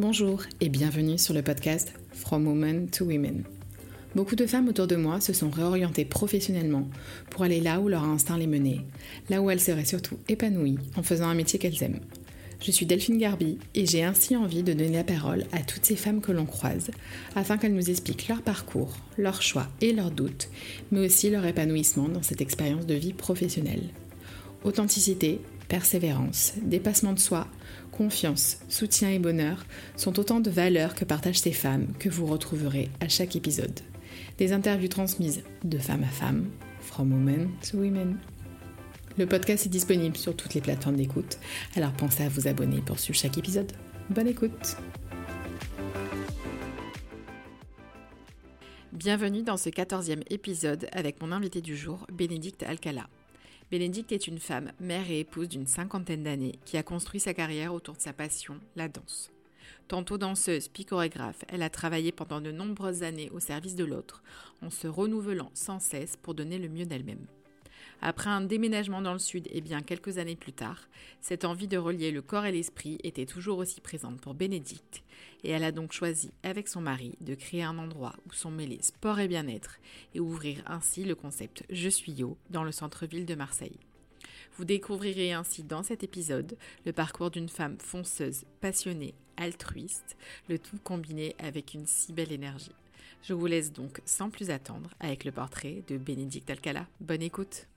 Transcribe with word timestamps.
Bonjour 0.00 0.44
et 0.62 0.70
bienvenue 0.70 1.18
sur 1.18 1.34
le 1.34 1.42
podcast 1.42 1.92
From 2.14 2.46
Women 2.46 2.88
to 2.88 3.04
Women. 3.04 3.44
Beaucoup 4.14 4.34
de 4.34 4.46
femmes 4.46 4.68
autour 4.68 4.86
de 4.86 4.96
moi 4.96 5.20
se 5.20 5.34
sont 5.34 5.50
réorientées 5.50 6.06
professionnellement 6.06 6.88
pour 7.28 7.42
aller 7.42 7.60
là 7.60 7.80
où 7.80 7.88
leur 7.88 8.04
instinct 8.04 8.38
les 8.38 8.46
menait, 8.46 8.80
là 9.28 9.42
où 9.42 9.50
elles 9.50 9.60
seraient 9.60 9.84
surtout 9.84 10.16
épanouies 10.26 10.78
en 10.96 11.02
faisant 11.02 11.28
un 11.28 11.34
métier 11.34 11.58
qu'elles 11.58 11.82
aiment. 11.82 12.00
Je 12.62 12.70
suis 12.70 12.86
Delphine 12.86 13.18
Garbi 13.18 13.58
et 13.74 13.84
j'ai 13.84 14.02
ainsi 14.02 14.36
envie 14.36 14.62
de 14.62 14.72
donner 14.72 14.96
la 14.96 15.04
parole 15.04 15.44
à 15.52 15.60
toutes 15.60 15.84
ces 15.84 15.96
femmes 15.96 16.22
que 16.22 16.32
l'on 16.32 16.46
croise 16.46 16.90
afin 17.36 17.58
qu'elles 17.58 17.74
nous 17.74 17.90
expliquent 17.90 18.28
leur 18.28 18.40
parcours, 18.40 18.96
leurs 19.18 19.42
choix 19.42 19.68
et 19.82 19.92
leurs 19.92 20.10
doutes, 20.10 20.48
mais 20.92 21.04
aussi 21.04 21.28
leur 21.28 21.44
épanouissement 21.44 22.08
dans 22.08 22.22
cette 22.22 22.40
expérience 22.40 22.86
de 22.86 22.94
vie 22.94 23.12
professionnelle. 23.12 23.90
Authenticité, 24.64 25.42
persévérance, 25.70 26.54
dépassement 26.60 27.12
de 27.12 27.20
soi, 27.20 27.46
confiance, 27.92 28.58
soutien 28.68 29.08
et 29.10 29.20
bonheur 29.20 29.64
sont 29.96 30.18
autant 30.18 30.40
de 30.40 30.50
valeurs 30.50 30.96
que 30.96 31.04
partagent 31.04 31.38
ces 31.38 31.52
femmes 31.52 31.86
que 32.00 32.08
vous 32.08 32.26
retrouverez 32.26 32.90
à 32.98 33.08
chaque 33.08 33.36
épisode. 33.36 33.78
Des 34.36 34.52
interviews 34.52 34.88
transmises 34.88 35.44
de 35.62 35.78
femme 35.78 36.02
à 36.02 36.08
femme, 36.08 36.50
from 36.80 37.12
women 37.12 37.50
to 37.70 37.78
women. 37.78 38.18
Le 39.16 39.26
podcast 39.26 39.66
est 39.66 39.70
disponible 39.70 40.16
sur 40.16 40.34
toutes 40.34 40.54
les 40.54 40.60
plateformes 40.60 40.96
d'écoute, 40.96 41.38
alors 41.76 41.92
pensez 41.92 42.24
à 42.24 42.28
vous 42.28 42.48
abonner 42.48 42.80
pour 42.80 42.98
suivre 42.98 43.18
chaque 43.18 43.38
épisode. 43.38 43.70
Bonne 44.10 44.26
écoute 44.26 44.76
Bienvenue 48.92 49.44
dans 49.44 49.56
ce 49.56 49.70
quatorzième 49.70 50.24
épisode 50.30 50.88
avec 50.90 51.22
mon 51.22 51.30
invité 51.30 51.60
du 51.60 51.76
jour, 51.76 52.08
Bénédicte 52.12 52.64
Alcala. 52.64 53.08
Bénédicte 53.70 54.10
est 54.10 54.26
une 54.26 54.40
femme, 54.40 54.72
mère 54.80 55.08
et 55.10 55.20
épouse 55.20 55.48
d'une 55.48 55.66
cinquantaine 55.66 56.24
d'années, 56.24 56.58
qui 56.64 56.76
a 56.76 56.82
construit 56.82 57.20
sa 57.20 57.34
carrière 57.34 57.72
autour 57.72 57.94
de 57.94 58.00
sa 58.00 58.12
passion, 58.12 58.58
la 58.74 58.88
danse. 58.88 59.30
Tantôt 59.86 60.18
danseuse 60.18 60.66
puis 60.66 60.84
chorégraphe, 60.84 61.44
elle 61.46 61.62
a 61.62 61.70
travaillé 61.70 62.10
pendant 62.10 62.40
de 62.40 62.50
nombreuses 62.50 63.04
années 63.04 63.30
au 63.30 63.38
service 63.38 63.76
de 63.76 63.84
l'autre, 63.84 64.24
en 64.60 64.70
se 64.70 64.88
renouvelant 64.88 65.52
sans 65.54 65.78
cesse 65.78 66.16
pour 66.16 66.34
donner 66.34 66.58
le 66.58 66.68
mieux 66.68 66.84
d'elle-même. 66.84 67.26
Après 68.02 68.30
un 68.30 68.40
déménagement 68.40 69.02
dans 69.02 69.12
le 69.12 69.18
sud 69.18 69.46
et 69.50 69.60
bien 69.60 69.82
quelques 69.82 70.16
années 70.16 70.36
plus 70.36 70.54
tard, 70.54 70.88
cette 71.20 71.44
envie 71.44 71.68
de 71.68 71.76
relier 71.76 72.10
le 72.10 72.22
corps 72.22 72.46
et 72.46 72.52
l'esprit 72.52 72.98
était 73.04 73.26
toujours 73.26 73.58
aussi 73.58 73.80
présente 73.82 74.20
pour 74.20 74.34
Bénédicte, 74.34 75.02
et 75.44 75.50
elle 75.50 75.64
a 75.64 75.72
donc 75.72 75.92
choisi, 75.92 76.32
avec 76.42 76.66
son 76.66 76.80
mari, 76.80 77.16
de 77.20 77.34
créer 77.34 77.62
un 77.62 77.78
endroit 77.78 78.14
où 78.26 78.32
sont 78.32 78.50
mêlés 78.50 78.80
sport 78.80 79.20
et 79.20 79.28
bien-être, 79.28 79.78
et 80.14 80.20
ouvrir 80.20 80.62
ainsi 80.66 81.04
le 81.04 81.14
concept 81.14 81.64
Je 81.68 81.88
suis 81.90 82.12
Yo 82.12 82.38
dans 82.48 82.64
le 82.64 82.72
centre-ville 82.72 83.26
de 83.26 83.34
Marseille. 83.34 83.78
Vous 84.56 84.64
découvrirez 84.64 85.32
ainsi 85.32 85.62
dans 85.62 85.82
cet 85.82 86.02
épisode 86.02 86.56
le 86.86 86.92
parcours 86.92 87.30
d'une 87.30 87.48
femme 87.48 87.78
fonceuse, 87.78 88.44
passionnée, 88.60 89.14
altruiste, 89.36 90.16
le 90.48 90.58
tout 90.58 90.78
combiné 90.82 91.34
avec 91.38 91.74
une 91.74 91.86
si 91.86 92.12
belle 92.12 92.32
énergie. 92.32 92.72
Je 93.22 93.34
vous 93.34 93.46
laisse 93.46 93.72
donc 93.72 94.00
sans 94.06 94.30
plus 94.30 94.50
attendre 94.50 94.90
avec 95.00 95.24
le 95.24 95.32
portrait 95.32 95.82
de 95.88 95.98
Bénédicte 95.98 96.50
Alcala. 96.50 96.86
Bonne 97.00 97.22
écoute 97.22 97.69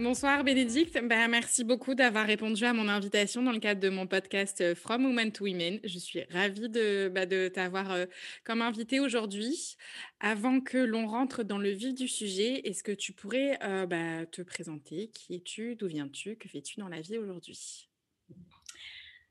Bonsoir 0.00 0.44
Bénédicte, 0.44 0.96
ben, 1.02 1.26
merci 1.26 1.64
beaucoup 1.64 1.96
d'avoir 1.96 2.24
répondu 2.24 2.64
à 2.64 2.72
mon 2.72 2.86
invitation 2.86 3.42
dans 3.42 3.50
le 3.50 3.58
cadre 3.58 3.80
de 3.80 3.88
mon 3.88 4.06
podcast 4.06 4.60
euh, 4.60 4.76
From 4.76 5.04
Women 5.04 5.32
to 5.32 5.42
Women. 5.42 5.80
Je 5.82 5.98
suis 5.98 6.22
ravie 6.30 6.68
de, 6.68 7.08
bah, 7.12 7.26
t'avoir 7.50 7.90
euh, 7.90 8.06
comme 8.44 8.62
invitée 8.62 9.00
aujourd'hui. 9.00 9.74
Avant 10.20 10.60
que 10.60 10.78
l'on 10.78 11.08
rentre 11.08 11.42
dans 11.42 11.58
le 11.58 11.70
vif 11.70 11.94
du 11.94 12.06
sujet, 12.06 12.60
est-ce 12.60 12.84
que 12.84 12.92
tu 12.92 13.12
pourrais 13.12 13.58
euh, 13.64 13.86
bah, 13.86 14.24
te 14.26 14.40
présenter? 14.40 15.08
Qui 15.08 15.34
es-tu? 15.34 15.74
D'où 15.74 15.88
viens-tu? 15.88 16.36
Que 16.36 16.48
fais-tu 16.48 16.78
dans 16.78 16.88
la 16.88 17.00
vie 17.00 17.18
aujourd'hui? 17.18 17.90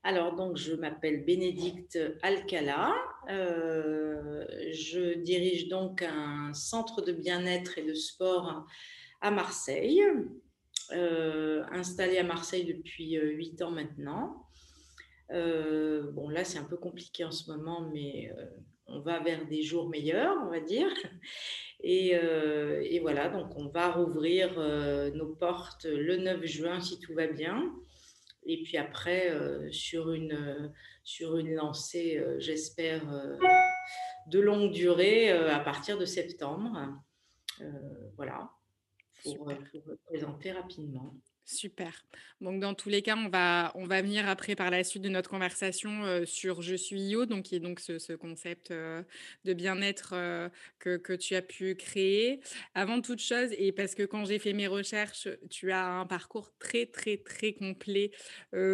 Alors, 0.03 0.35
donc, 0.35 0.57
je 0.57 0.73
m'appelle 0.73 1.23
Bénédicte 1.23 1.97
Alcala. 2.21 2.93
je 3.29 5.13
dirige 5.19 5.69
donc 5.69 6.01
un 6.01 6.53
centre 6.53 7.01
de 7.01 7.13
bien-être 7.13 7.77
et 7.77 7.83
de 7.83 7.93
sport 7.93 8.67
à 9.21 9.31
Marseille. 9.31 10.03
Euh, 10.93 11.63
installée 11.71 12.17
à 12.17 12.23
Marseille 12.23 12.63
depuis 12.63 13.17
euh, 13.17 13.29
huit 13.31 13.61
ans 13.61 13.71
maintenant. 13.71 14.47
Euh, 15.31 16.11
bon, 16.11 16.29
là, 16.29 16.45
c'est 16.45 16.59
un 16.59 16.63
peu 16.63 16.77
compliqué 16.77 17.25
en 17.25 17.31
ce 17.31 17.51
moment, 17.51 17.89
mais 17.93 18.31
on 18.87 19.01
va 19.01 19.19
vers 19.19 19.45
des 19.47 19.61
jours 19.61 19.89
meilleurs, 19.89 20.37
on 20.45 20.49
va 20.49 20.59
dire. 20.59 20.87
Et, 21.81 22.13
et 22.13 22.99
voilà, 23.01 23.29
donc 23.29 23.55
on 23.55 23.67
va 23.67 23.91
rouvrir 23.91 24.59
nos 25.13 25.27
portes 25.27 25.85
le 25.85 26.17
9 26.17 26.43
juin 26.43 26.81
si 26.81 26.99
tout 26.99 27.13
va 27.13 27.27
bien. 27.27 27.71
Et 28.47 28.63
puis 28.63 28.77
après, 28.77 29.31
sur, 29.71 30.11
une, 30.11 30.73
sur 31.03 31.37
une 31.37 31.53
lancée, 31.53 32.19
j'espère, 32.39 33.03
de 34.25 34.39
longue 34.39 34.71
durée 34.71 35.29
à 35.29 35.59
partir 35.59 35.99
de 35.99 36.05
septembre. 36.05 36.97
voilà 38.15 38.56
pour, 39.35 39.49
euh, 39.49 39.95
présenter 40.05 40.51
rapidement. 40.51 41.13
Super. 41.45 42.03
Donc 42.41 42.59
dans 42.59 42.73
tous 42.73 42.89
les 42.89 43.01
cas, 43.01 43.15
on 43.15 43.29
va, 43.29 43.71
on 43.75 43.85
va 43.85 44.01
venir 44.01 44.27
après 44.27 44.53
par 44.55 44.69
la 44.69 44.83
suite 44.83 45.01
de 45.01 45.07
notre 45.07 45.29
conversation 45.29 46.03
euh, 46.03 46.25
sur 46.25 46.61
Je 46.61 46.75
suis 46.75 46.99
IO, 46.99 47.25
donc 47.25 47.45
qui 47.45 47.55
est 47.55 47.61
donc 47.61 47.79
ce, 47.79 48.13
concept 48.15 48.71
euh, 48.71 49.01
de 49.45 49.53
bien-être 49.53 50.13
que, 50.79 50.97
que, 50.97 51.13
tu 51.13 51.35
as 51.35 51.41
pu 51.41 51.75
créer. 51.75 52.41
Avant 52.75 52.99
toute 52.99 53.21
chose, 53.21 53.49
et 53.57 53.71
parce 53.71 53.95
que 53.95 54.03
quand 54.03 54.25
j'ai 54.25 54.39
fait 54.39 54.51
mes 54.51 54.67
recherches, 54.67 55.29
tu 55.49 55.71
as 55.71 55.87
un 55.87 56.05
parcours 56.05 56.51
très 56.59 56.85
très 56.85 57.15
très 57.15 57.53
complet 57.53 58.11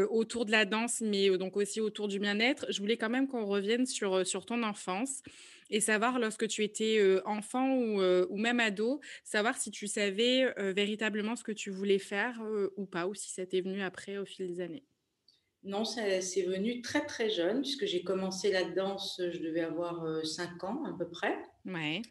autour 0.09 0.45
de 0.45 0.51
la 0.51 0.65
danse, 0.65 1.01
mais 1.01 1.29
donc 1.37 1.57
aussi 1.57 1.79
autour 1.79 2.07
du 2.07 2.17
bien-être. 2.17 2.65
Je 2.69 2.79
voulais 2.79 2.97
quand 2.97 3.09
même 3.09 3.27
qu'on 3.27 3.45
revienne 3.45 3.85
sur, 3.85 4.25
sur 4.25 4.47
ton 4.47 4.63
enfance 4.63 5.21
et 5.69 5.79
savoir 5.81 6.19
lorsque 6.19 6.47
tu 6.47 6.63
étais 6.63 7.01
enfant 7.25 7.75
ou, 7.75 8.37
même 8.37 8.59
ado, 8.59 8.99
savoir 9.23 9.57
si 9.57 9.71
tu 9.71 9.87
savais 9.87 10.53
véritablement 10.73 11.35
ce 11.35 11.43
que 11.43 11.51
tu 11.51 11.69
voulais 11.71 11.99
faire 11.99 12.41
ou 12.77 12.85
pas, 12.85 13.07
ou 13.07 13.13
si 13.13 13.31
ça 13.31 13.45
t'est 13.45 13.61
venu 13.61 13.81
après 13.81 14.17
au 14.17 14.25
fil 14.25 14.47
des 14.47 14.61
années? 14.61 14.83
Non, 15.63 15.85
c'est 15.85 16.43
venu 16.45 16.81
très 16.81 17.05
très 17.05 17.29
jeune, 17.29 17.61
puisque 17.61 17.85
j'ai 17.85 18.03
commencé 18.03 18.51
la 18.51 18.65
danse, 18.65 19.21
je 19.31 19.37
devais 19.39 19.61
avoir 19.61 20.25
5 20.25 20.61
ans 20.65 20.83
à 20.83 20.97
peu 20.97 21.09
près. 21.09 21.37
Ouais. 21.65 22.01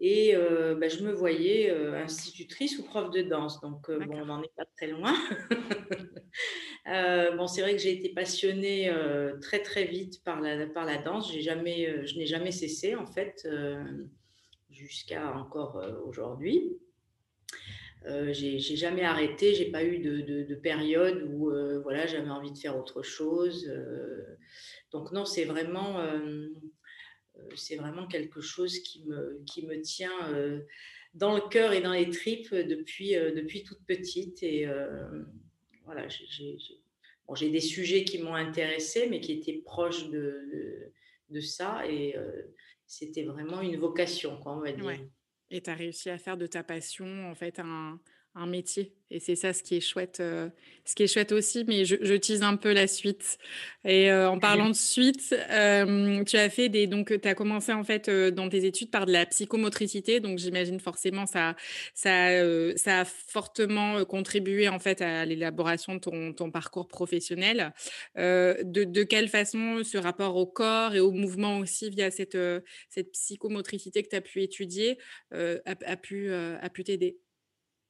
Et 0.00 0.34
bah, 0.78 0.88
je 0.88 1.02
me 1.02 1.12
voyais 1.12 1.70
institutrice 1.70 2.78
ou 2.78 2.84
prof 2.84 3.10
de 3.10 3.22
danse. 3.22 3.60
Donc, 3.60 3.90
bon, 3.90 4.22
on 4.22 4.26
n'en 4.26 4.42
est 4.42 4.54
pas 4.56 4.64
très 4.76 4.86
loin. 4.86 5.12
bon, 7.36 7.46
c'est 7.48 7.62
vrai 7.62 7.72
que 7.72 7.78
j'ai 7.78 7.92
été 7.92 8.10
passionnée 8.10 8.92
très, 9.40 9.60
très 9.60 9.84
vite 9.84 10.22
par 10.22 10.40
la, 10.40 10.66
par 10.68 10.84
la 10.84 10.98
danse. 10.98 11.36
Jamais, 11.38 12.06
je 12.06 12.16
n'ai 12.16 12.26
jamais 12.26 12.52
cessé, 12.52 12.94
en 12.94 13.06
fait, 13.06 13.48
jusqu'à 14.70 15.34
encore 15.34 15.82
aujourd'hui. 16.06 16.78
j'ai 18.04 18.60
jamais 18.60 19.02
arrêté, 19.02 19.54
j'ai 19.54 19.70
pas 19.70 19.82
eu 19.82 19.98
de, 19.98 20.20
de, 20.44 20.54
période 20.54 21.28
où 21.28 21.50
voilà, 21.82 22.06
j'avais 22.06 22.30
envie 22.30 22.52
de 22.52 22.58
faire 22.58 22.78
autre 22.78 23.02
chose. 23.02 23.68
donc 24.92 25.12
non, 25.12 25.24
c'est 25.24 25.44
vraiment 25.44 25.98
euh, 26.00 26.48
c'est 27.56 27.76
vraiment 27.76 28.06
quelque 28.06 28.40
chose 28.40 28.78
qui 28.80 29.04
me, 29.04 29.42
qui 29.46 29.66
me 29.66 29.80
tient 29.80 30.32
euh, 30.32 30.60
dans 31.14 31.34
le 31.34 31.40
cœur 31.48 31.72
et 31.72 31.80
dans 31.80 31.92
les 31.92 32.10
tripes 32.10 32.54
depuis, 32.54 33.16
euh, 33.16 33.32
depuis 33.34 33.64
toute 33.64 33.84
petite. 33.86 34.42
Et 34.42 34.66
voilà, 35.84 36.06
j'ai 36.08 37.50
des 37.50 37.60
sujets 37.60 38.04
qui 38.04 38.18
m'ont 38.18 38.34
intéressée, 38.34 39.08
mais 39.08 39.20
qui 39.20 39.32
étaient 39.32 39.60
proches 39.64 40.08
de, 40.10 40.92
de, 41.30 41.40
ça. 41.40 41.82
Et 41.88 42.14
c'était 42.86 43.24
vraiment 43.24 43.60
une 43.60 43.78
vocation, 43.78 44.38
quoi, 44.38 44.56
on 44.56 44.60
va 44.60 44.72
dire. 44.72 45.00
Et 45.50 45.62
tu 45.62 45.70
as 45.70 45.74
réussi 45.74 46.10
à 46.10 46.18
faire 46.18 46.36
de 46.36 46.46
ta 46.46 46.62
passion, 46.62 47.30
en 47.30 47.34
fait, 47.34 47.58
un, 47.58 47.98
un 48.34 48.46
métier. 48.46 48.94
Et 49.10 49.20
c'est 49.20 49.36
ça 49.36 49.54
ce 49.54 49.62
qui 49.62 49.76
est 49.76 49.80
chouette, 49.80 50.18
euh, 50.20 50.50
ce 50.84 50.94
qui 50.94 51.02
est 51.02 51.06
chouette 51.06 51.32
aussi. 51.32 51.64
Mais 51.66 51.86
je, 51.86 51.96
je 52.02 52.14
tease 52.14 52.42
un 52.42 52.56
peu 52.56 52.72
la 52.72 52.86
suite. 52.86 53.38
Et 53.84 54.10
euh, 54.10 54.28
en 54.28 54.38
parlant 54.38 54.68
de 54.68 54.74
suite, 54.74 55.34
euh, 55.50 56.22
tu 56.24 56.36
as 56.36 56.50
fait 56.50 56.68
des, 56.68 56.86
donc 56.86 57.18
tu 57.20 57.28
as 57.28 57.34
commencé 57.34 57.72
en 57.72 57.84
fait 57.84 58.10
dans 58.10 58.50
tes 58.50 58.66
études 58.66 58.90
par 58.90 59.06
de 59.06 59.12
la 59.12 59.24
psychomotricité. 59.24 60.20
Donc 60.20 60.38
j'imagine 60.38 60.78
forcément 60.78 61.24
ça, 61.24 61.56
ça, 61.94 62.10
a 62.86 63.04
fortement 63.06 64.04
contribué 64.04 64.68
en 64.68 64.78
fait 64.78 65.00
à 65.00 65.24
l'élaboration 65.24 65.94
de 65.94 66.00
ton, 66.00 66.32
ton, 66.34 66.50
parcours 66.50 66.88
professionnel. 66.88 67.72
De, 68.16 69.02
quelle 69.04 69.28
façon 69.28 69.82
ce 69.84 69.96
rapport 69.96 70.36
au 70.36 70.46
corps 70.46 70.94
et 70.94 71.00
au 71.00 71.12
mouvement 71.12 71.58
aussi 71.58 71.88
via 71.88 72.10
cette, 72.10 72.38
cette 72.90 73.12
psychomotricité 73.12 74.02
que 74.02 74.08
tu 74.08 74.16
as 74.16 74.20
pu 74.20 74.42
étudier 74.42 74.98
a, 75.32 75.96
pu, 75.96 76.30
a 76.32 76.68
pu 76.68 76.84
t'aider? 76.84 77.18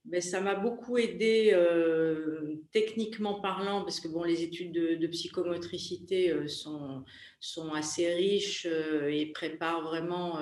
Ben, 0.05 0.23
ça 0.23 0.41
m'a 0.41 0.55
beaucoup 0.55 0.97
aidé 0.97 1.51
euh, 1.53 2.57
techniquement 2.73 3.41
parlant, 3.41 3.83
parce 3.83 4.01
que 4.01 4.09
bon, 4.09 4.23
les 4.23 4.43
études 4.43 4.73
de, 4.73 5.07
psychomotricité 5.09 6.31
euh, 6.31 6.49
sont, 6.49 7.05
sont 7.41 7.73
assez 7.75 8.15
riches 8.15 8.67
euh, 8.71 9.09
et 9.09 9.27
préparent 9.27 9.83
vraiment 9.83 10.39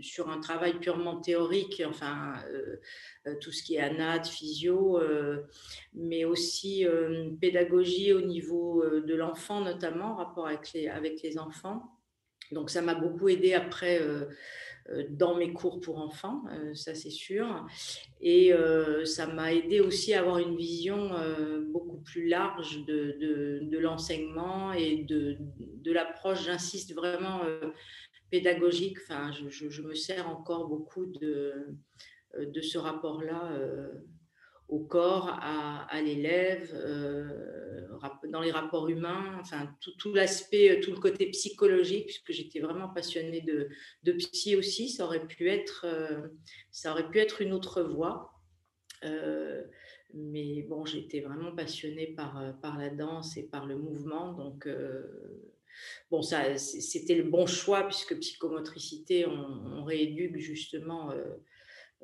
sur 0.00 0.30
un 0.30 0.40
travail 0.40 0.78
purement 0.78 1.20
théorique, 1.20 1.82
enfin, 1.86 2.34
tout 3.40 3.50
ce 3.50 3.62
qui 3.62 3.76
est 3.76 3.80
anat, 3.80 4.22
physio, 4.22 5.00
mais 5.94 6.24
aussi 6.24 6.86
pédagogie 7.40 8.12
au 8.12 8.20
niveau 8.20 8.84
de 8.84 9.14
l'enfant, 9.14 9.62
notamment, 9.62 10.12
en 10.12 10.16
rapport 10.16 10.46
avec 10.46 10.72
les, 10.74 10.88
avec 10.88 11.22
les 11.22 11.38
enfants. 11.38 11.82
Donc, 12.52 12.70
ça 12.70 12.82
m'a 12.82 12.94
beaucoup 12.94 13.28
aidé 13.28 13.54
après 13.54 14.00
dans 15.10 15.36
mes 15.36 15.52
cours 15.52 15.80
pour 15.80 15.98
enfants, 15.98 16.44
euh, 16.52 16.74
ça 16.74 16.94
c'est 16.94 17.10
sûr. 17.10 17.66
Et 18.20 18.52
euh, 18.52 19.04
ça 19.04 19.26
m'a 19.26 19.52
aidé 19.52 19.80
aussi 19.80 20.14
à 20.14 20.20
avoir 20.20 20.38
une 20.38 20.56
vision 20.56 21.10
beaucoup 21.72 21.98
plus 21.98 22.28
large 22.28 22.84
de, 22.86 23.16
de, 23.62 23.78
l'enseignement 23.78 24.72
et 24.72 25.04
de, 25.04 25.36
de 25.58 25.92
l'approche, 25.92 26.44
j'insiste 26.44 26.94
vraiment, 26.94 27.40
pédagogique. 28.30 28.98
Enfin, 29.02 29.30
je, 29.32 29.68
je, 29.68 29.82
me 29.82 29.94
sers 29.94 30.28
encore 30.28 30.68
beaucoup 30.68 31.06
de, 31.06 31.52
de 32.38 32.60
ce 32.60 32.78
rapport-là 32.78 33.52
au 34.68 34.80
corps, 34.80 35.28
à, 35.40 36.00
l'élève, 36.02 36.70
euh, 36.74 37.86
dans 38.30 38.40
les 38.40 38.50
rapports 38.50 38.88
humains, 38.88 39.36
enfin 39.40 39.68
tout, 39.98 40.14
l'aspect, 40.14 40.80
tout 40.80 40.90
le 40.90 40.98
côté 40.98 41.26
psychologique, 41.30 42.06
puisque 42.06 42.32
j'étais 42.32 42.60
vraiment 42.60 42.88
passionnée 42.88 43.42
de, 43.42 43.68
de, 44.04 44.12
psy 44.12 44.56
aussi, 44.56 44.88
ça 44.88 45.04
aurait 45.04 45.26
pu 45.26 45.50
être, 45.50 45.84
euh, 45.86 46.28
ça 46.70 46.92
aurait 46.92 47.08
pu 47.10 47.18
être 47.18 47.42
une 47.42 47.52
autre 47.52 47.82
voie. 47.82 48.32
Euh, 49.04 49.62
mais 50.14 50.62
bon, 50.62 50.86
j'étais 50.86 51.20
vraiment 51.20 51.54
passionnée 51.54 52.14
par, 52.14 52.58
par 52.62 52.78
la 52.78 52.88
danse 52.88 53.36
et 53.36 53.42
par 53.42 53.66
le 53.66 53.76
mouvement, 53.76 54.32
donc 54.32 54.68
bon, 56.10 56.22
ça, 56.22 56.56
c'était 56.56 57.16
le 57.16 57.24
bon 57.24 57.46
choix 57.46 57.82
puisque 57.82 58.18
psychomotricité, 58.20 59.26
on 59.26 59.82
rééduque 59.84 60.38
justement 60.38 61.12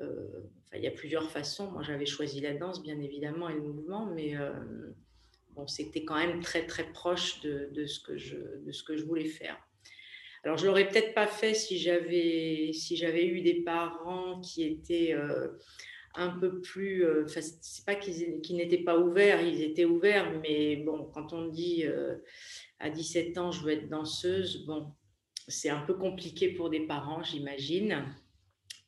euh, 0.00 0.26
il 0.74 0.80
y 0.82 0.86
a 0.86 0.92
plusieurs 0.92 1.30
façons. 1.30 1.70
Moi, 1.70 1.82
j'avais 1.82 2.06
choisi 2.06 2.40
la 2.40 2.54
danse, 2.54 2.82
bien 2.82 3.00
évidemment, 3.00 3.48
et 3.48 3.54
le 3.54 3.62
mouvement, 3.62 4.06
mais 4.06 4.36
euh, 4.36 4.52
bon, 5.54 5.66
c'était 5.66 6.04
quand 6.04 6.16
même 6.16 6.40
très, 6.40 6.66
très 6.66 6.84
proche 6.92 7.40
de, 7.40 7.86
ce 7.86 8.00
que 8.00 8.16
je, 8.16 9.04
voulais 9.04 9.26
faire. 9.26 9.58
Alors, 10.44 10.56
je 10.56 10.66
l'aurais 10.66 10.88
peut-être 10.88 11.12
pas 11.12 11.26
fait 11.26 11.54
si 11.54 11.78
j'avais 11.78 13.26
eu 13.26 13.40
des 13.42 13.62
parents 13.62 14.40
qui 14.40 14.62
étaient 14.62 15.12
euh, 15.12 15.48
un 16.14 16.30
peu 16.30 16.60
plus. 16.60 17.04
Enfin, 17.24 17.40
c'est 17.42 17.84
pas 17.84 17.96
qu'ils 17.96 18.56
n'étaient 18.56 18.84
pas 18.84 18.98
ouverts, 18.98 19.42
ils 19.42 19.62
étaient 19.62 19.84
ouverts, 19.84 20.40
mais 20.40 20.76
bon, 20.76 21.10
quand 21.12 21.32
on 21.32 21.48
dit 21.48 21.84
à 22.78 22.90
17 22.90 23.36
ans, 23.38 23.50
je 23.50 23.62
veux 23.64 23.72
être 23.72 23.88
danseuse, 23.88 24.64
bon, 24.66 24.92
c'est 25.48 25.68
un 25.68 25.80
peu 25.80 25.94
compliqué 25.94 26.54
pour 26.54 26.70
des 26.70 26.86
parents, 26.86 27.22
j'imagine 27.22 28.06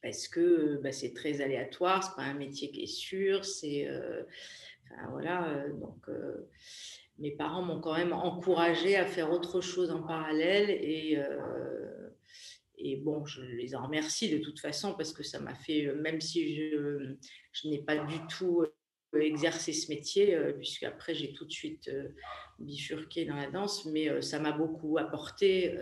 parce 0.02 0.28
que 0.28 0.81
bah, 0.82 0.93
c'est 0.93 1.14
très 1.14 1.40
aléatoire, 1.40 2.02
c'est 2.02 2.16
pas 2.16 2.28
un 2.28 2.34
métier 2.34 2.70
qui 2.70 2.82
est 2.82 2.87
sûr, 2.87 3.44
c'est 3.44 3.87
euh, 3.88 4.22
voilà 5.10 5.49
euh, 5.49 5.72
donc 5.72 6.08
euh, 6.08 6.49
mes 7.19 7.31
parents 7.31 7.62
m'ont 7.62 7.81
quand 7.81 7.96
même 7.96 8.12
encouragé 8.12 8.96
à 8.96 9.06
faire 9.06 9.31
autre 9.31 9.60
chose 9.60 9.90
en 9.90 10.02
parallèle 10.02 10.70
et 10.70 11.19
et 12.84 12.96
bon, 12.96 13.25
je 13.25 13.43
les 13.43 13.76
en 13.76 13.87
remercie 13.87 14.28
de 14.28 14.38
toute 14.38 14.58
façon 14.58 14.94
parce 14.94 15.12
que 15.12 15.22
ça 15.22 15.38
m'a 15.38 15.54
fait, 15.54 15.94
même 15.94 16.20
si 16.20 16.56
je, 16.56 17.14
je 17.52 17.69
n'ai 17.69 17.78
pas 17.78 17.96
du 17.96 18.16
tout 18.28 18.64
exercé 19.14 19.72
ce 19.72 19.88
métier, 19.88 20.37
puisque 20.58 20.82
après 20.82 21.14
j'ai 21.14 21.32
tout 21.32 21.44
de 21.44 21.52
suite 21.52 21.88
bifurqué 22.58 23.25
dans 23.25 23.37
la 23.37 23.48
danse, 23.48 23.84
mais 23.84 24.20
ça 24.20 24.40
m'a 24.40 24.50
beaucoup 24.50 24.98
apporté 24.98 25.78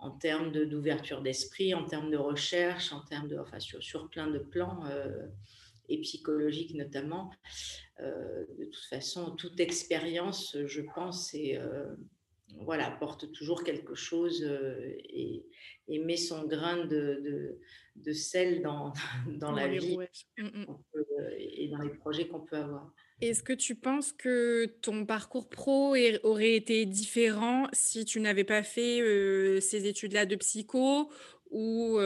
en 0.00 0.10
termes 0.10 0.52
d'ouverture 0.52 1.22
d'esprit, 1.22 1.74
en 1.74 1.84
termes 1.84 2.10
de 2.10 2.16
recherche, 2.16 2.92
en 2.92 3.00
termes 3.00 3.28
de, 3.28 3.38
enfin, 3.38 3.60
sur, 3.60 3.82
sur 3.82 4.08
plein 4.08 4.28
de 4.28 4.38
plans 4.38 4.84
euh, 4.86 5.26
et 5.88 6.00
psychologiques 6.00 6.74
notamment. 6.74 7.30
Euh, 8.00 8.44
de 8.58 8.64
toute 8.64 8.84
façon, 8.84 9.32
toute 9.32 9.58
expérience, 9.60 10.56
je 10.66 10.82
pense, 10.94 11.34
et, 11.34 11.56
euh, 11.56 11.94
voilà, 12.60 12.86
apporte 12.86 13.32
toujours 13.32 13.64
quelque 13.64 13.94
chose 13.94 14.42
et, 14.42 15.44
et, 15.88 15.98
met 15.98 16.16
son 16.16 16.46
grain 16.46 16.84
de, 16.84 17.20
de, 17.22 17.58
de 17.96 18.12
sel 18.12 18.62
dans, 18.62 18.92
dans, 19.26 19.52
la 19.52 19.68
vie 19.68 19.98
mm, 20.38 20.44
mm. 20.44 20.76
et 21.36 21.68
dans 21.68 21.82
les 21.82 21.90
projets 21.90 22.28
qu'on 22.28 22.40
peut 22.40 22.56
avoir. 22.56 22.94
Est-ce 23.20 23.42
que 23.42 23.52
tu 23.52 23.74
penses 23.74 24.12
que 24.12 24.66
ton 24.80 25.04
parcours 25.04 25.48
pro 25.48 25.96
aurait 26.22 26.54
été 26.54 26.86
différent 26.86 27.66
si 27.72 28.04
tu 28.04 28.20
n'avais 28.20 28.44
pas 28.44 28.62
fait 28.62 29.60
ces 29.60 29.86
études-là 29.86 30.24
de 30.24 30.36
psycho 30.36 31.10
ou, 31.50 31.98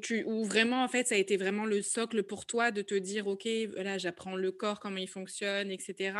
tu, 0.00 0.24
vraiment, 0.44 0.82
en 0.82 0.88
fait, 0.88 1.06
ça 1.06 1.14
a 1.14 1.18
été 1.18 1.36
vraiment 1.36 1.66
le 1.66 1.82
socle 1.82 2.22
pour 2.22 2.46
toi 2.46 2.70
de 2.70 2.80
te 2.80 2.94
dire, 2.94 3.26
OK, 3.26 3.46
là, 3.76 3.98
j'apprends 3.98 4.36
le 4.36 4.50
corps, 4.50 4.80
comment 4.80 4.96
il 4.96 5.08
fonctionne, 5.08 5.70
etc. 5.70 6.16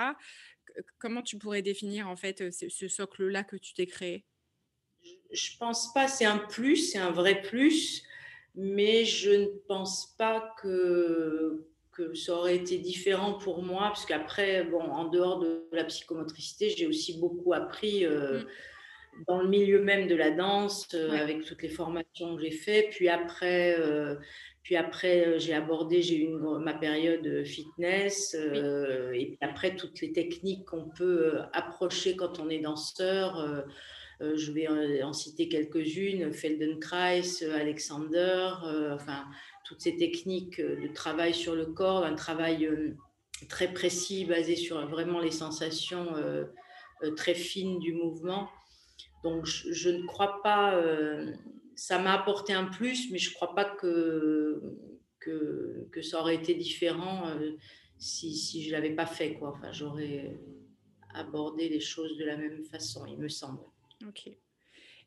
Comment 0.99 1.23
tu 1.23 1.39
pourrais 1.39 1.63
définir, 1.63 2.09
en 2.09 2.17
fait, 2.17 2.53
ce, 2.53 2.69
ce 2.69 2.89
socle-là 2.89 3.43
que 3.45 3.57
tu 3.57 3.73
t'es 3.73 3.87
créé? 3.87 4.27
Je 5.33 5.57
pense 5.59 5.93
pas, 5.95 6.09
c'est 6.09 6.25
un 6.25 6.39
plus, 6.39 6.91
c'est 6.91 6.99
un 6.99 7.11
vrai 7.11 7.41
plus, 7.41 8.03
mais 8.55 9.05
je 9.05 9.31
ne 9.31 9.47
pense 9.67 10.15
pas 10.19 10.55
que 10.61 11.67
que 11.97 12.15
ça 12.15 12.35
aurait 12.35 12.57
été 12.57 12.79
différent 12.79 13.35
pour 13.35 13.63
moi, 13.63 13.89
parce 13.89 14.07
qu'après, 14.07 14.65
bon, 14.65 14.81
en 14.81 15.09
dehors 15.09 15.39
de 15.39 15.67
la 15.73 15.85
psychomotricité, 15.85 16.71
j'ai 16.71 16.87
aussi 16.87 17.19
beaucoup 17.19 17.53
appris 17.53 18.05
euh, 18.05 18.41
mm. 18.41 19.25
dans 19.29 19.43
le 19.43 19.49
milieu 19.49 19.83
même 19.83 20.07
de 20.07 20.15
la 20.15 20.31
danse, 20.31 20.89
euh, 20.95 21.11
avec 21.11 21.45
toutes 21.45 21.63
les 21.63 21.69
formations 21.69 22.37
que 22.37 22.43
j'ai 22.43 22.51
faites. 22.51 22.91
Puis 22.91 23.09
après, 23.09 23.77
euh, 23.79 24.17
puis 24.63 24.77
après 24.77 25.39
j'ai 25.39 25.55
abordé, 25.55 26.03
j'ai 26.03 26.25
eu 26.25 26.29
ma 26.29 26.75
période 26.75 27.45
fitness, 27.45 28.35
et 28.35 29.27
puis 29.27 29.39
après 29.41 29.77
toutes 29.77 30.01
les 30.01 30.13
techniques 30.13 30.65
qu'on 30.65 30.89
peut 30.89 31.39
approcher 31.53 32.17
quand 32.17 32.41
on 32.41 32.49
est 32.49 32.61
danseur. 32.61 33.67
je 34.21 34.53
vais 34.53 34.67
en, 35.03 35.13
citer 35.13 35.51
quelques-unes, 35.51 36.33
Feldenkrais, 36.33 37.45
Alexander, 37.55 38.53
enfin 38.91 39.27
toutes 39.65 39.81
ces 39.81 39.97
techniques 39.97 40.61
euh, 40.61 40.81
de 40.81 40.89
travail 40.89 41.35
sur 41.35 41.55
le 41.55 41.67
corps, 41.67 42.05
un 42.05 42.15
travail 42.15 42.67
euh, 42.67 42.97
très 43.49 43.73
précis 43.73 44.25
basé 44.25 44.57
sur 44.57 44.87
vraiment 44.87 45.21
les 45.21 45.31
sensations 45.31 46.15
euh, 46.17 46.45
très 47.17 47.35
fines 47.35 47.79
du 47.79 47.93
mouvement. 47.93 48.49
Donc 49.23 49.47
je, 49.47 49.91
ne 49.91 50.07
crois 50.07 50.43
pas, 50.43 50.79
ça 51.75 51.99
m'a 51.99 52.13
apporté 52.13 52.53
un 52.53 52.67
plus, 52.67 53.11
mais 53.11 53.19
je 53.19 53.31
ne 53.31 53.35
crois 53.35 53.55
pas 53.55 53.65
que, 53.65 54.61
que, 55.19 56.03
ça 56.03 56.21
aurait 56.21 56.35
été 56.35 56.55
différent 56.55 57.27
si, 57.99 58.35
si 58.35 58.63
je 58.63 58.69
ne 58.69 58.73
l'avais 58.73 58.95
pas 58.95 59.07
fait. 59.07 59.39
Enfin, 59.41 59.73
j'aurais 59.73 60.39
abordé 61.15 61.71
les 61.71 61.81
choses 61.81 62.19
de 62.19 62.25
la 62.25 62.37
même 62.37 62.65
façon, 62.65 63.07
il 63.07 63.19
me 63.19 63.29
semble. 63.29 63.61
Ok. 64.07 64.31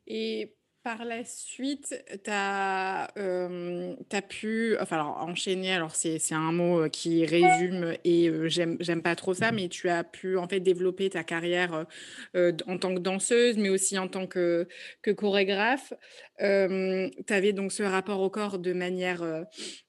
Et 0.08 0.56
par 0.88 1.04
la 1.04 1.26
suite, 1.26 2.02
tu 2.24 2.30
as, 2.32 3.12
euh, 3.18 3.94
pu 4.30 4.78
enfin, 4.80 4.96
alors, 4.96 5.18
enchaîner, 5.18 5.74
alors 5.74 5.94
c'est 5.94 6.32
un 6.32 6.54
mot 6.54 6.84
euh, 6.84 6.88
qui 6.88 7.26
résume 7.26 7.96
et 8.06 8.30
euh, 8.30 8.48
j'aime 8.48 9.02
pas 9.02 9.18
trop 9.18 9.34
ça, 9.34 9.52
mais 9.52 9.68
tu 9.68 9.90
as 9.90 10.06
pu 10.06 10.38
en 10.38 10.48
fait 10.48 10.62
développer 10.62 11.10
ta 11.10 11.26
carrière 11.26 11.86
en 12.34 12.78
tant 12.78 12.96
que 12.96 13.00
danseuse, 13.00 13.58
mais 13.58 13.68
aussi 13.68 14.00
en 14.00 14.08
tant 14.08 14.28
que, 14.28 14.66
que 15.02 15.12
chorégraphe. 15.12 15.92
tu 16.40 17.34
avais 17.34 17.52
donc 17.52 17.74
ce 17.74 17.84
rapport 17.84 18.22
au 18.22 18.30
corps 18.30 18.58
de 18.58 18.72
manière, 18.72 19.46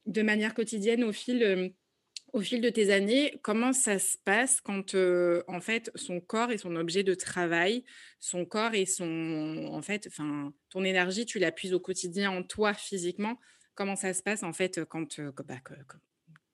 de 0.07 0.23
manière 0.23 0.53
quotidienne 0.53 1.05
au 1.05 1.13
fil 1.13 1.73
au 2.33 2.41
fil 2.41 2.61
de 2.61 2.69
tes 2.69 2.91
années, 2.93 3.39
comment 3.43 3.73
ça 3.73 3.99
se 3.99 4.17
passe 4.25 4.61
quand 4.61 4.95
en 4.95 5.61
fait 5.61 5.91
son 5.95 6.21
corps 6.21 6.51
est 6.51 6.59
son 6.59 6.77
objet 6.77 7.03
de 7.03 7.15
travail, 7.15 7.85
son 8.21 8.45
corps 8.45 8.75
et 8.75 8.87
son 8.87 9.69
en 9.73 9.83
fait, 9.83 10.07
enfin 10.09 10.53
ton 10.71 10.85
énergie, 10.85 11.27
tu 11.27 11.39
la 11.39 11.53
puises 11.53 11.75
au 11.75 11.81
quotidien 11.81 12.31
en 12.31 12.43
toi 12.43 12.75
physiquement? 12.75 13.39
Comment 13.75 13.97
ça 13.97 14.13
se 14.13 14.23
passe 14.23 14.43
en 14.43 14.53
fait 14.53 14.85
quand 14.85 15.21
bah, 15.21 15.57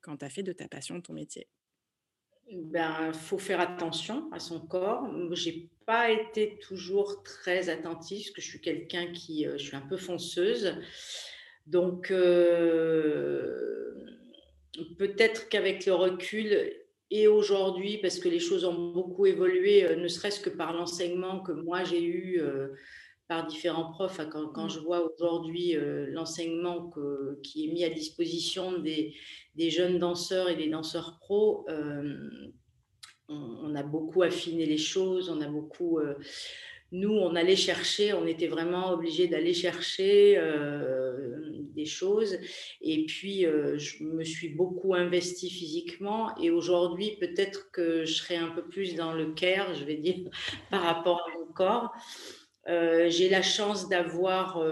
quand 0.00 0.16
tu 0.16 0.25
as 0.25 0.31
fait 0.31 0.43
de 0.43 0.52
ta 0.52 0.69
passion 0.69 1.00
ton 1.00 1.14
métier? 1.14 1.49
Ben, 2.52 3.12
faut 3.14 3.38
faire 3.38 3.61
attention 3.61 4.31
à 4.31 4.38
son 4.38 4.61
corps. 4.61 5.09
J'ai 5.33 5.71
pas 5.87 6.11
été 6.11 6.59
toujours 6.59 7.23
très 7.23 7.71
attentive 7.71 8.19
parce 8.19 8.31
que 8.33 8.43
je 8.43 8.49
suis 8.49 8.61
quelqu'un 8.61 9.12
qui, 9.12 9.45
je 9.45 9.57
suis 9.57 9.76
un 9.76 9.81
peu 9.81 9.97
fonceuse, 9.97 10.76
donc 11.66 12.12
peut-être 14.99 15.49
qu'avec 15.49 15.87
le 15.87 15.95
recul 15.95 16.73
et 17.11 17.28
aujourd'hui, 17.28 17.99
parce 17.99 18.19
que 18.19 18.28
les 18.28 18.40
choses 18.40 18.64
ont 18.64 18.93
beaucoup 18.93 19.26
évolué, 19.26 19.85
euh, 19.85 19.97
ne 19.97 20.09
serait-ce 20.09 20.40
que 20.40 20.50
par 20.50 20.73
l'enseignement 20.73 21.40
que 21.40 21.52
moi 21.52 21.85
j'ai 21.85 22.02
eu 22.02 22.40
euh, 22.40 22.69
par 23.28 23.47
différents 23.47 23.90
profs, 23.90 24.21
quand, 24.31 24.69
je 24.69 24.81
vois 24.81 25.12
aujourd'hui 25.14 25.76
euh, 25.76 26.07
l'enseignement 26.11 26.90
qui 27.43 27.66
est 27.66 27.73
mis 27.73 27.85
à 27.85 27.90
disposition 27.90 28.78
des, 28.78 29.14
jeunes 29.57 29.99
danseurs 29.99 30.50
et 30.50 30.57
des 30.57 30.69
danseurs 30.69 31.19
pros, 31.21 31.66
on, 33.28 33.75
a 33.75 33.83
beaucoup 33.83 34.23
affiné 34.23 34.66
les 34.66 34.76
choses, 34.76 35.31
on 35.31 35.40
a 35.40 35.47
beaucoup 35.47 36.00
nous, 36.94 37.12
on 37.12 37.34
allait 37.34 37.56
chercher, 37.56 38.12
on 38.14 38.26
était 38.26 38.46
vraiment 38.46 38.92
obligé 38.92 39.28
d'aller 39.28 39.52
chercher 39.52 40.40
des 41.74 41.86
choses. 41.86 42.38
Et 42.80 43.04
puis, 43.06 43.42
je 43.42 44.04
me 44.04 44.24
suis 44.24 44.48
beaucoup 44.48 44.94
investie 44.94 45.50
physiquement. 45.50 46.36
Et 46.38 46.50
aujourd'hui, 46.50 47.16
peut-être 47.20 47.70
que 47.72 48.04
je 48.04 48.14
serai 48.14 48.36
un 48.36 48.48
peu 48.48 48.62
plus 48.62 48.94
dans 48.94 49.12
le 49.12 49.32
care, 49.32 49.74
je 49.74 49.84
vais 49.84 49.96
dire, 49.96 50.16
par 50.70 50.82
rapport 50.82 51.20
à 51.28 51.38
mon 51.38 51.52
corps. 51.52 51.92
J'ai 52.66 53.28
la 53.28 53.42
chance 53.42 53.88
d'avoir 53.88 54.62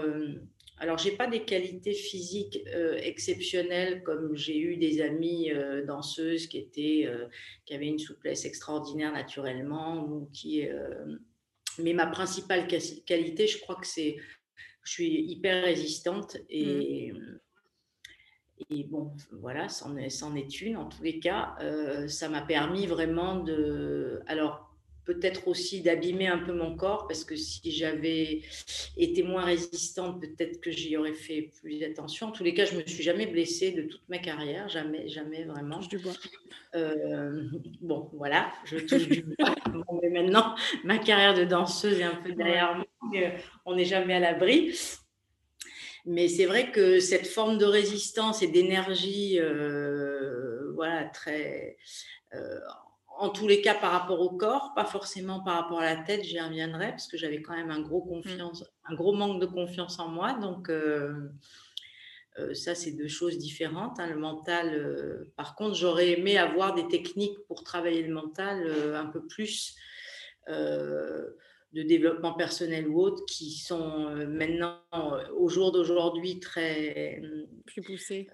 alors, 0.83 0.97
je 0.97 1.07
n'ai 1.07 1.15
pas 1.15 1.27
des 1.27 1.45
qualités 1.45 1.93
physiques 1.93 2.59
euh, 2.75 2.97
exceptionnelles 2.97 4.03
comme 4.03 4.35
j'ai 4.35 4.59
eu 4.59 4.75
des 4.75 5.01
amies 5.01 5.49
euh, 5.49 5.85
danseuses 5.85 6.47
qui, 6.47 6.57
étaient, 6.57 7.05
euh, 7.07 7.27
qui 7.65 7.73
avaient 7.73 7.87
une 7.87 7.99
souplesse 7.99 8.43
extraordinaire 8.43 9.13
naturellement. 9.13 10.03
Ou 10.03 10.29
qui, 10.33 10.67
mais 11.79 11.93
ma 11.93 12.07
principale 12.07 12.67
qualité, 12.67 13.47
je 13.47 13.59
crois 13.59 13.75
que 13.75 13.87
c'est 13.87 14.17
je 14.83 14.91
suis 14.91 15.21
hyper 15.31 15.63
résistante 15.63 16.35
et, 16.49 17.13
mmh. 17.13 17.39
et 18.69 18.83
bon, 18.83 19.15
voilà, 19.31 19.69
c'en 19.69 19.95
est, 19.95 20.09
est, 20.35 20.61
une 20.61 20.75
en 20.75 20.89
tous 20.89 21.01
les 21.03 21.19
cas. 21.19 21.55
ça 22.07 22.27
m'a 22.27 22.41
permis 22.41 22.85
vraiment 22.85 23.37
de. 23.37 24.21
Alors, 24.27 24.72
peut-être 25.05 25.47
aussi 25.47 25.81
d'abîmer 25.81 26.27
un 26.27 26.39
peu 26.39 26.53
mon 26.53 26.75
corps 26.75 27.07
parce 27.07 27.23
que 27.23 27.35
si 27.35 27.71
j'avais 27.71 28.41
été 28.97 29.23
moins 29.23 29.43
résistante, 29.43 30.21
peut-être 30.21 30.61
que 30.61 30.71
j'y 30.71 30.95
aurais 30.97 31.13
fait 31.13 31.51
plus 31.61 31.83
attention. 31.83 32.27
En 32.27 32.31
tous 32.31 32.43
les 32.43 32.53
cas, 32.53 32.65
je 32.65 32.75
me 32.75 32.85
suis 32.85 33.03
jamais 33.03 33.27
blessée 33.27 33.71
de 33.71 33.83
toute 33.83 34.07
ma 34.09 34.17
carrière, 34.17 34.69
jamais, 34.69 35.07
jamais 35.09 35.43
vraiment. 35.43 35.79
du 35.79 35.97
bois. 35.97 36.13
Euh, 36.75 37.43
bon, 37.81 38.09
voilà, 38.13 38.51
je 38.65 38.77
touche 38.77 39.07
du 39.07 39.23
bois. 39.23 39.55
mais 40.01 40.09
maintenant, 40.09 40.55
ma 40.83 40.97
carrière 40.97 41.33
de 41.33 41.43
danseuse 41.43 41.99
est 41.99 42.03
un 42.03 42.15
peu 42.15 42.31
derrière 42.31 42.75
moi, 42.75 42.85
mais 43.11 43.35
on 43.65 43.75
n'est 43.75 43.85
jamais 43.85 44.15
à 44.15 44.19
l'abri. 44.19 44.73
Mais 46.05 46.27
c'est 46.27 46.45
vrai 46.45 46.71
que 46.71 46.99
cette 46.99 47.27
forme 47.27 47.57
de 47.57 47.65
résistance 47.65 48.41
et 48.41 48.47
d'énergie, 48.47 49.39
euh, 49.39 50.71
voilà, 50.73 51.05
très 51.05 51.77
euh, 52.33 52.59
en 53.17 53.29
tous 53.29 53.47
les 53.47 53.61
cas 53.61 53.75
par 53.75 53.91
rapport 53.91 54.19
au 54.19 54.29
corps, 54.29 54.73
pas 54.75 54.85
forcément 54.85 55.41
par 55.41 55.55
rapport 55.55 55.79
à 55.79 55.85
la 55.85 55.97
tête, 55.97 56.23
j'y 56.23 56.39
reviendrai 56.39 56.89
parce 56.89 57.07
que 57.07 57.17
j'avais 57.17 57.41
quand 57.41 57.55
même 57.55 57.71
un 57.71 57.81
gros, 57.81 58.03
mmh. 58.03 58.09
confiance, 58.09 58.65
un 58.85 58.95
gros 58.95 59.13
manque 59.13 59.39
de 59.39 59.45
confiance 59.45 59.99
en 59.99 60.07
moi. 60.07 60.33
Donc, 60.33 60.69
euh, 60.69 61.29
euh, 62.39 62.53
ça, 62.53 62.75
c'est 62.75 62.91
deux 62.91 63.07
choses 63.07 63.37
différentes. 63.37 63.99
Hein. 63.99 64.07
Le 64.07 64.17
mental, 64.17 64.73
euh, 64.73 65.31
par 65.35 65.55
contre, 65.55 65.75
j'aurais 65.75 66.11
aimé 66.11 66.37
avoir 66.37 66.73
des 66.73 66.87
techniques 66.87 67.37
pour 67.47 67.63
travailler 67.63 68.03
le 68.03 68.13
mental 68.13 68.69
un 68.95 69.05
peu 69.05 69.25
plus 69.25 69.75
de 70.47 71.81
développement 71.81 72.33
personnel 72.33 72.87
ou 72.87 72.99
autre 72.99 73.23
qui 73.25 73.51
sont 73.51 74.09
maintenant, 74.27 74.79
au 75.37 75.47
jour 75.47 75.71
d'aujourd'hui, 75.71 76.39
très... 76.39 77.21
Plus 77.65 77.81
poussées 77.81 78.27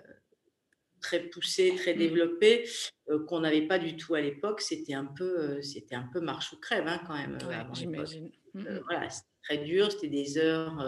très 0.99 1.21
poussé, 1.21 1.73
très 1.75 1.93
mmh. 1.93 1.97
développé, 1.97 2.69
euh, 3.09 3.25
qu'on 3.25 3.41
n'avait 3.41 3.67
pas 3.67 3.79
du 3.79 3.95
tout 3.95 4.15
à 4.15 4.21
l'époque. 4.21 4.61
C'était 4.61 4.93
un 4.93 5.05
peu, 5.05 5.39
euh, 5.39 5.61
c'était 5.61 5.95
un 5.95 6.07
peu 6.11 6.19
marche 6.19 6.53
ou 6.53 6.59
crève 6.59 6.87
hein, 6.87 7.01
quand 7.07 7.15
même. 7.15 7.37
J'imagine. 7.73 8.31
Mmh, 8.53 8.67
euh, 8.67 8.79
voilà, 8.85 9.09
c'était 9.09 9.27
très 9.43 9.57
dur. 9.59 9.91
C'était 9.91 10.09
des 10.09 10.37
heures. 10.37 10.83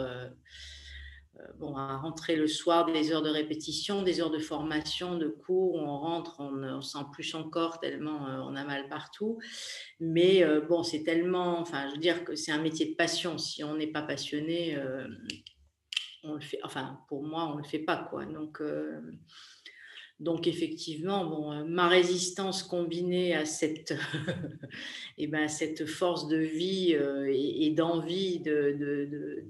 bon, 1.58 1.76
à 1.76 1.98
rentrer 1.98 2.36
le 2.36 2.48
soir, 2.48 2.86
des 2.86 3.12
heures 3.12 3.24
de 3.24 3.30
répétition, 3.30 4.04
des 4.04 4.22
heures 4.22 4.30
de 4.30 4.40
formation, 4.40 5.18
de 5.18 5.28
cours, 5.28 5.76
on 5.76 5.98
rentre, 5.98 6.40
on, 6.40 6.82
sent 6.82 7.06
plus 7.12 7.34
encore 7.34 7.80
tellement 7.80 8.28
on 8.48 8.56
a 8.56 8.64
mal 8.64 8.88
partout. 8.90 9.40
Mais 10.00 10.46
bon, 10.70 10.84
c'est 10.84 11.04
tellement, 11.04 11.60
enfin, 11.60 11.88
je 11.90 11.94
veux 11.94 12.02
dire 12.02 12.24
que 12.26 12.36
c'est 12.36 12.52
un 12.52 12.62
métier 12.62 12.92
de 12.92 12.96
passion. 12.96 13.40
Si 13.40 13.64
on 13.64 13.76
n'est 13.76 13.92
pas 13.92 14.04
passionné, 14.04 14.78
on 16.24 16.36
le 16.36 16.42
fait, 16.42 16.60
enfin, 16.64 17.00
pour 17.08 17.24
moi, 17.24 17.52
on 17.52 17.58
le 17.58 17.64
fait 17.64 17.80
pas, 17.80 17.98
quoi. 17.98 18.26
Donc, 18.26 18.62
donc 20.22 20.46
effectivement, 20.46 21.26
bon, 21.26 21.52
euh, 21.52 21.64
ma 21.66 21.88
résistance 21.88 22.62
combinée 22.62 23.36
à 23.36 23.46
cette, 23.46 23.92
et 23.92 23.96
eh 25.18 25.28
ben, 25.28 25.48
cette 25.48 25.88
force 25.88 26.28
de 26.28 26.38
vie 26.38 26.94
euh, 26.96 27.28
et, 27.28 27.72
d'envie 27.72 28.40
de, 28.40 28.76
de, 28.78 29.44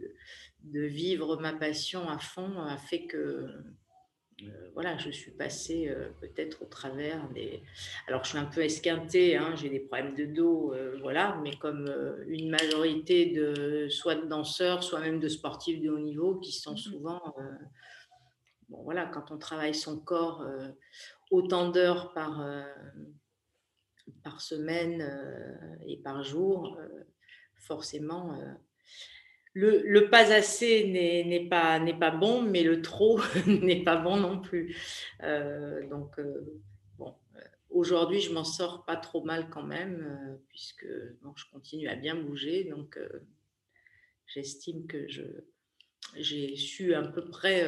de, 0.63 0.81
vivre 0.81 1.35
ma 1.41 1.51
passion 1.51 2.07
à 2.09 2.19
fond 2.19 2.61
a 2.61 2.77
fait 2.77 3.05
que 3.05 3.17
euh, 3.17 4.69
voilà, 4.73 4.97
je 4.97 5.11
suis 5.11 5.31
passée 5.31 5.93
peut-être 6.21 6.63
au 6.63 6.65
travers 6.65 7.29
des... 7.29 7.61
Alors 8.07 8.23
je 8.23 8.29
suis 8.29 8.37
un 8.37 8.45
peu 8.45 8.61
esquintée, 8.61 9.35
hein, 9.35 9.53
j'ai 9.55 9.69
des 9.69 9.81
problèmes 9.81 10.15
de 10.15 10.25
dos, 10.25 10.73
voilà, 11.01 11.37
mais 11.43 11.55
comme 11.57 11.93
une 12.27 12.49
majorité 12.49 13.27
de 13.27 13.87
soit 13.89 14.15
de 14.15 14.25
danseurs, 14.25 14.83
soit 14.83 15.01
même 15.01 15.19
de 15.19 15.27
sportifs 15.27 15.81
de 15.81 15.89
haut 15.89 15.99
niveau 15.99 16.35
qui 16.35 16.53
sont 16.53 16.73
mmh 16.73 17.27
voilà, 18.83 19.05
quand 19.05 19.31
on 19.31 19.37
travaille 19.37 19.75
son 19.75 19.99
corps 19.99 20.41
euh, 20.41 20.69
autant 21.29 21.69
d'heures 21.69 22.13
par, 22.13 22.41
euh, 22.41 22.63
semaine 24.39 25.01
euh, 25.01 25.75
et 25.85 25.97
par 25.97 26.23
jour, 26.23 26.79
forcément, 27.55 28.39
le, 29.53 30.09
pas 30.09 30.31
assez 30.31 30.87
n'est 30.87 31.47
pas, 31.49 31.79
pas 31.99 32.11
bon, 32.11 32.41
mais 32.41 32.63
le 32.63 32.81
trop 32.81 33.19
n'est 33.47 33.83
pas 33.83 33.97
bon 33.97 34.17
non 34.17 34.39
plus. 34.39 34.75
donc, 35.89 36.19
aujourd'hui, 37.69 38.21
je 38.21 38.33
m'en 38.33 38.43
sors 38.43 38.85
pas 38.85 38.95
trop 38.95 39.23
mal 39.23 39.49
quand 39.49 39.63
même, 39.63 40.39
puisque 40.49 40.87
je 41.35 41.45
continue 41.51 41.87
à 41.87 41.95
bien 41.95 42.15
bouger. 42.15 42.63
Donc, 42.65 42.99
j'estime 44.27 44.87
que 44.87 45.07
je, 45.07 45.23
j'ai 46.15 46.55
su 46.55 46.93
à 46.93 47.03
peu 47.03 47.25
près 47.25 47.65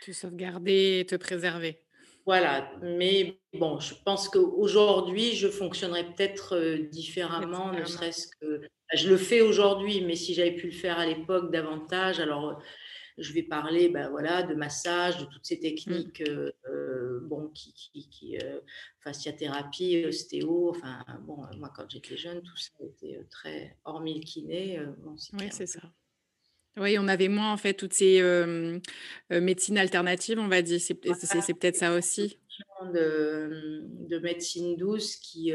te 0.00 0.12
sauvegarder 0.12 1.00
et 1.00 1.06
te 1.06 1.16
préserver. 1.16 1.82
Voilà, 2.28 2.70
mais 2.82 3.40
bon, 3.54 3.80
je 3.80 3.94
pense 4.04 4.28
qu'aujourd'hui, 4.28 5.34
je 5.34 5.48
fonctionnerais 5.48 6.04
peut-être 6.04 6.56
euh, 6.56 6.76
différemment, 6.92 7.72
ne 7.72 7.86
serait-ce 7.86 8.28
que. 8.38 8.60
Bah, 8.60 8.66
je 8.94 9.08
le 9.08 9.16
fais 9.16 9.40
aujourd'hui, 9.40 10.02
mais 10.02 10.14
si 10.14 10.34
j'avais 10.34 10.54
pu 10.54 10.66
le 10.66 10.72
faire 10.72 10.98
à 10.98 11.06
l'époque 11.06 11.50
davantage, 11.50 12.20
alors 12.20 12.50
euh, 12.50 12.54
je 13.16 13.32
vais 13.32 13.42
parler 13.42 13.88
bah, 13.88 14.10
voilà, 14.10 14.42
de 14.42 14.54
massage, 14.54 15.16
de 15.16 15.24
toutes 15.24 15.46
ces 15.46 15.56
mmh. 15.56 15.60
techniques, 15.60 16.22
euh, 16.28 17.20
bon, 17.22 17.48
qui, 17.54 17.72
qui, 17.72 18.10
qui 18.10 18.36
fasciathérapie, 19.00 20.04
ostéo, 20.06 20.68
enfin, 20.68 21.02
bon, 21.22 21.46
moi 21.56 21.72
quand 21.74 21.88
j'étais 21.88 22.18
jeune, 22.18 22.42
tout 22.42 22.56
ça 22.58 22.72
était 22.84 23.24
très, 23.30 23.78
hormis 23.86 24.18
le 24.20 24.24
kiné. 24.24 24.78
Bon, 24.98 25.16
oui, 25.32 25.48
c'est 25.50 25.66
ça. 25.66 25.80
Oui, 26.80 26.96
on 26.98 27.08
avait 27.08 27.28
moins 27.28 27.52
en 27.52 27.56
fait 27.56 27.74
toutes 27.74 27.94
ces 27.94 28.22
médecines 29.30 29.78
alternatives, 29.78 30.38
on 30.38 30.48
va 30.48 30.62
dire. 30.62 30.80
C'est 30.80 30.94
peut-être 30.94 31.76
ça 31.76 31.92
aussi. 31.94 32.38
De, 32.92 33.82
de, 34.08 34.18
médecine 34.18 34.76
douce 34.76 35.16
qui, 35.16 35.52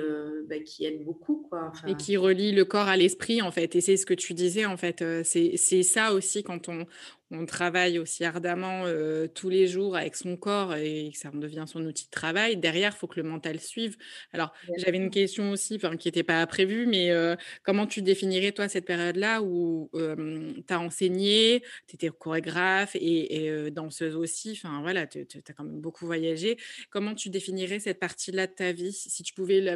bah, 0.49 0.59
qui 0.59 0.85
aide 0.85 1.03
beaucoup. 1.03 1.47
Quoi. 1.49 1.71
Et 1.87 1.95
qui 1.95 2.17
relie 2.17 2.51
le 2.51 2.65
corps 2.65 2.87
à 2.87 2.97
l'esprit, 2.97 3.41
en 3.41 3.51
fait. 3.51 3.75
Et 3.75 3.81
c'est 3.81 3.97
ce 3.97 4.05
que 4.05 4.13
tu 4.13 4.33
disais, 4.33 4.65
en 4.65 4.77
fait. 4.77 5.03
C'est 5.23 5.83
ça 5.83 6.13
aussi 6.13 6.43
quand 6.43 6.67
on, 6.67 6.85
on 7.33 7.45
travaille 7.45 7.99
aussi 7.99 8.23
ardemment 8.23 8.83
euh, 8.85 9.27
tous 9.27 9.49
les 9.49 9.67
jours 9.67 9.95
avec 9.95 10.15
son 10.15 10.37
corps 10.37 10.75
et 10.75 11.09
que 11.11 11.17
ça 11.17 11.31
devient 11.33 11.65
son 11.67 11.83
outil 11.85 12.05
de 12.05 12.11
travail, 12.11 12.57
derrière, 12.57 12.93
il 12.95 12.97
faut 12.97 13.07
que 13.07 13.19
le 13.19 13.27
mental 13.27 13.59
suive. 13.59 13.97
Alors, 14.33 14.53
j'avais 14.77 14.97
une 14.97 15.09
question 15.09 15.51
aussi 15.51 15.79
qui 15.79 16.07
n'était 16.07 16.23
pas 16.23 16.45
prévue, 16.45 16.85
mais 16.85 17.11
euh, 17.11 17.35
comment 17.63 17.87
tu 17.87 18.01
définirais, 18.01 18.51
toi, 18.51 18.67
cette 18.67 18.85
période-là 18.85 19.41
où 19.41 19.89
tu 19.93 20.73
as 20.73 20.79
enseigné, 20.79 21.63
tu 21.87 21.95
étais 21.95 22.09
chorégraphe 22.09 22.95
et, 22.95 23.45
et 23.45 23.71
danseuse 23.71 24.15
aussi, 24.15 24.51
enfin 24.51 24.81
voilà, 24.81 25.07
tu 25.07 25.19
as 25.19 25.53
quand 25.53 25.63
même 25.63 25.81
beaucoup 25.81 26.05
voyagé. 26.05 26.57
Comment 26.93 27.15
tu 27.15 27.31
définirais 27.31 27.79
cette 27.79 27.99
partie-là 27.99 28.45
de 28.45 28.53
ta 28.53 28.71
vie? 28.71 28.93
Si 28.93 29.23
tu 29.23 29.33
pouvais 29.33 29.75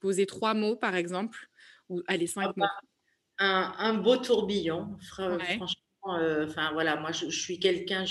poser 0.00 0.24
trois 0.24 0.54
mots, 0.54 0.76
par 0.76 0.96
exemple, 0.96 1.50
ou 1.90 2.00
allez, 2.06 2.26
cinq 2.26 2.46
ah 2.46 2.52
mots. 2.56 2.64
Bah, 2.64 2.70
un, 3.38 3.74
un, 3.78 3.94
beau 3.94 4.16
tourbillon, 4.16 4.96
franchement 5.10 5.66
euh, 6.08 6.46
voilà, 6.72 6.96
moi 6.96 7.12
je, 7.12 7.28
suis 7.28 7.58
quelqu'un, 7.58 8.04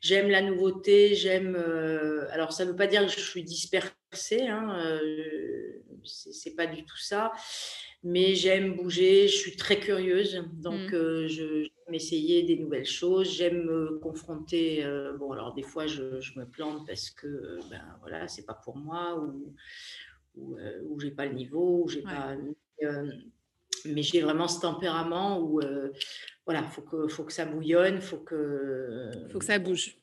j'aime 0.00 0.28
la 0.28 0.42
nouveauté, 0.42 1.14
j'aime. 1.14 1.56
Euh, 1.56 2.26
alors 2.30 2.52
ça 2.52 2.64
ne 2.64 2.70
veut 2.70 2.76
pas 2.76 2.86
dire 2.86 3.02
que 3.06 3.12
je 3.12 3.20
suis 3.20 3.44
dispersée, 3.44 4.46
hein, 4.48 4.76
euh, 4.84 5.82
c'est, 6.04 6.54
pas 6.54 6.66
du 6.66 6.84
tout 6.84 6.96
ça, 6.96 7.32
mais 8.04 8.34
j'aime 8.34 8.76
bouger, 8.76 9.26
je 9.28 9.36
suis 9.36 9.56
très 9.56 9.80
curieuse, 9.80 10.44
donc 10.52 10.92
mmh. 10.92 11.26
je, 11.26 11.62
j'aime 11.64 11.94
essayer 11.94 12.42
des 12.42 12.56
nouvelles 12.56 12.86
choses, 12.86 13.36
j'aime 13.36 13.64
me 13.64 13.98
confronter. 13.98 14.84
bon 15.18 15.32
alors 15.32 15.54
des 15.54 15.62
fois 15.62 15.86
je, 15.86 16.02
me 16.38 16.44
plante 16.44 16.86
parce 16.86 17.10
que 17.10 17.58
ben 17.70 17.82
voilà 18.00 18.28
c'est 18.28 18.46
pas 18.46 18.54
pour 18.54 18.76
moi 18.76 19.18
ou 19.18 19.54
ou, 20.36 20.56
ou 20.88 21.00
j'ai 21.00 21.12
pas 21.12 21.26
le 21.26 21.34
niveau, 21.34 21.84
ou 21.84 21.88
j'ai 21.88 22.02
pas 22.02 22.36
mais 23.86 24.02
j'ai 24.02 24.20
vraiment 24.20 24.48
ce 24.48 24.60
tempérament 24.60 25.40
où 25.40 25.60
voilà, 26.46 26.62
faut 26.64 26.82
que, 26.82 27.08
faut 27.08 27.24
que 27.24 27.32
ça 27.32 27.46
bouillonne, 27.46 28.00
faut 28.00 28.18
que. 28.18 29.10
Faut 29.30 29.38
que 29.38 29.44
ça 29.44 29.58
bouge. 29.58 29.96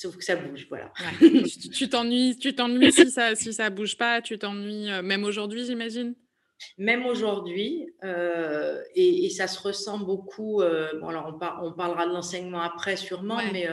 Faut 0.00 0.10
que 0.10 0.24
ça 0.24 0.36
bouge, 0.36 0.66
voilà. 0.68 0.92
tu 1.72 1.88
t'ennuies, 1.88 2.36
tu 2.36 2.54
t'ennuies 2.54 2.92
si 2.92 3.10
ça, 3.10 3.34
si 3.34 3.52
ça 3.52 3.70
bouge 3.70 3.96
pas, 3.96 4.20
tu 4.20 4.38
t'ennuies, 4.38 4.90
euh, 4.90 5.02
même 5.02 5.24
aujourd'hui, 5.24 5.64
j'imagine? 5.64 6.14
Même 6.78 7.06
aujourd'hui, 7.06 7.88
euh, 8.04 8.82
et, 8.94 9.30
ça 9.30 9.46
se 9.46 9.60
ressent 9.60 9.98
beaucoup. 9.98 10.60
Euh, 10.60 10.98
bon, 11.00 11.08
alors 11.08 11.38
on, 11.40 11.66
on, 11.66 11.72
parlera 11.72 12.06
de 12.06 12.12
l'enseignement 12.12 12.60
après 12.60 12.96
sûrement, 12.96 13.40
mais 13.52 13.68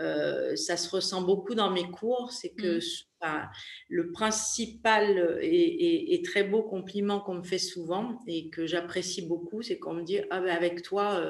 euh, 0.00 0.56
ça 0.56 0.76
se 0.76 0.90
ressent 0.90 1.22
beaucoup 1.22 1.54
dans 1.54 1.70
mes 1.70 1.88
cours. 1.90 2.32
C'est 2.32 2.50
que 2.50 2.78
mmh. 2.78 3.48
le 3.88 4.12
principal 4.12 5.38
et, 5.40 6.20
très 6.24 6.44
beau 6.44 6.62
compliment 6.62 7.20
qu'on 7.20 7.36
me 7.36 7.44
fait 7.44 7.58
souvent 7.58 8.18
et 8.26 8.50
que 8.50 8.66
j'apprécie 8.66 9.22
beaucoup, 9.22 9.62
c'est 9.62 9.78
qu'on 9.78 9.94
me 9.94 10.02
dit 10.02 10.20
ah 10.30 10.40
ben 10.40 10.54
avec 10.54 10.82
toi, 10.82 11.22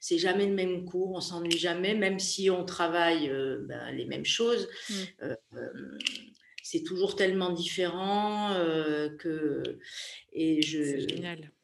c'est 0.00 0.18
jamais 0.18 0.46
le 0.46 0.54
même 0.54 0.84
cours, 0.84 1.12
on 1.12 1.20
s'ennuie 1.20 1.58
jamais, 1.58 1.94
même 1.94 2.18
si 2.18 2.50
on 2.50 2.64
travaille 2.64 3.28
ben, 3.62 3.92
les 3.92 4.04
mêmes 4.04 4.26
choses. 4.26 4.68
Mmh 4.90 5.58
c'est 6.64 6.82
toujours 6.82 7.14
tellement 7.14 7.50
différent 7.50 8.52
euh, 8.52 9.10
que 9.18 9.62
et 10.32 10.62
je 10.62 11.06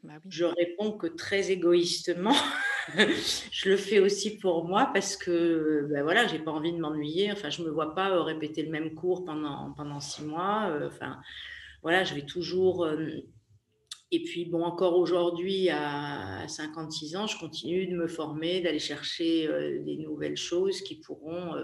bah 0.05 0.21
je 0.29 0.45
réponds 0.45 0.93
que 0.93 1.07
très 1.07 1.51
égoïstement. 1.51 2.37
Je 3.53 3.69
le 3.69 3.77
fais 3.77 4.01
aussi 4.01 4.37
pour 4.39 4.65
moi 4.65 4.91
parce 4.93 5.17
que 5.17 5.87
ben 5.91 6.03
voilà 6.03 6.27
j'ai 6.27 6.39
pas 6.39 6.51
envie 6.51 6.73
de 6.73 6.79
m'ennuyer. 6.79 7.33
Enfin 7.33 7.49
je 7.49 7.63
me 7.63 7.71
vois 7.71 7.95
pas 7.95 8.11
euh, 8.11 8.23
répéter 8.23 8.63
le 8.63 8.71
même 8.71 8.95
cours 8.95 9.25
pendant 9.25 9.73
pendant 9.73 10.01
six 10.01 10.25
mois 10.25 10.69
euh, 10.71 10.89
enfin 10.89 11.21
voilà 11.83 12.05
je 12.05 12.15
vais 12.15 12.27
toujours 12.27 12.87
et 14.13 14.25
puis, 14.25 14.45
bon, 14.45 14.65
encore 14.65 14.97
aujourd'hui, 14.99 15.69
à 15.71 16.45
56 16.49 17.15
ans, 17.15 17.29
je 17.29 17.39
continue 17.39 17.87
de 17.87 17.95
me 17.95 18.09
former, 18.09 18.61
d'aller 18.61 18.81
chercher 18.81 19.47
des 19.85 19.99
nouvelles 19.99 20.37
choses 20.37 20.81
qui 20.81 20.97
pourront 20.97 21.55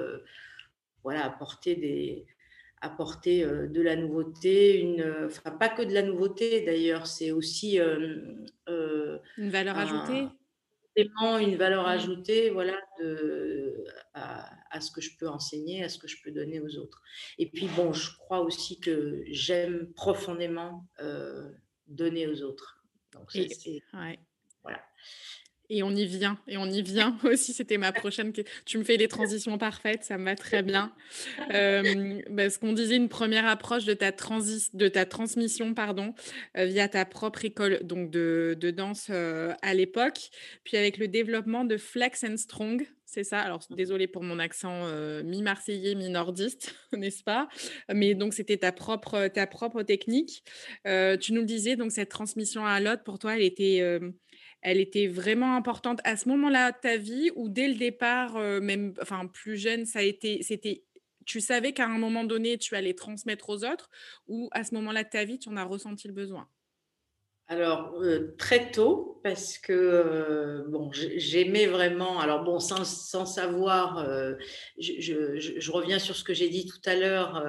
voilà, 1.02 1.24
apporter 1.24 1.74
des, 1.74 2.24
apporter 2.80 3.42
euh, 3.42 3.66
de 3.66 3.80
la 3.80 3.96
nouveauté, 3.96 4.80
une, 4.80 5.26
enfin 5.26 5.50
pas 5.50 5.68
que 5.68 5.82
de 5.82 5.92
la 5.92 6.02
nouveauté 6.02 6.62
d'ailleurs, 6.62 7.06
c'est 7.06 7.30
aussi 7.30 7.80
euh, 7.80 8.44
euh, 8.68 9.18
une 9.36 9.50
valeur 9.50 9.78
ajoutée? 9.78 10.28
Une 10.98 11.56
valeur 11.56 11.84
mmh. 11.84 11.90
ajoutée, 11.90 12.50
voilà, 12.50 12.78
de, 13.00 13.84
à, 14.14 14.80
ce 14.80 14.90
que 14.90 15.02
je 15.02 15.10
peux 15.18 15.28
enseigner, 15.28 15.84
à 15.84 15.90
ce 15.90 15.98
que 15.98 16.08
je 16.08 16.16
peux 16.22 16.30
donner 16.30 16.58
aux 16.58 16.78
autres. 16.78 17.02
Et 17.36 17.50
puis 17.50 17.68
bon, 17.76 17.92
je 17.92 18.16
crois 18.16 18.40
aussi 18.40 18.80
que 18.80 19.22
j'aime 19.26 19.92
profondément 19.92 20.86
donner 21.86 22.26
aux 22.26 22.40
autres. 22.40 22.82
Donc 23.12 23.30
voilà. 24.62 24.80
Et 25.68 25.82
on 25.82 25.90
y 25.90 26.06
vient, 26.06 26.38
et 26.46 26.56
on 26.56 26.66
y 26.66 26.82
vient 26.82 27.16
aussi. 27.24 27.52
C'était 27.52 27.78
ma 27.78 27.92
prochaine. 27.92 28.32
Tu 28.64 28.78
me 28.78 28.84
fais 28.84 28.96
les 28.96 29.08
transitions 29.08 29.58
parfaites, 29.58 30.04
ça 30.04 30.18
me 30.18 30.24
va 30.24 30.36
très 30.36 30.62
bien. 30.62 30.92
Euh, 31.52 32.20
parce 32.36 32.58
qu'on 32.58 32.72
disait 32.72 32.96
une 32.96 33.08
première 33.08 33.46
approche 33.46 33.84
de 33.84 33.94
ta, 33.94 34.12
transi 34.12 34.68
de 34.74 34.88
ta 34.88 35.04
transmission 35.04 35.74
pardon, 35.74 36.14
euh, 36.56 36.66
via 36.66 36.88
ta 36.88 37.04
propre 37.04 37.44
école 37.44 37.80
donc 37.82 38.10
de, 38.10 38.56
de 38.58 38.70
danse 38.70 39.08
euh, 39.10 39.54
à 39.62 39.74
l'époque, 39.74 40.30
puis 40.64 40.76
avec 40.76 40.98
le 40.98 41.08
développement 41.08 41.64
de 41.64 41.76
Flex 41.76 42.24
and 42.24 42.36
Strong. 42.36 42.86
C'est 43.08 43.22
ça? 43.22 43.38
Alors, 43.38 43.60
désolée 43.70 44.08
pour 44.08 44.24
mon 44.24 44.40
accent 44.40 44.84
mi-marseillais, 45.22 45.94
mi-nordiste, 45.94 46.74
n'est-ce 46.92 47.22
pas? 47.22 47.48
Mais 47.94 48.14
donc, 48.14 48.34
c'était 48.34 48.56
ta 48.56 48.72
propre, 48.72 49.28
ta 49.28 49.46
propre 49.46 49.84
technique. 49.84 50.42
tu 50.84 51.32
nous 51.32 51.44
disais, 51.44 51.76
donc, 51.76 51.92
cette 51.92 52.08
transmission 52.08 52.66
à 52.66 52.80
l'autre, 52.80 53.04
pour 53.04 53.20
toi, 53.20 53.36
elle 53.36 53.44
était 53.44 54.00
elle 54.62 54.78
était 54.80 55.06
vraiment 55.06 55.56
importante 55.56 56.00
à 56.04 56.16
ce 56.16 56.28
moment-là 56.28 56.72
de 56.72 56.78
ta 56.80 56.96
vie 56.96 57.30
ou 57.36 57.48
dès 57.48 57.68
le 57.68 57.74
départ, 57.74 58.36
euh, 58.36 58.60
même 58.60 58.94
enfin 59.00 59.26
plus 59.26 59.56
jeune, 59.56 59.84
ça 59.86 60.00
a 60.00 60.02
été, 60.02 60.42
c'était, 60.42 60.84
tu 61.26 61.40
savais 61.40 61.72
qu'à 61.72 61.86
un 61.86 61.98
moment 61.98 62.24
donné, 62.24 62.58
tu 62.58 62.74
allais 62.76 62.94
transmettre 62.94 63.48
aux 63.50 63.64
autres 63.64 63.90
ou 64.28 64.48
à 64.52 64.64
ce 64.64 64.74
moment-là 64.74 65.04
de 65.04 65.08
ta 65.10 65.24
vie, 65.24 65.38
tu 65.38 65.48
en 65.48 65.56
as 65.56 65.64
ressenti 65.64 66.08
le 66.08 66.14
besoin? 66.14 66.48
Alors, 67.48 67.94
euh, 68.02 68.34
très 68.38 68.72
tôt, 68.72 69.20
parce 69.22 69.56
que 69.56 69.72
euh, 69.72 70.64
bon, 70.68 70.90
j'aimais 70.92 71.66
vraiment, 71.66 72.18
alors 72.18 72.42
bon, 72.42 72.58
sans, 72.58 72.84
savoir, 73.24 73.98
euh, 73.98 74.34
je, 74.78 75.70
reviens 75.70 76.00
sur 76.00 76.16
ce 76.16 76.24
que 76.24 76.34
j'ai 76.34 76.48
dit 76.48 76.66
tout 76.66 76.80
à 76.86 76.96
l'heure, 76.96 77.46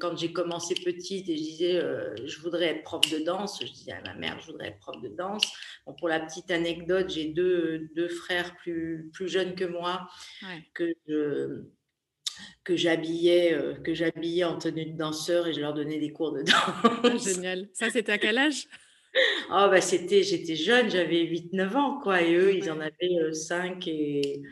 quand 0.00 0.16
j'ai 0.16 0.32
commencé 0.32 0.74
petite 0.74 1.28
et 1.28 1.36
je 1.36 1.42
disais, 1.42 1.80
je 2.24 2.40
voudrais 2.40 2.66
être 2.66 2.82
prof 2.82 3.00
de 3.12 3.18
danse, 3.18 3.60
je 3.64 3.70
disais 3.70 3.92
à 3.92 4.00
ma 4.02 4.14
mère, 4.14 4.40
je 4.40 4.50
voudrais 4.50 4.68
être 4.68 4.80
prof 4.80 5.00
de 5.00 5.08
danse. 5.08 5.46
Bon, 5.86 5.94
pour 5.94 6.08
la 6.08 6.18
petite 6.18 6.50
anecdote, 6.50 7.10
j'ai 7.10 7.26
deux, 7.26 7.90
deux, 7.94 8.08
frères 8.08 8.56
plus, 8.56 9.08
plus 9.12 9.28
jeunes 9.28 9.54
que 9.54 9.64
moi, 9.64 10.08
que 10.74 10.92
je 11.06 11.62
que 12.64 12.76
j'habillais 12.76 13.52
euh, 13.54 13.74
que 13.74 13.94
j'habillais 13.94 14.44
en 14.44 14.58
tenue 14.58 14.86
de 14.86 14.96
danseur 14.96 15.46
et 15.46 15.52
je 15.52 15.60
leur 15.60 15.74
donnais 15.74 15.98
des 15.98 16.12
cours 16.12 16.32
de 16.32 16.42
danse. 16.42 17.24
Génial. 17.34 17.68
Ça, 17.72 17.90
c'était 17.90 18.12
à 18.12 18.18
quel 18.18 18.38
âge? 18.38 18.66
Oh, 19.48 19.66
bah, 19.70 19.80
c'était, 19.80 20.22
j'étais 20.22 20.54
jeune, 20.54 20.88
j'avais 20.88 21.24
8-9 21.24 21.76
ans, 21.76 22.00
quoi, 22.00 22.22
et 22.22 22.34
eux, 22.34 22.54
ils 22.54 22.70
en 22.70 22.78
avaient 22.78 23.32
5 23.32 23.88
euh, 23.88 23.90
et, 23.90 24.42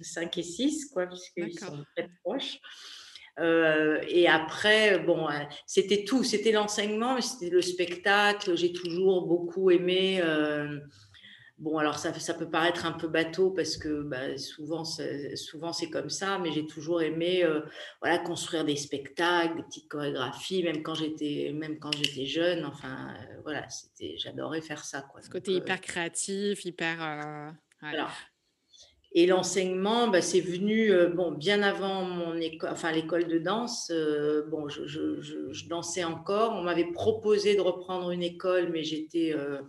5 0.00 0.38
et 0.38 0.42
6, 0.42 0.86
quoi, 0.86 1.06
puisqu'ils 1.06 1.58
sont 1.58 1.84
très 1.94 2.08
proches. 2.24 2.58
Euh, 3.38 4.00
et 4.08 4.26
après, 4.26 4.98
bon, 4.98 5.28
c'était 5.64 6.04
tout, 6.04 6.24
c'était 6.24 6.50
l'enseignement, 6.50 7.20
c'était 7.20 7.50
le 7.50 7.62
spectacle. 7.62 8.56
J'ai 8.56 8.72
toujours 8.72 9.26
beaucoup 9.26 9.70
aimé 9.70 10.20
Bon, 11.60 11.76
alors 11.76 11.98
ça, 11.98 12.18
ça 12.18 12.32
peut 12.32 12.48
paraître 12.48 12.86
un 12.86 12.92
peu 12.92 13.06
bateau 13.06 13.50
parce 13.50 13.76
que 13.76 14.02
bah, 14.02 14.38
souvent, 14.38 14.82
souvent 15.34 15.74
c'est 15.74 15.90
comme 15.90 16.08
ça, 16.08 16.38
mais 16.38 16.52
j'ai 16.52 16.66
toujours 16.66 17.02
aimé 17.02 17.44
euh, 17.44 17.60
voilà, 18.00 18.18
construire 18.18 18.64
des 18.64 18.76
spectacles, 18.76 19.56
des 19.56 19.62
petites 19.64 19.88
chorégraphies, 19.88 20.62
même 20.62 20.82
quand 20.82 20.94
j'étais, 20.94 21.52
même 21.54 21.78
quand 21.78 21.94
j'étais 21.94 22.24
jeune. 22.24 22.64
Enfin, 22.64 23.10
euh, 23.10 23.40
voilà, 23.42 23.68
c'était, 23.68 24.14
j'adorais 24.16 24.62
faire 24.62 24.82
ça. 24.82 25.02
Quoi. 25.02 25.20
Ce 25.20 25.28
côté 25.28 25.52
euh, 25.52 25.56
hyper 25.56 25.82
créatif, 25.82 26.64
hyper. 26.64 27.52
Et 29.12 29.26
l'enseignement, 29.26 30.08
bah, 30.08 30.22
c'est 30.22 30.40
venu 30.40 30.90
bon, 31.14 31.32
bien 31.32 31.62
avant 31.62 32.04
mon 32.04 32.36
école, 32.36 32.70
enfin, 32.72 32.90
l'école 32.90 33.26
de 33.26 33.38
danse. 33.38 33.92
bon, 34.48 34.70
je, 34.70 34.86
je, 34.86 35.20
je, 35.20 35.68
dansais 35.68 36.04
encore. 36.04 36.54
On 36.54 36.62
m'avait 36.62 36.90
proposé 36.92 37.54
de 37.54 37.60
reprendre 37.60 38.12
une 38.12 38.22
école, 38.22 38.70
mais 38.70 38.82
j'étais 38.82 39.34
euh, 39.34 39.60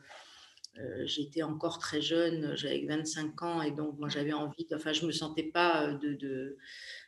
j'étais 1.06 1.44
encore 1.44 1.80
très 1.80 2.02
jeune, 2.02 2.56
j'avais 2.56 2.86
25 2.86 3.42
ans 3.44 3.62
et 3.62 3.72
donc 3.72 3.98
moi 4.00 4.10
j'avais 4.10 4.34
envie, 4.34 4.68
enfin 4.74 4.94
je 4.94 5.06
me 5.06 5.12
sentais 5.12 5.44
pas 5.44 5.88
euh, 5.88 6.56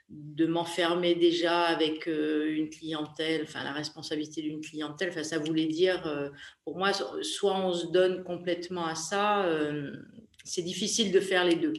de 0.10 0.45
m'enfermer 0.45 1.15
déjà 1.15 1.62
avec 1.62 2.08
euh, 2.08 2.54
une 2.54 2.69
clientèle, 2.69 3.43
enfin 3.43 3.63
la 3.63 3.71
responsabilité 3.71 4.41
d'une 4.41 4.62
clientèle, 4.62 5.10
enfin 5.10 5.23
ça 5.23 5.39
voulait 5.39 5.67
dire, 5.67 6.32
pour 6.63 6.78
moi, 6.78 6.91
soit 6.93 7.58
on 7.58 7.73
se 7.73 7.88
donne 7.88 8.23
complètement 8.23 8.86
à 8.86 8.95
ça, 8.95 9.49
c'est 10.43 10.62
difficile 10.62 11.12
de 11.12 11.19
faire 11.19 11.45
les 11.45 11.56
deux. 11.56 11.73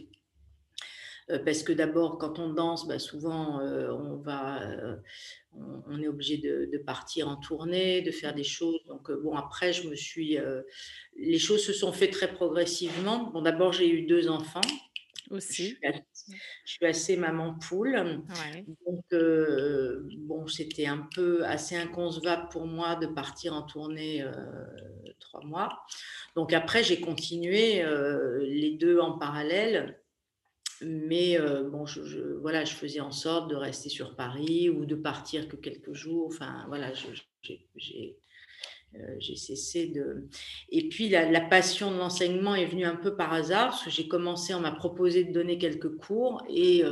Parce 1.44 1.62
que 1.62 1.72
d'abord, 1.72 2.18
quand 2.18 2.38
on 2.38 2.52
danse, 2.52 2.86
bah, 2.86 2.98
souvent, 2.98 3.60
on 3.60 4.16
va, 4.16 4.60
on, 5.86 6.00
est 6.00 6.08
obligé 6.08 6.38
de, 6.38 6.78
partir 6.78 7.28
en 7.28 7.36
tournée, 7.36 8.02
de 8.02 8.10
faire 8.10 8.34
des 8.34 8.44
choses. 8.44 8.80
Donc, 8.86 9.10
euh, 9.10 9.20
bon, 9.22 9.34
après, 9.34 9.72
je 9.72 9.88
me 9.88 9.94
suis. 9.94 10.38
Euh, 10.38 10.62
les 11.16 11.38
choses 11.38 11.64
se 11.64 11.72
sont 11.72 11.92
faites 11.92 12.12
très 12.12 12.32
progressivement. 12.32 13.30
Bon, 13.30 13.42
d'abord, 13.42 13.72
j'ai 13.72 13.88
eu 13.88 14.06
deux 14.06 14.28
enfants. 14.28 14.60
Aussi. 15.30 15.78
Je 15.82 16.70
suis 16.70 16.84
assez, 16.84 17.16
maman 17.16 17.54
poule. 17.54 18.22
Donc, 18.86 19.04
euh, 19.12 20.06
bon, 20.18 20.46
c'était 20.46 20.86
un 20.86 21.08
peu 21.14 21.44
assez 21.46 21.76
inconcevable 21.76 22.48
pour 22.50 22.66
moi 22.66 22.96
de 22.96 23.06
partir 23.06 23.54
en 23.54 23.62
tournée 23.62 24.24
trois 25.20 25.42
mois. 25.44 25.70
Donc, 26.36 26.52
après, 26.52 26.84
j'ai 26.84 27.00
continué 27.00 27.82
les 28.42 28.72
deux 28.72 28.98
en 29.00 29.18
parallèle. 29.18 29.98
Mais 30.82 31.38
bon, 31.70 31.86
je, 31.86 32.34
voilà, 32.40 32.64
je 32.64 32.74
faisais 32.74 33.00
en 33.00 33.12
sorte 33.12 33.50
de 33.50 33.54
rester 33.54 33.88
sur 33.88 34.16
Paris 34.16 34.68
ou 34.70 34.86
de 34.86 34.94
partir 34.94 35.48
que 35.48 35.56
quelques 35.56 35.92
jours. 35.92 36.26
Enfin, 36.26 36.64
voilà, 36.68 36.92
j'ai 39.18 39.36
cessé 39.36 39.86
de. 39.86 40.28
Et 40.70 40.88
puis, 40.88 41.08
la, 41.08 41.40
passion 41.40 41.90
de 41.90 41.96
l'enseignement 41.96 42.54
est 42.54 42.66
venue 42.66 42.84
un 42.84 42.96
peu 42.96 43.16
par 43.16 43.32
hasard, 43.32 43.80
j'ai 43.88 44.08
commencé, 44.08 44.54
on 44.54 44.60
m'a 44.60 44.72
proposé 44.72 45.24
de 45.24 45.32
donner 45.32 45.58
quelques 45.58 45.96
cours, 45.96 46.44
et 46.48 46.82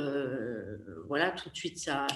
voilà, 1.06 1.30
tout 1.30 1.50
de 1.50 1.56
suite, 1.56 1.78
ça, 1.78 2.06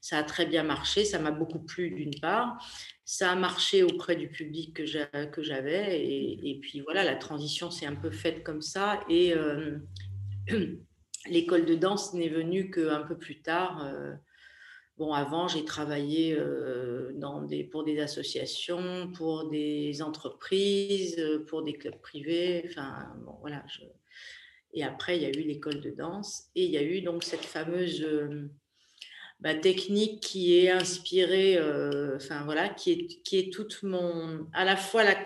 ça 0.00 0.18
a 0.18 0.22
très 0.22 0.46
bien 0.46 0.62
marché. 0.62 1.04
Ça 1.04 1.18
m'a 1.18 1.30
beaucoup 1.30 1.60
plu, 1.60 1.90
d'une 1.90 2.18
part. 2.20 2.58
Ça 3.04 3.32
a 3.32 3.34
marché 3.34 3.82
auprès 3.82 4.14
du 4.14 4.28
public 4.28 4.74
que 4.74 5.42
j'avais, 5.42 6.04
et, 6.04 6.58
puis 6.62 6.80
voilà, 6.80 7.04
la 7.04 7.16
transition 7.16 7.70
s'est 7.70 7.86
un 7.86 7.96
peu 7.96 8.10
faite 8.10 8.42
comme 8.42 8.62
ça. 8.62 9.00
Et. 9.08 9.34
L'école 11.26 11.66
de 11.66 11.74
danse 11.74 12.14
n'est 12.14 12.28
venue 12.28 12.70
qu'un 12.70 13.02
peu 13.02 13.16
plus 13.16 13.42
tard. 13.42 13.84
Euh, 13.84 14.14
bon, 14.96 15.12
avant, 15.12 15.48
j'ai 15.48 15.64
travaillé 15.64 16.34
euh, 16.38 17.12
pour 17.70 17.84
des 17.84 18.00
associations, 18.00 19.12
pour 19.12 19.50
des 19.50 20.02
entreprises, 20.02 21.22
pour 21.48 21.62
des 21.62 21.74
clubs 21.74 22.00
privés. 22.00 22.64
Enfin, 22.68 23.14
bon, 23.24 23.36
voilà. 23.40 23.64
Et 24.72 24.82
après, 24.82 25.16
il 25.16 25.22
y 25.22 25.26
a 25.26 25.30
eu 25.30 25.42
l'école 25.42 25.80
de 25.80 25.90
danse 25.90 26.48
et 26.54 26.64
il 26.64 26.70
y 26.70 26.78
a 26.78 26.82
eu 26.82 27.02
donc 27.02 27.24
cette 27.24 27.44
fameuse 27.44 28.06
technique 29.54 30.20
qui 30.20 30.58
est 30.58 30.70
inspirée, 30.70 31.56
euh, 31.56 32.16
enfin 32.16 32.44
voilà, 32.44 32.68
qui 32.68 32.92
est, 32.92 33.06
qui 33.22 33.38
est 33.38 33.52
toute 33.52 33.82
mon, 33.82 34.46
à 34.52 34.64
la 34.64 34.76
fois 34.76 35.02
la, 35.02 35.16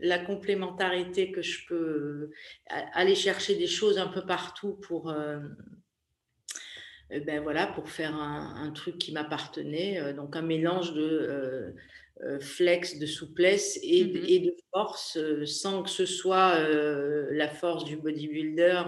la 0.00 0.18
complémentarité 0.20 1.32
que 1.32 1.42
je 1.42 1.66
peux 1.66 2.30
aller 2.68 3.16
chercher 3.16 3.56
des 3.56 3.66
choses 3.66 3.98
un 3.98 4.06
peu 4.06 4.24
partout 4.24 4.74
pour, 4.74 5.10
euh, 5.10 5.40
ben 7.10 7.42
voilà, 7.42 7.66
pour 7.66 7.90
faire 7.90 8.14
un, 8.14 8.70
truc 8.70 8.98
qui 8.98 9.12
m'appartenait. 9.12 10.00
Euh, 10.00 10.12
donc 10.12 10.36
un 10.36 10.42
mélange 10.42 10.94
de 10.94 11.74
flex, 12.40 12.98
de 12.98 13.04
souplesse 13.04 13.78
et, 13.82 14.04
mmh 14.04 14.24
et 14.26 14.38
de 14.38 14.54
force, 14.72 15.18
sans 15.44 15.82
que 15.82 15.90
ce 15.90 16.06
soit 16.06 16.58
la 17.30 17.48
force 17.48 17.84
du 17.84 17.96
bodybuilder 17.96 18.84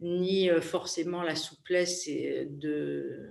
ni 0.00 0.48
forcément 0.60 1.22
la 1.22 1.34
souplesse 1.34 2.08
de 2.08 3.30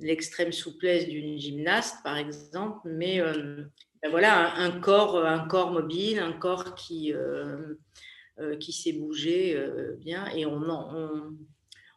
l'extrême 0.00 0.52
souplesse 0.52 1.08
d'une 1.08 1.38
gymnaste, 1.38 2.02
par 2.04 2.16
exemple, 2.16 2.80
mais 2.84 3.20
ben 3.20 4.10
voilà, 4.10 4.54
un, 4.56 4.80
corps, 4.80 5.24
un 5.24 5.46
corps 5.48 5.72
mobile, 5.72 6.18
un 6.18 6.32
corps 6.32 6.74
qui, 6.74 7.12
qui 8.60 8.72
sait 8.72 8.92
bouger 8.92 9.60
bien. 9.98 10.28
Et 10.36 10.46
on, 10.46 10.62
on, 10.62 11.36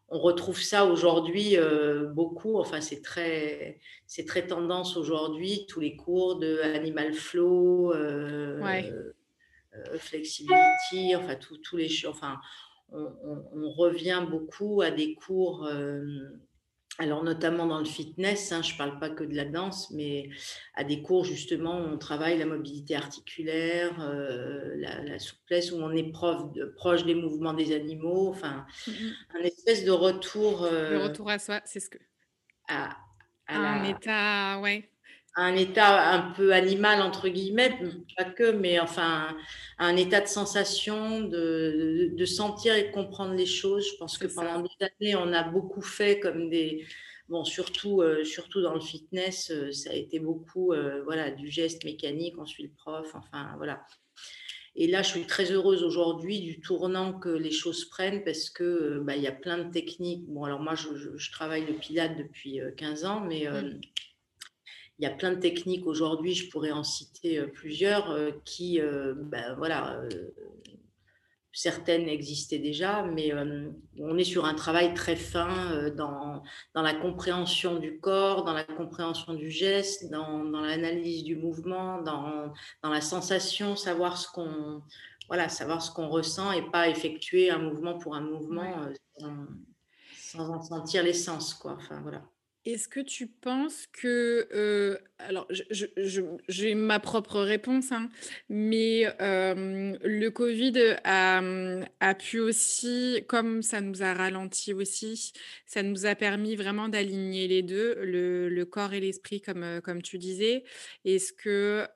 on 0.10 0.20
retrouve 0.20 0.62
ça 0.62 0.86
aujourd'hui 0.86 1.58
beaucoup. 2.14 2.58
Enfin, 2.58 2.82
c'est 2.82 3.02
très, 3.02 3.80
c'est 4.08 4.26
très 4.26 4.48
tendance 4.48 4.98
aujourd'hui. 4.98 5.66
Tous 5.68 5.80
les 5.80 5.96
cours 5.96 6.38
de 6.38 6.60
Animal 6.60 7.14
Flow, 7.14 7.94
Flexibility, 9.98 11.16
enfin, 11.16 11.36
tous 11.36 11.78
les, 11.78 11.90
enfin, 12.06 12.40
on, 12.92 13.72
revient 13.72 14.24
beaucoup 14.30 14.82
à 14.82 14.92
des 14.92 15.16
cours, 15.16 15.66
euh, 15.66 16.04
alors 16.98 17.24
notamment 17.24 17.66
dans 17.66 17.80
le 17.80 17.86
fitness, 17.86 18.52
hein, 18.52 18.62
je 18.62 18.74
ne 18.74 18.78
parle 18.78 19.00
pas 19.00 19.10
que 19.10 19.24
de 19.24 19.36
la 19.36 19.46
danse, 19.46 19.92
mais 19.92 20.30
à 20.76 20.84
des 20.84 21.02
cours 21.02 21.24
justement 21.24 21.80
où 21.80 21.86
on 21.86 21.98
travaille 21.98 22.38
la 22.38 22.46
mobilité 22.46 22.96
articulaire, 22.96 23.96
euh, 24.02 24.76
la, 24.76 25.20
souplesse, 25.20 25.72
où 25.72 25.78
on 25.78 25.92
est 25.92 26.12
proche 26.12 27.06
des 27.06 27.16
mouvements 27.16 27.54
des 27.54 27.74
animaux, 27.74 28.30
enfin, 28.30 28.66
mmh 28.88 28.92
un 29.36 29.44
espèce 29.44 29.86
de 29.86 29.92
retour. 29.92 30.64
le 30.64 30.98
euh, 30.98 31.04
retour 31.04 31.30
à 31.30 31.40
soi, 31.40 31.62
c'est 31.66 31.80
ce 31.80 31.90
que. 31.90 31.98
À, 32.68 32.96
un 33.48 33.84
état, 33.84 34.60
ouais 34.62 34.91
un 35.36 35.56
état 35.56 36.12
un 36.12 36.32
peu 36.32 36.54
animal, 36.54 37.02
entre 37.02 37.30
guillemets, 37.30 37.78
pas 38.18 38.26
que, 38.26 38.52
mais 38.52 38.80
enfin, 38.80 39.36
un 39.78 39.96
état 39.96 40.20
de 40.22 40.28
sensation, 40.28 41.22
de, 41.22 42.12
de, 42.14 42.26
sentir 42.26 42.76
et 42.76 42.90
de 42.90 42.92
comprendre 42.92 43.34
les 43.34 43.46
choses. 43.46 43.88
Je 43.92 43.98
pense 43.98 44.18
que 44.18 44.28
pendant 44.28 44.62
des 44.62 44.86
années, 44.86 45.16
on 45.16 45.32
a 45.34 45.44
beaucoup 45.44 45.82
fait 45.82 46.20
comme 46.20 46.50
des. 46.50 46.86
Bon, 47.30 47.46
surtout, 47.46 48.02
euh, 48.02 48.26
surtout 48.26 48.62
dans 48.62 48.74
le 48.74 48.82
fitness, 48.82 49.52
euh, 49.52 49.72
ça 49.72 49.92
a 49.92 49.94
été 49.94 50.20
beaucoup 50.20 50.74
euh, 50.74 51.02
voilà, 51.06 51.32
du 51.32 51.50
geste 51.50 51.86
mécanique, 51.86 52.36
on 52.38 52.46
suit 52.46 52.64
le 52.64 52.72
prof, 52.76 53.10
enfin 53.16 53.54
voilà. 53.56 53.86
Et 54.76 54.88
là, 54.88 55.02
je 55.02 55.10
suis 55.10 55.26
très 55.26 55.50
heureuse 55.50 55.82
aujourd'hui 55.84 56.42
du 56.42 56.60
tournant 56.60 57.14
que 57.18 57.30
les 57.30 57.52
choses 57.52 57.86
prennent 57.86 58.26
parce 58.26 58.50
que 58.50 59.00
bah, 59.00 59.16
il 59.16 59.22
y 59.22 59.28
a 59.28 59.32
plein 59.32 59.58
de 59.60 59.72
techniques. 59.72 60.26
Bon, 60.28 60.44
alors 60.44 60.60
moi, 60.60 60.76
je, 60.76 60.90
je, 61.18 61.32
travaille 61.32 61.66
le 61.66 61.74
Pilates 61.74 62.18
depuis 62.18 62.60
15 62.76 63.06
ans, 63.06 63.22
mais 63.22 63.48
mmh 63.50 63.80
il 65.02 65.06
y 65.06 65.08
a 65.08 65.16
plein 65.16 65.32
de 65.32 65.40
techniques 65.40 65.88
aujourd'hui, 65.88 66.36
je 66.36 66.48
pourrais 66.52 66.72
en 66.72 66.84
citer 66.84 67.40
euh, 67.40 67.48
plusieurs, 67.48 68.12
euh, 68.12 68.30
qui, 68.46 68.80
euh, 68.80 69.16
ben, 69.18 69.56
voilà, 69.58 70.00
certaines 71.52 72.08
existaient 72.08 72.60
déjà, 72.60 73.04
mais 73.04 73.34
on 74.00 74.18
est 74.18 74.24
sur 74.24 74.46
un 74.46 74.54
travail 74.54 74.94
très 74.94 75.16
fin 75.16 75.90
dans, 75.98 76.44
dans, 76.76 76.82
la 76.82 76.94
compréhension 76.94 77.78
du 77.78 78.00
corps, 78.00 78.46
dans 78.46 78.54
la 78.54 78.64
compréhension 78.64 79.34
du 79.34 79.50
geste, 79.50 80.10
dans, 80.12 80.46
dans 80.46 80.62
l'analyse 80.62 81.24
du 81.24 81.36
mouvement, 81.36 82.02
dans, 82.02 82.54
dans, 82.84 82.90
la 82.90 83.02
sensation, 83.02 83.76
savoir 83.76 84.18
ce 84.18 84.32
qu'on 84.32 84.82
voilà, 85.28 85.50
savoir 85.50 85.82
ce 85.82 85.92
qu'on 85.92 86.10
ressent 86.10 86.52
et 86.52 86.62
pas 86.72 86.88
effectuer 86.90 87.50
un 87.50 87.60
mouvement 87.60 87.98
pour 87.98 88.16
un 88.16 88.22
mouvement 88.22 88.88
sans, 89.20 89.48
sans, 90.16 90.50
en 90.50 90.62
sentir 90.62 91.04
l'essence. 91.04 91.54
Quoi. 91.54 91.74
Enfin, 91.78 92.00
voilà. 92.02 92.22
Est-ce 92.64 92.88
que 92.88 93.00
tu 93.00 93.26
penses 93.26 93.88
que, 93.92 95.00
alors 95.18 95.48
j'ai 96.48 96.76
ma 96.76 97.00
propre 97.00 97.40
réponse, 97.42 97.92
hein, 97.92 98.10
mais 98.50 99.06
le 99.20 100.30
Covid 100.30 100.98
a, 101.04 102.16
pu 102.20 102.40
aussi, 102.40 103.24
comme 103.28 103.64
ça 103.64 103.82
nous 103.82 104.04
a 104.04 104.14
ralenti 104.14 104.74
aussi, 104.74 105.34
ça 105.66 105.82
nous 105.82 106.06
a 106.06 106.14
permis 106.14 106.56
vraiment 106.56 106.88
d'aligner 106.88 107.48
les 107.48 107.64
deux, 107.64 107.96
le, 108.04 108.64
corps 108.66 108.94
et 108.94 109.00
l'esprit, 109.00 109.42
comme 109.42 110.02
tu 110.04 110.20
disais. 110.20 110.64
Est-ce 111.04 111.34
que 111.34 111.88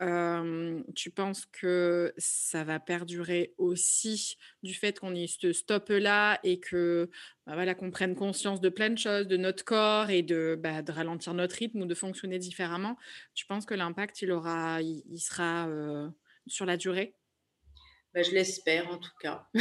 tu 0.96 1.12
penses 1.12 1.46
que 1.46 2.12
ça 2.18 2.64
va 2.64 2.80
perdurer 2.80 3.54
aussi 3.60 4.38
du 4.66 4.74
fait 4.74 5.00
qu'on 5.00 5.16
ait 5.16 5.28
ce 5.28 5.54
stop-là 5.54 6.40
et 6.44 6.60
que 6.60 7.10
bah, 7.46 7.54
voilà, 7.54 7.74
qu'on 7.76 7.92
prenne 7.92 8.16
conscience 8.16 8.60
de 8.60 8.70
plein 8.70 8.90
de 8.90 8.98
choses, 8.98 9.28
de 9.28 9.38
notre 9.38 9.64
corps 9.64 10.10
et 10.10 10.24
de, 10.24 10.60
bah, 10.62 10.82
de 10.82 10.92
ralentir 10.92 11.34
notre 11.34 11.56
rythme 11.56 11.82
ou 11.82 11.86
de 11.86 11.96
fonctionner 11.96 12.40
différemment, 12.40 12.98
tu 13.34 13.46
penses 13.46 13.66
que 13.66 13.74
l'impact, 13.74 14.22
il, 14.22 14.32
aura, 14.32 14.82
il, 14.82 15.20
sera 15.20 15.68
euh, 15.70 16.10
sur 16.48 16.66
la 16.66 16.78
durée 16.78 17.16
bah, 18.16 18.24
je 18.24 18.32
l'espère 18.32 18.90
en 18.90 18.98
tout 18.98 19.16
cas. 19.20 19.46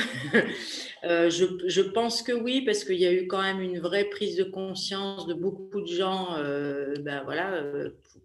Euh, 1.05 1.29
je, 1.29 1.45
je, 1.67 1.83
pense 1.83 2.23
que 2.23 2.33
oui, 2.33 2.62
parce 2.62 2.83
qu'il 2.83 2.97
y 2.97 3.05
a 3.05 3.12
eu 3.12 3.27
quand 3.27 3.43
même 3.43 3.61
une 3.61 3.79
vraie 3.79 4.07
prise 4.07 4.37
de 4.37 4.45
conscience 4.45 5.27
de 5.27 5.35
beaucoup 5.35 5.83
de 5.83 5.87
gens 5.87 6.35
euh, 6.38 6.95
ben 7.01 7.23
voilà, 7.25 7.62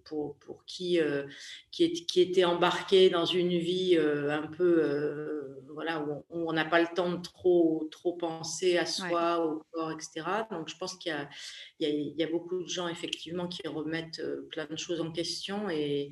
pour, 0.05 0.37
pour, 0.37 0.63
qui, 0.63 0.97
qui, 1.71 1.91
qui, 2.05 2.21
étaient 2.21 2.45
embarqués 2.45 3.09
dans 3.09 3.25
une 3.25 3.57
vie 3.57 3.97
un 3.97 4.47
peu 4.47 5.49
voilà, 5.79 6.01
où 6.01 6.25
on 6.29 6.51
n'a 6.51 6.65
pas 6.65 6.81
le 6.81 6.87
temps 6.93 7.09
de 7.09 7.21
trop, 7.21 7.87
trop 7.89 8.11
penser 8.11 8.77
à 8.77 8.85
soi, 8.85 9.45
au 9.45 9.63
corps, 9.71 9.91
etc. 9.91 10.25
Donc, 10.51 10.67
je 10.67 10.75
pense 10.75 10.97
qu'il 10.97 11.15
y, 11.79 11.85
y, 11.85 12.15
y 12.17 12.23
a, 12.23 12.27
beaucoup 12.27 12.61
de 12.61 12.67
gens, 12.67 12.89
effectivement, 12.89 13.47
qui 13.47 13.65
remettent 13.65 14.19
euh, 14.19 14.45
plein 14.51 14.65
de 14.69 14.75
choses 14.75 14.99
en 14.99 15.09
question 15.09 15.69
et, 15.69 16.11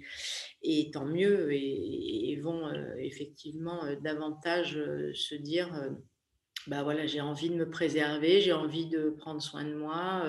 et 0.62 0.92
tant 0.92 1.06
mieux, 1.06 1.54
et, 1.54 2.40
vont 2.42 2.68
euh, 2.68 2.96
effectivement 3.00 3.84
euh, 3.86 3.96
davantage 3.96 4.80
se 5.14 5.36
dire 5.36 5.90
bah 6.68 6.84
voilà, 6.84 7.08
j'ai 7.08 7.22
envie 7.22 7.50
de 7.50 7.56
me 7.56 7.70
préserver, 7.70 8.42
j'ai 8.42 8.54
envie 8.54 8.88
de 8.88 9.10
prendre 9.10 9.42
soin 9.42 9.64
de 9.64 9.74
moi. 9.74 10.24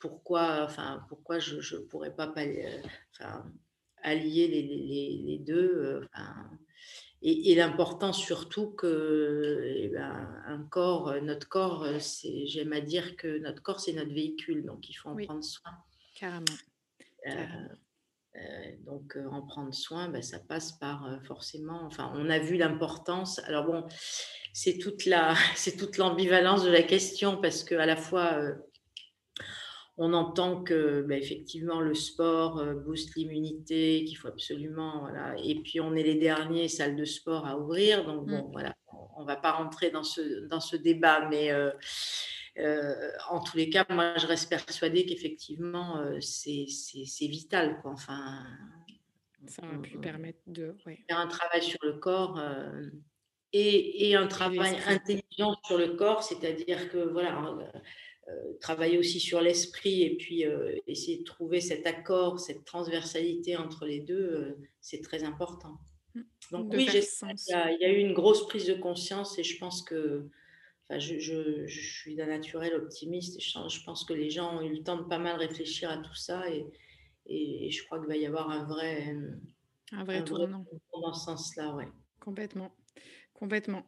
pourquoi, 0.00 0.62
enfin, 0.64 1.04
pourquoi 1.08 1.38
je 1.38 1.76
ne 1.76 1.80
pourrais 1.82 2.14
pas 2.14 2.32
enfin, 3.12 3.44
allier 4.02 4.48
les, 4.48 4.62
les, 4.62 5.22
les 5.24 5.38
deux 5.38 6.02
et, 7.22 7.54
l'important 7.54 8.12
surtout 8.12 8.70
que 8.70 9.62
eh 9.64 9.88
ben, 9.88 10.42
un 10.46 10.62
corps, 10.62 11.20
notre 11.22 11.48
corps, 11.48 11.86
j'aime 12.44 12.72
à 12.72 12.80
dire 12.80 13.16
que 13.16 13.38
notre 13.38 13.62
corps, 13.62 13.80
c'est 13.80 13.94
notre 13.94 14.12
véhicule, 14.12 14.64
donc 14.64 14.88
il 14.88 14.94
faut 14.94 15.08
en 15.08 15.16
prendre 15.16 15.42
soin. 15.42 15.72
Carrément. 16.14 16.44
Euh, 17.26 17.30
euh, 17.30 17.74
donc 18.84 19.18
en 19.30 19.42
prendre 19.42 19.74
soin, 19.74 20.08
ben, 20.08 20.22
ça 20.22 20.38
passe 20.38 20.72
par 20.72 21.08
forcément, 21.24 21.82
enfin, 21.84 22.12
on 22.16 22.28
a 22.30 22.38
vu 22.38 22.56
l'importance. 22.56 23.40
Alors 23.44 23.64
bon, 23.64 23.84
c'est 24.52 24.78
toute 24.78 25.06
la, 25.06 25.34
c'est 25.54 25.76
toute 25.76 25.96
l'ambivalence 25.96 26.64
de 26.64 26.70
la 26.70 26.82
question 26.82 27.38
parce 27.40 27.64
que 27.64 27.74
à 27.74 27.86
la 27.86 27.96
fois 27.96 28.38
on 29.98 30.12
entend 30.12 30.62
que 30.62 31.02
bah, 31.02 31.16
effectivement 31.16 31.80
le 31.80 31.94
sport 31.94 32.58
euh, 32.58 32.74
booste 32.74 33.14
l'immunité, 33.16 34.04
qu'il 34.04 34.16
faut 34.16 34.28
absolument 34.28 35.00
voilà. 35.00 35.34
Et 35.42 35.54
puis 35.62 35.80
on 35.80 35.94
est 35.94 36.02
les 36.02 36.16
derniers 36.16 36.68
salles 36.68 36.96
de 36.96 37.04
sport 37.04 37.46
à 37.46 37.58
ouvrir, 37.58 38.04
donc 38.04 38.26
bon 38.26 38.48
mmh. 38.48 38.52
voilà, 38.52 38.74
on 39.16 39.24
va 39.24 39.36
pas 39.36 39.52
rentrer 39.52 39.90
dans 39.90 40.02
ce 40.02 40.46
dans 40.48 40.60
ce 40.60 40.76
débat, 40.76 41.28
mais 41.30 41.50
euh, 41.50 41.70
euh, 42.58 43.10
en 43.28 43.40
tous 43.40 43.56
les 43.56 43.70
cas, 43.70 43.84
moi 43.90 44.16
je 44.18 44.26
reste 44.26 44.48
persuadée 44.48 45.06
qu'effectivement 45.06 46.04
c'est 46.20 46.66
vital 47.20 47.78
quoi. 47.82 47.92
Enfin, 47.92 48.44
ça 49.46 49.62
va 49.66 49.78
pu 49.78 49.98
permettre 49.98 50.40
de 50.46 50.74
faire 50.84 51.18
un 51.18 51.28
travail 51.28 51.62
sur 51.62 51.78
le 51.82 51.94
corps. 51.94 52.40
Et, 53.52 54.08
et, 54.08 54.16
un 54.16 54.26
travail 54.26 54.76
intelligent 54.86 55.56
sur 55.64 55.78
le 55.78 55.94
corps, 55.94 56.22
c'est-à-dire 56.22 56.90
que 56.90 56.98
voilà, 56.98 57.56
euh, 58.28 58.54
travailler 58.60 58.98
aussi 58.98 59.20
sur 59.20 59.40
l'esprit 59.40 60.02
et 60.02 60.16
puis 60.16 60.44
euh, 60.44 60.74
essayer 60.88 61.18
de 61.18 61.22
trouver 61.22 61.60
cet 61.60 61.86
accord, 61.86 62.40
cette 62.40 62.64
transversalité 62.64 63.56
entre 63.56 63.86
les 63.86 64.00
deux, 64.00 64.16
euh, 64.16 64.58
c'est 64.80 65.00
très 65.00 65.22
important. 65.22 65.76
Mmh. 66.14 66.20
Donc 66.50 66.72
oui, 66.72 66.88
il 66.90 67.78
y, 67.80 67.84
a 67.84 67.88
eu 67.88 67.98
une 67.98 68.14
grosse 68.14 68.48
prise 68.48 68.66
de 68.66 68.74
conscience 68.74 69.38
et 69.38 69.44
je 69.44 69.56
pense 69.58 69.80
que 69.82 70.28
je, 70.90 71.18
je, 71.18 71.66
je, 71.66 71.80
suis 71.80 72.14
d'un 72.14 72.26
naturel 72.26 72.74
optimiste 72.74 73.36
et 73.36 73.40
je, 73.40 73.84
pense 73.84 74.04
que 74.04 74.12
les 74.12 74.30
gens 74.30 74.58
ont 74.58 74.62
eu 74.62 74.76
le 74.76 74.82
temps 74.82 74.96
de 74.96 75.02
pas 75.02 75.18
mal 75.18 75.36
réfléchir 75.36 75.90
à 75.90 75.98
tout 75.98 76.14
ça 76.14 76.48
et, 76.48 76.66
et, 77.26 77.70
je 77.70 77.84
crois 77.84 77.98
qu'il 77.98 78.08
va 78.08 78.16
y 78.16 78.26
avoir 78.26 78.50
un 78.50 78.64
vrai, 78.64 79.16
un 79.92 80.04
vrai 80.04 80.24
tournant 80.24 80.64
dans 80.92 81.12
ce 81.12 81.24
sens-là. 81.24 81.74
Ouais. 81.74 81.88
Complètement. 82.20 82.72
Complètement. 83.34 83.84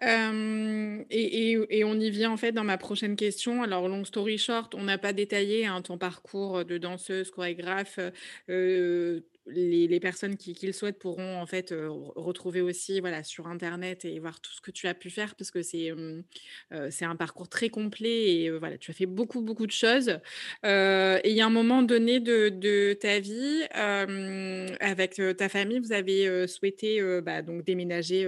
Et 0.00 1.06
et 1.10 1.78
et 1.78 1.84
on 1.84 1.94
y 1.94 2.10
vient, 2.10 2.32
en 2.32 2.36
fait, 2.36 2.50
dans 2.50 2.64
ma 2.64 2.78
prochaine 2.78 3.14
question. 3.14 3.62
Alors 3.62 3.88
long 3.88 4.04
story 4.04 4.38
short, 4.38 4.74
on 4.74 4.82
n'a 4.82 4.98
pas 4.98 5.12
détaillé, 5.12 5.66
hein, 5.66 5.82
ton 5.82 5.98
parcours 5.98 6.64
de 6.64 6.78
danseuse, 6.78 7.30
chorégraphe, 7.30 8.00
heu, 8.48 9.24
les 9.54 10.00
personnes 10.00 10.36
qui 10.36 10.56
le 10.66 10.72
souhaitent 10.72 10.98
pourront, 10.98 11.38
en 11.40 11.46
fait, 11.46 11.70
re 11.72 12.12
retrouver 12.16 12.60
aussi, 12.62 13.00
voilà, 13.00 13.22
sur 13.24 13.46
internet 13.48 14.04
et 14.04 14.18
voir 14.18 14.40
tout 14.40 14.52
ce 14.52 14.60
que 14.60 14.70
tu 14.70 14.86
as 14.88 14.94
pu 14.94 15.10
faire 15.10 15.34
parce 15.36 15.50
que 15.50 15.62
c'est, 15.62 15.90
heu, 15.90 16.24
c'est 16.90 17.04
un 17.04 17.16
parcours 17.16 17.48
très 17.48 17.68
complet 17.70 18.34
et 18.34 18.48
heu, 18.50 18.58
voilà, 18.58 18.78
tu 18.78 18.90
as 18.90 18.94
fait 18.94 19.06
beaucoup, 19.06 19.42
beaucoup 19.42 19.66
de 19.66 19.72
choses. 19.72 20.08
Et 20.64 21.20
il 21.30 21.32
y 21.36 21.40
a 21.40 21.46
un 21.46 21.50
moment 21.50 21.82
donné 21.82 22.20
de 22.20 22.48
de 22.50 22.94
ta 23.00 23.20
vie, 23.20 23.62
avec, 24.80 25.20
ta 25.38 25.48
famille, 25.48 25.78
vous 25.80 25.92
avez, 25.92 26.46
souhaité, 26.48 27.00
bah, 27.22 27.42
donc 27.42 27.64
déménager, 27.64 28.26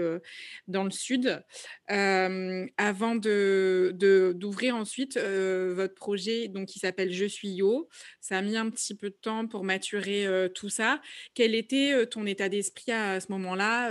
dans 0.69 0.85
le 0.85 0.91
sud, 0.91 1.43
avant 1.89 3.15
de 3.17 3.93
d'ouvrir 4.35 4.77
ensuite, 4.77 5.19
votre 5.19 5.95
projet 5.95 6.49
donc 6.49 6.69
qui 6.69 6.79
s'appelle 6.79 7.13
Je 7.13 7.25
suis 7.27 7.49
Yo. 7.51 7.89
Ça 8.21 8.39
a 8.39 8.43
mis 8.43 8.57
un 8.57 8.71
petit 8.71 8.95
peu 8.95 9.11
de 9.11 9.15
temps 9.21 9.47
pour 9.47 9.65
maturer, 9.65 10.27
tout 10.55 10.69
ça. 10.69 11.01
Quel 11.35 11.55
était, 11.55 12.07
ton 12.07 12.27
état 12.27 12.49
d'esprit 12.49 12.93
à 12.93 13.21
ce 13.21 13.31
moment-là, 13.33 13.91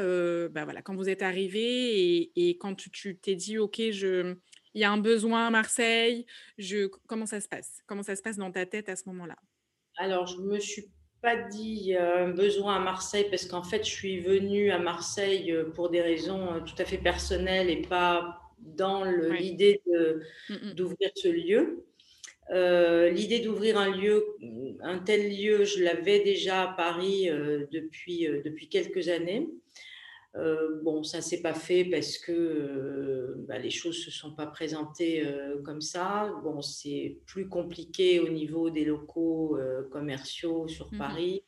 bah, 0.50 0.64
voilà, 0.66 0.82
quand 0.82 0.96
vous 0.96 1.10
êtes 1.10 1.22
arrivés 1.24 2.20
et 2.22 2.50
et 2.50 2.58
quand 2.58 2.76
tu 2.76 3.18
t'es 3.20 3.36
dit: 3.36 3.58
«OK, 3.58 3.82
je 3.92 4.36
il 4.76 4.82
y 4.82 4.84
a 4.86 4.92
un 4.92 4.98
besoin 4.98 5.48
à 5.48 5.50
Marseille, 5.52 6.26
je» 6.58 6.88
comment 7.08 7.26
ça 7.28 7.42
se 7.42 7.48
passe? 7.48 7.80
Comment 7.88 8.04
ça 8.04 8.16
se 8.16 8.22
passe 8.24 8.38
dans 8.38 8.52
ta 8.52 8.66
tête 8.66 8.90
à 8.90 8.96
ce 8.96 9.04
moment-là? 9.10 9.36
Alors, 9.98 10.26
je 10.28 10.38
me 10.42 10.60
suis 10.60 10.92
pas 11.22 11.36
dit: 11.48 11.78
«Il 11.82 11.88
y 11.88 11.96
a 11.96 12.24
un 12.26 12.30
besoin 12.32 12.76
à 12.78 12.80
Marseille» 12.80 13.28
parce 13.30 13.46
qu'en 13.46 13.64
fait, 13.64 13.84
je 13.86 13.92
suis 13.92 14.20
venue 14.20 14.72
à 14.72 14.80
Marseille, 14.80 15.54
pour 15.76 15.90
des 15.90 16.02
raisons, 16.02 16.62
tout 16.66 16.76
à 16.80 16.86
fait 16.86 16.98
personnelles 16.98 17.70
et 17.70 17.82
pas 17.82 18.40
dans 18.60 19.04
l'idée 19.04 19.82
Mmh 20.50 20.56
mh. 20.62 20.76
d'ouvrir 20.76 21.10
ce 21.16 21.28
lieu. 21.30 21.86
Heu, 22.52 23.10
l'idée 23.10 23.40
d'ouvrir 23.40 23.78
un 23.78 23.90
lieu, 23.96 24.26
un 24.82 25.00
tel 25.00 25.30
lieu, 25.36 25.64
je 25.64 25.82
l'avais 25.84 26.22
déjà 26.24 26.64
à 26.64 26.74
Paris, 26.76 27.30
heu, 27.30 27.68
depuis, 27.72 28.28
heu, 28.28 28.42
depuis 28.44 28.70
quelques 28.70 29.08
années. 29.10 29.50
Bon, 30.84 31.04
ça 31.04 31.22
s'est 31.22 31.42
pas 31.42 31.54
fait 31.56 31.86
parce 31.86 32.18
que, 32.20 33.36
bah, 33.48 33.60
les 33.60 33.70
choses 33.72 34.04
se 34.04 34.12
sont 34.12 34.36
pas 34.36 34.48
présentées, 34.48 35.24
comme 35.66 35.82
ça. 35.82 36.34
Bon, 36.44 36.62
c'est 36.62 37.20
plus 37.28 37.50
compliqué 37.50 38.20
au 38.20 38.30
niveau 38.30 38.70
des 38.72 38.86
locaux, 38.86 39.58
commerciaux 39.92 40.68
sur 40.68 40.92
Mmh 40.92 41.00
mh. 41.10 41.18
Paris. 41.18 41.44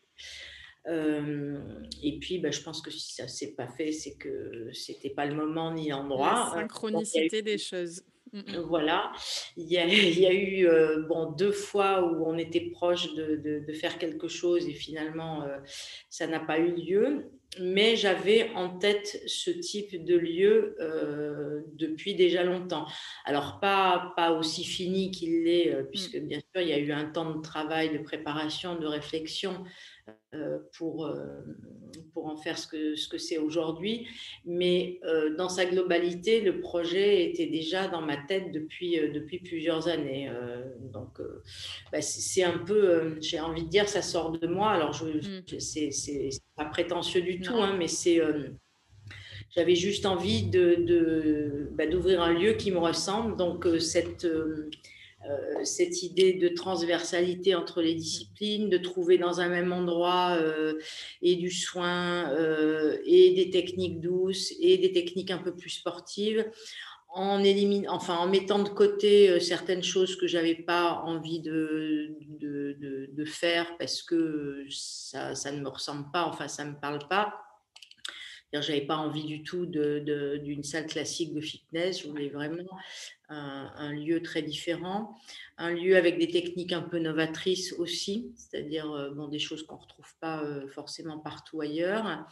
Et 0.89 2.19
puis, 2.21 2.39
bah, 2.39 2.51
je 2.51 2.62
pense 2.62 2.81
que 2.81 2.91
si 2.91 3.13
ça 3.15 3.27
s'est 3.27 3.55
pas 3.55 3.67
fait, 3.69 3.91
c'est 3.93 4.17
que 4.17 4.69
c'était 4.73 5.12
pas 5.12 5.25
le 5.27 5.36
moment 5.36 5.73
ni 5.73 5.89
La 6.13 6.34
l'endroit. 6.34 6.53
Donc 6.93 7.05
eu 7.15 7.29
synchronicité 7.29 7.41
des 7.41 7.58
choses. 7.58 8.01
Mmh 8.33 8.57
voilà, 8.67 9.11
il 9.55 9.65
y 9.71 9.77
a 9.77 9.85
il 9.88 10.19
y 10.19 10.25
a 10.25 10.33
eu, 10.33 10.65
heu, 10.67 11.05
bon 11.07 11.31
2 11.33 11.51
fois 11.51 12.03
où 12.03 12.25
on 12.27 12.38
était 12.38 12.69
proche 12.71 13.13
de 13.13 13.35
de 13.38 13.63
de 13.65 13.73
faire 13.73 13.97
quelque 13.99 14.27
chose 14.27 14.67
et 14.67 14.73
finalement, 14.73 15.43
heu, 15.45 15.61
ça 16.09 16.27
n'a 16.27 16.39
pas 16.39 16.59
eu 16.59 16.71
lieu. 16.75 17.31
Mais 17.61 17.95
j'avais 17.95 18.49
en 18.55 18.77
tête 18.79 19.21
ce 19.27 19.49
type 19.49 20.03
de 20.03 20.17
lieu, 20.17 20.75
heu, 20.81 21.63
depuis 21.73 22.13
déjà 22.15 22.43
longtemps. 22.43 22.85
Alors 23.23 23.59
pas 23.61 24.11
pas 24.17 24.31
aussi 24.33 24.65
fini 24.65 25.11
qu'il 25.11 25.43
l'est, 25.45 25.71
Mmh. 25.73 25.85
puisque 25.91 26.17
bien 26.19 26.39
sûr 26.39 26.61
il 26.61 26.67
y 26.67 26.73
a 26.73 26.79
eu 26.79 26.91
un 26.91 27.05
temps 27.05 27.33
de 27.33 27.41
travail, 27.41 27.91
de 27.97 28.03
préparation, 28.03 28.75
de 28.77 28.88
réflexion, 28.88 29.63
pour, 30.78 31.08
hem, 31.10 31.56
pour 32.13 32.26
en 32.28 32.36
faire 32.38 32.58
ce 32.58 32.68
que 32.68 32.96
ce 32.96 33.08
que 33.08 33.18
c'est 33.18 33.38
aujourd'hui. 33.38 34.08
Mais, 34.46 35.00
heu, 35.06 35.36
dans 35.38 35.50
sa 35.50 35.65
globalité, 35.65 36.41
le 36.41 36.60
projet 36.60 37.24
était 37.30 37.48
déjà 37.48 37.88
dans 37.88 38.02
ma 38.02 38.18
tête 38.18 38.52
depuis, 38.52 38.98
depuis 39.13 39.39
plusieurs 39.39 39.88
années, 39.88 40.30
donc, 40.94 41.20
bah, 41.91 42.02
c'est 42.02 42.44
un 42.44 42.58
peu, 42.60 43.18
j'ai 43.22 43.39
envie 43.39 43.63
de 43.63 43.70
dire, 43.70 43.88
ça 43.89 44.02
sort 44.02 44.32
de 44.32 44.48
moi. 44.48 44.72
Alors 44.72 44.94
je 44.94 45.06
je 45.48 45.60
c'est 45.60 46.30
pas 46.56 46.65
prétentieux 46.65 47.22
du 47.22 47.39
tout, 47.39 47.56
hein, 47.56 47.76
mais 47.78 47.88
c'est, 47.88 48.20
j'avais 49.56 49.76
juste 49.76 50.06
envie 50.06 50.44
de 50.44 50.76
de, 50.76 51.70
bah, 51.74 51.88
d'ouvrir 51.88 52.22
un 52.22 52.34
lieu 52.34 52.54
qui 52.54 52.72
me 52.72 52.80
ressemble. 52.80 53.38
Donc, 53.38 53.68
cette, 53.80 54.28
cette 55.63 56.03
idée 56.03 56.33
de 56.33 56.49
transversalité 56.49 57.55
entre 57.55 57.81
les 57.81 57.95
disciplines, 57.95 58.69
de 58.69 58.77
trouver 58.77 59.17
dans 59.17 59.41
un 59.41 59.49
même 59.49 59.73
endroit, 59.73 60.38
heu 60.41 60.79
et 61.21 61.35
du 61.38 61.51
soin, 61.51 62.31
heu 62.38 63.01
et 63.05 63.31
des 63.35 63.49
techniques 63.51 63.99
douces 64.01 64.53
et 64.59 64.77
des 64.77 64.91
techniques 64.93 65.31
un 65.31 65.39
peu 65.39 65.55
plus 65.55 65.71
sportives, 65.71 66.45
en 67.15 67.43
élimin 67.43 67.83
enfin, 67.89 68.17
en 68.17 68.27
mettant 68.29 68.59
de 68.63 68.69
côté, 68.69 69.39
certaines 69.41 69.83
choses 69.83 70.17
que 70.17 70.27
j'avais 70.27 70.55
pas 70.55 71.01
envie 71.05 71.41
de 71.41 72.15
de 72.41 72.73
de 72.79 73.09
de 73.13 73.25
faire 73.25 73.77
parce 73.79 74.03
que, 74.03 74.65
ça 74.69 75.35
ça 75.35 75.51
ne 75.53 75.61
me 75.61 75.69
ressemble 75.69 76.11
pas, 76.13 76.25
enfin, 76.27 76.47
ça 76.49 76.65
me 76.65 76.75
parle 76.79 76.99
pas. 77.09 77.44
J'avais 78.62 78.86
pas 78.86 78.98
envie 78.98 79.24
du 79.26 79.44
tout 79.44 79.65
d'une 79.65 80.63
salle 80.63 80.88
classique 80.88 81.34
de 81.34 81.41
fitness. 81.41 82.02
Je 82.04 82.08
voulais 82.08 82.30
vraiment 82.30 82.63
un 83.30 83.91
lieu 83.94 84.22
très 84.22 84.41
différent, 84.41 85.15
un 85.58 85.72
lieu 85.72 85.96
avec 85.98 86.20
des 86.20 86.28
techniques 86.30 86.74
un 86.74 86.82
peu 86.84 87.00
novatrices 87.00 87.74
aussi, 87.74 88.34
c'est-à-dire, 88.36 88.91
heu, 88.94 89.12
bon, 89.15 89.28
des 89.28 89.39
choses 89.39 89.63
qu'on 89.63 89.78
retrouve 89.78 90.13
pas, 90.20 90.44
heu, 90.44 90.68
forcément 90.68 91.20
partout 91.20 91.62
ailleurs. 91.62 92.28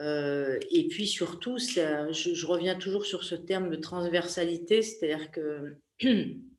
Heu 0.00 0.58
et 0.70 0.88
puis 0.88 1.06
surtout, 1.06 1.58
ça 1.58 2.10
je 2.12 2.46
reviens 2.46 2.76
toujours 2.76 3.06
sur 3.06 3.24
ce 3.24 3.34
terme 3.34 3.70
de 3.70 3.76
transversalité, 3.76 4.82
c'est-à-dire 4.82 5.30
que, 5.30 5.76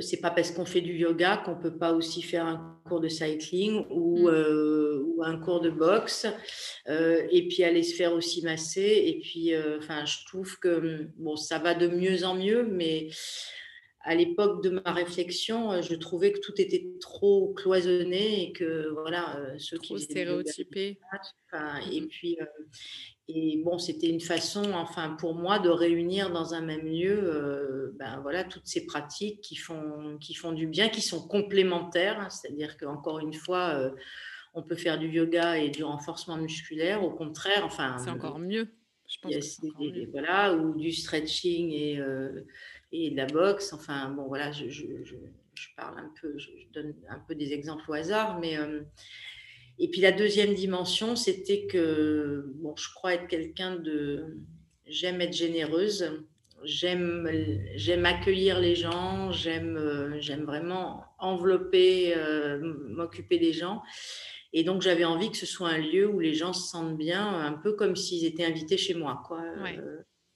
c'est 0.00 0.20
pas 0.20 0.30
parce 0.30 0.50
qu'on 0.50 0.64
fait 0.64 0.80
du 0.80 0.94
yoga 0.94 1.36
qu'on 1.44 1.56
peut 1.56 1.76
pas 1.76 1.92
aussi 1.92 2.22
faire 2.22 2.44
un 2.46 2.80
cours 2.88 3.00
de 3.00 3.08
cycling 3.08 3.84
ou, 3.90 4.28
heu, 4.28 5.02
ou 5.06 5.22
un 5.22 5.38
cours 5.38 5.60
de 5.60 5.70
boxe, 5.70 6.26
heu 6.88 7.26
et 7.30 7.48
puis 7.48 7.64
aller 7.64 7.82
se 7.82 7.94
faire 7.94 8.12
aussi 8.12 8.42
masser. 8.42 9.02
Et 9.06 9.20
puis, 9.22 9.52
enfin, 9.78 10.04
je 10.04 10.24
trouve 10.26 10.58
que, 10.58 11.08
bon, 11.16 11.36
ça 11.36 11.58
va 11.58 11.74
de 11.74 11.88
mieux 11.88 12.24
en 12.24 12.34
mieux, 12.34 12.64
mais 12.64 13.08
à 14.06 14.14
l'époque 14.16 14.62
de 14.64 14.70
ma 14.70 14.92
réflexion, 14.92 15.72
heu, 15.74 15.82
je 15.82 15.94
trouvais 15.96 16.32
que 16.32 16.40
tout 16.40 16.54
était 16.60 16.92
trop 17.00 17.54
cloisonné 17.54 18.44
et 18.44 18.52
que 18.52 18.88
voilà, 18.90 19.38
heu, 19.54 19.58
ceux 19.58 19.78
qui 19.78 19.94
Trop 19.94 19.96
faisaient 19.96 20.16
du 20.16 20.28
yoga 20.32 20.52
stéréotypé. 20.52 21.04
enfin 21.52 21.80
Mmh 21.84 21.92
et 21.92 22.02
puis, 22.06 22.36
heu 22.40 22.46
et 23.28 23.60
bon, 23.64 23.78
c'était 23.78 24.08
une 24.08 24.20
façon, 24.20 24.72
enfin, 24.74 25.16
pour 25.18 25.34
moi, 25.34 25.58
de 25.58 25.68
réunir 25.68 26.30
dans 26.32 26.54
un 26.54 26.60
même 26.62 26.86
lieu, 26.86 27.92
ben, 27.98 28.20
voilà, 28.22 28.44
toutes 28.44 28.66
ces 28.66 28.86
pratiques 28.86 29.40
qui 29.42 29.56
font 29.56 30.18
qui 30.20 30.34
font 30.34 30.52
du 30.52 30.66
bien, 30.68 30.88
qui 30.88 31.02
sont 31.02 31.26
complémentaires. 31.26 32.30
C'est-à-dire 32.30 32.76
qu'encore 32.76 33.18
une 33.20 33.34
fois, 33.34 33.92
on 34.54 34.62
peut 34.62 34.76
faire 34.76 34.98
du 34.98 35.08
yoga 35.08 35.58
et 35.58 35.70
du 35.70 35.84
renforcement 35.84 36.36
musculaire. 36.38 37.04
Au 37.04 37.12
contraire, 37.12 37.64
enfin, 37.66 37.96
C'est 37.96 38.10
encore 38.10 38.38
mieux. 38.38 38.68
Je 39.08 39.18
pense 39.22 39.60
mieux. 39.78 40.06
voilà, 40.12 40.54
ou 40.54 40.74
du 40.76 40.90
stretching 40.92 41.70
et 41.72 42.00
et 42.92 43.10
de 43.10 43.16
la 43.16 43.26
boxe. 43.26 43.72
Enfin, 43.72 44.10
bon, 44.10 44.24
voilà, 44.28 44.52
je 44.52 44.68
je 44.68 44.86
je 45.04 45.16
je 45.54 45.68
parle 45.76 45.98
un 45.98 46.12
peu, 46.20 46.38
je 46.38 46.48
donne 46.72 46.94
un 47.08 47.18
peu 47.28 47.34
des 47.34 47.52
exemples 47.54 47.84
au 47.90 47.94
hasard, 47.94 48.38
mais 48.40 48.52
hem 48.52 48.86
et 49.78 49.88
puis 49.90 50.00
la 50.02 50.12
deuxième 50.12 50.54
dimension, 50.54 51.16
c'était 51.16 51.66
que, 51.66 52.44
bon, 52.56 52.74
je 52.76 52.88
crois 52.94 53.14
être 53.14 53.28
quelqu'un 53.28 53.76
de 53.76 54.38
j'aime 54.86 55.20
être 55.22 55.34
généreuse, 55.34 56.10
j'aime 56.64 57.26
accueillir 58.06 58.60
les 58.60 58.74
gens, 58.76 59.32
j'aime, 59.32 60.16
j'aime 60.20 60.44
vraiment 60.44 61.04
envelopper, 61.18 62.14
heu, 62.16 62.54
m 62.62 62.76
m'occuper 62.90 63.38
des 63.38 63.52
gens 63.52 63.82
et 64.54 64.64
donc 64.64 64.82
j'avais 64.82 65.04
envie 65.04 65.30
que 65.30 65.36
ce 65.38 65.46
soit 65.46 65.70
un 65.70 65.78
lieu 65.78 66.08
où 66.08 66.20
les 66.20 66.34
gens 66.34 66.52
se 66.54 66.68
sentent 66.70 66.96
bien, 66.98 67.26
un 67.26 67.52
peu 67.54 67.74
comme 67.74 67.96
s'ils 67.96 68.24
étaient 68.26 68.44
invités 68.46 68.78
chez 68.78 68.94
moi, 68.94 69.22
quoi, 69.26 69.42
Ouais. 69.62 69.78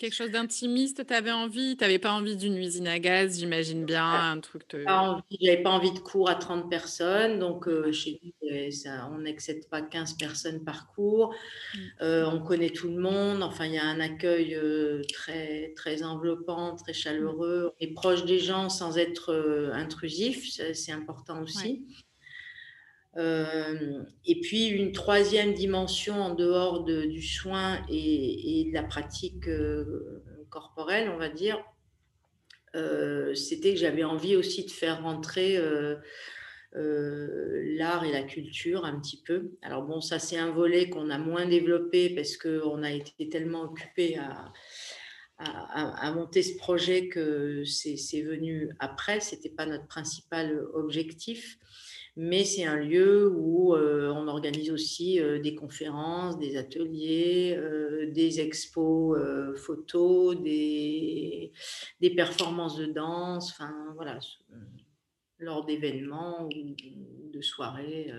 Quelque 0.01 0.15
chose 0.15 0.31
d'intimiste, 0.31 1.07
tu 1.07 1.13
avais 1.13 1.31
envie? 1.31 1.77
Tu 1.77 1.85
avais 1.85 1.99
pas 1.99 2.13
envie 2.15 2.35
d'une 2.35 2.57
usine 2.57 2.89
à 2.89 2.99
gaz, 2.99 3.39
j'imagine 3.39 3.85
bien, 3.85 4.03
un 4.33 4.41
truc 4.41 4.67
envie 4.87 5.39
j'avais 5.41 5.63
pas 5.63 5.71
envie 5.71 5.93
de 5.93 5.99
cours 6.01 6.29
à 6.31 6.37
30 6.37 6.71
personnes, 6.71 7.39
donc 7.39 7.69
Ouais. 7.69 7.91
chez 7.93 8.21
nous, 8.23 8.71
ça 8.73 9.09
on 9.13 9.21
n'excède 9.21 9.69
pas 9.71 9.83
15 9.83 10.15
personnes 10.15 10.65
par 10.65 10.89
cours. 10.95 11.35
Mmh. 11.75 11.91
Heu, 12.03 12.27
on 12.27 12.43
connaît 12.43 12.71
tout 12.71 12.89
le 12.89 12.99
monde, 13.01 13.43
enfin, 13.43 13.67
il 13.67 13.75
y 13.75 13.79
a 13.79 13.85
un 13.87 14.01
accueil, 14.01 14.55
heu, 14.57 15.03
très 15.13 15.73
très 15.77 16.03
enveloppant, 16.05 16.77
très 16.77 16.95
Mmh. 17.19 17.35
chaleureux. 17.35 17.73
On 17.81 17.85
est 17.85 17.93
proche 17.95 18.25
des 18.27 18.39
gens 18.41 18.69
sans 18.71 18.99
être, 18.99 19.35
intrusif, 19.75 20.47
c'est 20.75 20.93
important 20.93 21.43
Ouais. 21.55 21.71
Hem 23.16 24.07
et 24.25 24.40
puis 24.40 24.66
une 24.66 24.92
3e 24.92 25.53
dimension 25.53 26.14
en 26.14 26.35
dehors 26.35 26.85
de 26.85 27.07
du 27.07 27.23
soin 27.23 27.85
et 27.88 28.66
de 28.68 28.75
la 28.75 28.85
pratique, 28.85 29.49
heu, 29.49 30.23
corporelle, 30.49 31.11
on 31.11 31.18
va 31.18 31.29
dire 31.29 31.62
heu, 32.77 33.35
c'était 33.35 33.75
que 33.75 33.81
j'avais 33.81 34.05
envie 34.05 34.37
aussi 34.37 34.64
de 34.64 34.70
faire 34.70 35.03
rentrer, 35.03 35.59
l'art 36.73 38.05
et 38.05 38.12
la 38.12 38.23
culture 38.23 38.85
un 38.85 39.01
petit 39.01 39.23
peu. 39.23 39.51
Alors 39.62 39.83
bon, 39.83 40.01
ça, 40.01 40.18
c'est 40.18 40.38
un 40.38 40.53
volet 40.53 40.88
qu'on 40.88 41.11
a 41.11 41.18
moins 41.18 41.46
développé 41.46 42.11
parce 42.14 42.37
qu'on 42.37 42.83
a 42.83 42.92
été 42.92 43.29
tellement 43.29 43.62
occupés 43.62 44.16
à 44.18 44.53
à, 45.42 46.12
monter 46.12 46.42
ce 46.42 46.57
projet 46.59 47.09
que 47.09 47.64
c'est 47.64 48.23
venu 48.23 48.70
après. 48.79 49.20
Ce 49.20 49.35
n'était 49.35 49.51
pas 49.51 49.66
notre 49.66 49.87
principal 49.87 50.62
objectif, 50.75 51.57
mais 52.22 52.44
c'est 52.44 52.66
un 52.66 52.76
lieu 52.76 53.33
où 53.35 53.74
euh, 53.74 54.12
on 54.14 54.28
organise 54.28 54.70
aussi 54.70 55.18
euh, 55.18 55.40
des 55.40 55.54
conférences, 55.54 56.38
des 56.38 56.59
ateliers, 56.59 57.56
euh, 57.56 58.12
des 58.12 58.40
expos 58.40 59.18
photos, 59.56 60.38
des, 60.38 61.50
performances 62.14 62.76
de 62.76 62.85
danse, 62.85 63.52
enfin 63.52 63.72
voilà, 63.94 64.18
lors 65.38 65.64
d'événements 65.64 66.46
ou 66.46 67.30
de 67.33 67.40
soirées. 67.40 68.12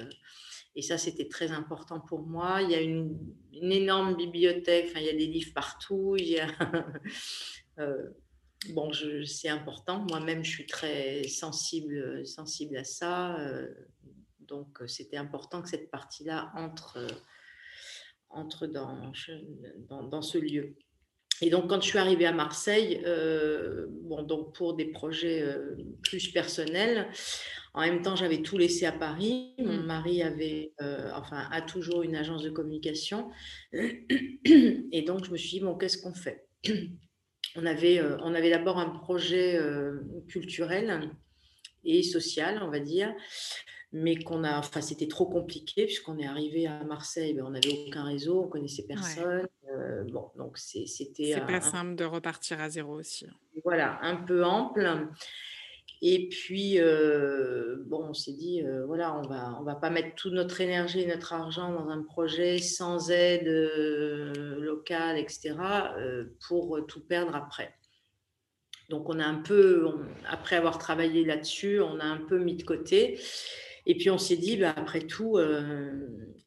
Et 0.75 0.81
ça, 0.81 0.97
c'était 0.97 1.27
très 1.27 1.51
important 1.51 1.99
pour 1.99 2.21
moi. 2.21 2.63
Il 2.63 2.71
y 2.71 2.75
a 2.75 2.81
une, 2.81 3.35
énorme 3.53 4.15
bibliothèque, 4.15 4.91
il 4.95 5.03
y 5.03 5.09
a 5.09 5.13
des 5.13 5.27
livres 5.27 5.53
partout. 5.53 6.17
bon, 8.69 8.91
c'est 9.25 9.49
important. 9.49 10.05
Moi-même, 10.09 10.43
je 10.43 10.49
suis 10.49 10.65
très 10.65 11.27
sensible, 11.27 12.25
sensible 12.25 12.77
à 12.77 12.83
ça. 12.83 13.39
Euh, 13.39 13.67
donc, 14.39 14.79
c'était 14.87 15.17
important 15.17 15.61
que 15.61 15.69
cette 15.69 15.89
partie-là 15.91 16.51
entre, 16.55 17.05
entre 18.29 18.67
dans, 18.67 19.11
dans, 19.89 20.03
dans, 20.03 20.21
ce 20.21 20.37
lieu. 20.37 20.75
Et 21.41 21.49
donc, 21.49 21.69
quand 21.69 21.81
je 21.81 21.87
suis 21.87 21.97
arrivée 21.97 22.25
à 22.25 22.33
Marseille, 22.33 23.01
euh, 23.05 23.87
bon, 24.03 24.23
donc 24.23 24.53
pour 24.55 24.75
des 24.75 24.85
projets 24.85 25.43
plus 26.03 26.31
personnels, 26.31 27.09
en 27.73 27.81
même 27.81 28.01
temps, 28.01 28.15
j'avais 28.15 28.41
tout 28.41 28.57
laissé 28.57 28.85
à 28.85 28.91
Paris. 28.91 29.53
Mon 29.57 29.77
mmh. 29.77 29.85
mari 29.85 30.23
avait, 30.23 30.73
euh, 30.81 31.09
enfin, 31.15 31.47
a 31.51 31.61
toujours 31.61 32.03
une 32.03 32.15
agence 32.15 32.43
de 32.43 32.49
communication. 32.49 33.31
Et 33.71 35.03
donc, 35.03 35.25
je 35.25 35.31
me 35.31 35.37
suis 35.37 35.51
dit, 35.51 35.59
bon, 35.61 35.77
qu'est-ce 35.77 35.97
qu'on 35.97 36.13
fait? 36.13 36.47
On 37.55 37.65
avait, 37.65 37.99
euh, 37.99 38.17
on 38.21 38.33
avait 38.33 38.49
d'abord 38.49 38.77
un 38.77 38.89
projet 38.89 39.57
euh, 39.57 39.99
culturel 40.27 41.11
et 41.83 42.03
social, 42.03 42.61
on 42.63 42.69
va 42.69 42.79
dire, 42.79 43.13
mais 43.91 44.15
qu'on 44.15 44.43
a, 44.43 44.57
enfin, 44.57 44.81
c'était 44.81 45.07
trop 45.07 45.25
compliqué 45.25 45.85
puisqu'on 45.85 46.17
est 46.17 46.27
arrivé 46.27 46.67
à 46.67 46.83
Marseille, 46.83 47.33
ben, 47.33 47.45
on 47.45 47.51
n'avait 47.51 47.85
aucun 47.87 48.03
réseau, 48.03 48.43
on 48.43 48.47
connaissait 48.47 48.85
personne. 48.87 49.47
bon, 50.09 50.31
donc 50.37 50.57
c'était. 50.57 51.33
C'est 51.33 51.45
pas 51.45 51.61
simple 51.61 51.95
de 51.95 52.05
repartir 52.05 52.61
à 52.61 52.69
zéro 52.69 52.99
aussi. 52.99 53.25
Voilà, 53.63 53.99
un 54.01 54.17
peu 54.17 54.45
ample. 54.45 55.09
Et 56.03 56.29
puis, 56.29 56.79
euh, 56.79 57.75
bon, 57.85 58.07
on 58.09 58.13
s'est 58.15 58.33
dit, 58.33 58.63
euh, 58.63 58.85
voilà, 58.87 59.15
on 59.19 59.27
va, 59.27 59.55
on 59.59 59.63
va 59.63 59.75
pas 59.75 59.91
mettre 59.91 60.15
toute 60.15 60.33
notre 60.33 60.59
énergie 60.59 61.01
et 61.01 61.05
notre 61.05 61.33
argent 61.33 61.71
dans 61.71 61.89
un 61.89 62.01
projet 62.01 62.57
sans 62.57 63.11
aide 63.11 63.47
euh, 63.47 64.59
locale, 64.59 65.19
etc., 65.19 65.53
pour 66.47 66.85
tout 66.87 67.01
perdre 67.01 67.35
après. 67.35 67.75
Donc, 68.89 69.09
on 69.09 69.19
a 69.19 69.25
un 69.25 69.41
peu, 69.41 69.89
après 70.27 70.55
avoir 70.55 70.79
travaillé 70.79 71.23
là-dessus, 71.23 71.79
on 71.79 71.99
a 71.99 72.05
un 72.05 72.17
peu 72.17 72.39
mis 72.39 72.55
de 72.55 72.63
côté. 72.63 73.19
Et 73.85 73.95
puis, 73.95 74.09
on 74.09 74.17
s'est 74.17 74.37
dit, 74.37 74.57
bah, 74.57 74.73
après 74.75 75.01
tout, 75.01 75.37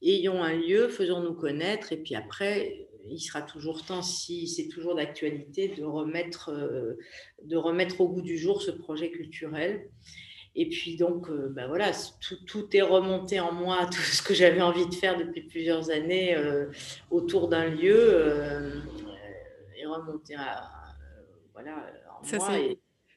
ayons 0.02 0.42
un 0.42 0.54
lieu, 0.54 0.88
faisons-nous 0.88 1.34
connaître. 1.34 1.92
Et 1.92 1.96
puis 1.96 2.16
après, 2.16 2.88
il 3.08 3.20
sera 3.20 3.42
toujours 3.42 3.84
temps, 3.84 4.02
si 4.02 4.48
c'est 4.48 4.68
toujours 4.68 4.94
d'actualité, 4.94 5.68
de 5.68 5.84
remettre, 5.84 6.50
euh, 6.50 6.94
de 7.42 7.56
remettre 7.56 8.00
au 8.00 8.08
goût 8.08 8.22
du 8.22 8.38
jour 8.38 8.62
ce 8.62 8.70
projet 8.70 9.10
culturel. 9.10 9.88
Et 10.56 10.68
puis 10.68 10.96
donc, 10.96 11.28
euh, 11.28 11.48
bah 11.50 11.66
voilà, 11.66 11.90
tout, 12.20 12.36
tout, 12.46 12.76
est 12.76 12.82
remonté 12.82 13.40
en 13.40 13.52
moi, 13.52 13.86
tout 13.92 14.00
ce 14.00 14.22
que 14.22 14.34
j'avais 14.34 14.62
envie 14.62 14.86
de 14.86 14.94
faire 14.94 15.18
depuis 15.18 15.42
plusieurs 15.42 15.90
années 15.90 16.36
euh, 16.36 16.66
autour 17.10 17.48
d'un 17.48 17.68
lieu 17.68 18.82
est 19.76 19.86
remonté 19.86 20.34
à, 20.36 20.70
voilà, 21.52 21.92
en 22.20 22.24
ça 22.24 22.38
moi. 22.38 22.50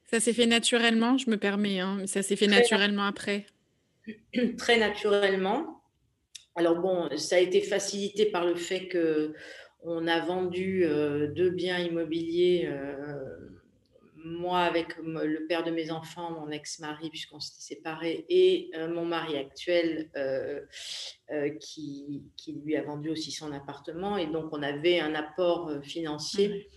Ça 0.10 0.22
s'est 0.22 0.34
fait 0.34 0.46
naturellement, 0.46 1.18
je 1.18 1.30
me 1.30 1.38
permets, 1.38 1.80
hein, 1.80 1.98
mais 2.00 2.08
ça 2.08 2.24
s'est 2.24 2.38
fait 2.38 2.48
naturellement 2.48 3.04
après. 3.04 3.46
Très 4.58 4.78
naturellement. 4.78 5.82
Alors 6.56 6.80
bon, 6.80 7.10
ça 7.18 7.36
a 7.36 7.40
été 7.40 7.62
facilité 7.62 8.26
par 8.26 8.46
le 8.46 8.56
fait 8.56 8.88
que 8.88 9.34
on 9.88 10.06
a 10.08 10.20
vendu 10.20 10.84
euh, 10.84 11.28
deux 11.28 11.50
biens 11.50 11.80
immobiliers, 11.80 12.68
euh, 12.68 13.38
moi 14.16 14.60
avec 14.60 14.98
le 14.98 15.48
père 15.48 15.64
de 15.64 15.72
mes 15.72 15.92
enfants, 15.92 16.32
mon 16.32 16.52
ex-mari, 16.52 17.10
puisqu'on 17.10 17.40
s'était 17.40 17.76
séparés, 17.76 18.26
et 18.28 18.70
euh, 18.76 18.90
mon 18.90 19.06
mari 19.06 19.38
actuel 19.38 20.10
qui, 21.62 22.24
lui 22.66 22.76
a 22.76 22.82
vendu 22.82 23.10
aussi 23.10 23.32
son 23.32 23.54
appartement. 23.54 24.18
Et 24.18 24.28
donc, 24.28 24.50
on 24.52 24.62
avait 24.62 25.00
un 25.00 25.16
apport 25.16 25.72
financier 25.84 26.68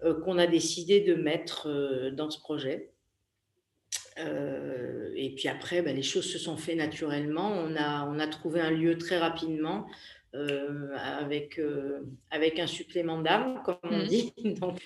qu'on 0.00 0.36
a 0.36 0.46
décidé 0.46 1.00
de 1.00 1.14
mettre 1.14 2.10
dans 2.10 2.28
ce 2.28 2.38
projet. 2.38 2.90
et 4.18 5.34
puis 5.34 5.48
après, 5.48 5.80
ben, 5.80 5.96
les 5.96 6.02
choses 6.02 6.30
se 6.30 6.38
sont 6.38 6.58
faites 6.58 6.76
naturellement. 6.76 7.50
On 7.50 7.74
a, 7.76 8.06
on 8.06 8.18
a 8.18 8.26
trouvé 8.26 8.60
un 8.60 8.70
lieu 8.70 8.98
très 8.98 9.18
rapidement. 9.18 9.86
Euh, 10.36 10.94
avec, 10.96 11.58
euh, 11.58 12.00
avec 12.30 12.58
un 12.58 12.66
supplément 12.66 13.22
d'âme, 13.22 13.62
comme 13.64 13.78
on 13.84 14.00
mmh. 14.00 14.06
dit. 14.06 14.34
Donc, 14.60 14.78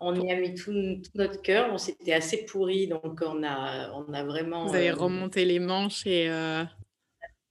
on 0.00 0.14
y 0.14 0.32
a 0.32 0.36
mis 0.36 0.54
tout, 0.54 0.72
notre 1.14 1.40
cœur. 1.42 1.72
On 1.72 1.78
s'était 1.78 2.12
assez 2.12 2.44
pourri, 2.44 2.88
donc 2.88 3.20
on 3.24 3.42
a, 3.44 3.92
on 3.92 4.12
a 4.12 4.24
vraiment. 4.24 4.66
Vous 4.66 4.74
avez 4.74 4.90
euh, 4.90 4.94
remonté 4.94 5.44
les 5.44 5.60
manches 5.60 6.06
et. 6.06 6.28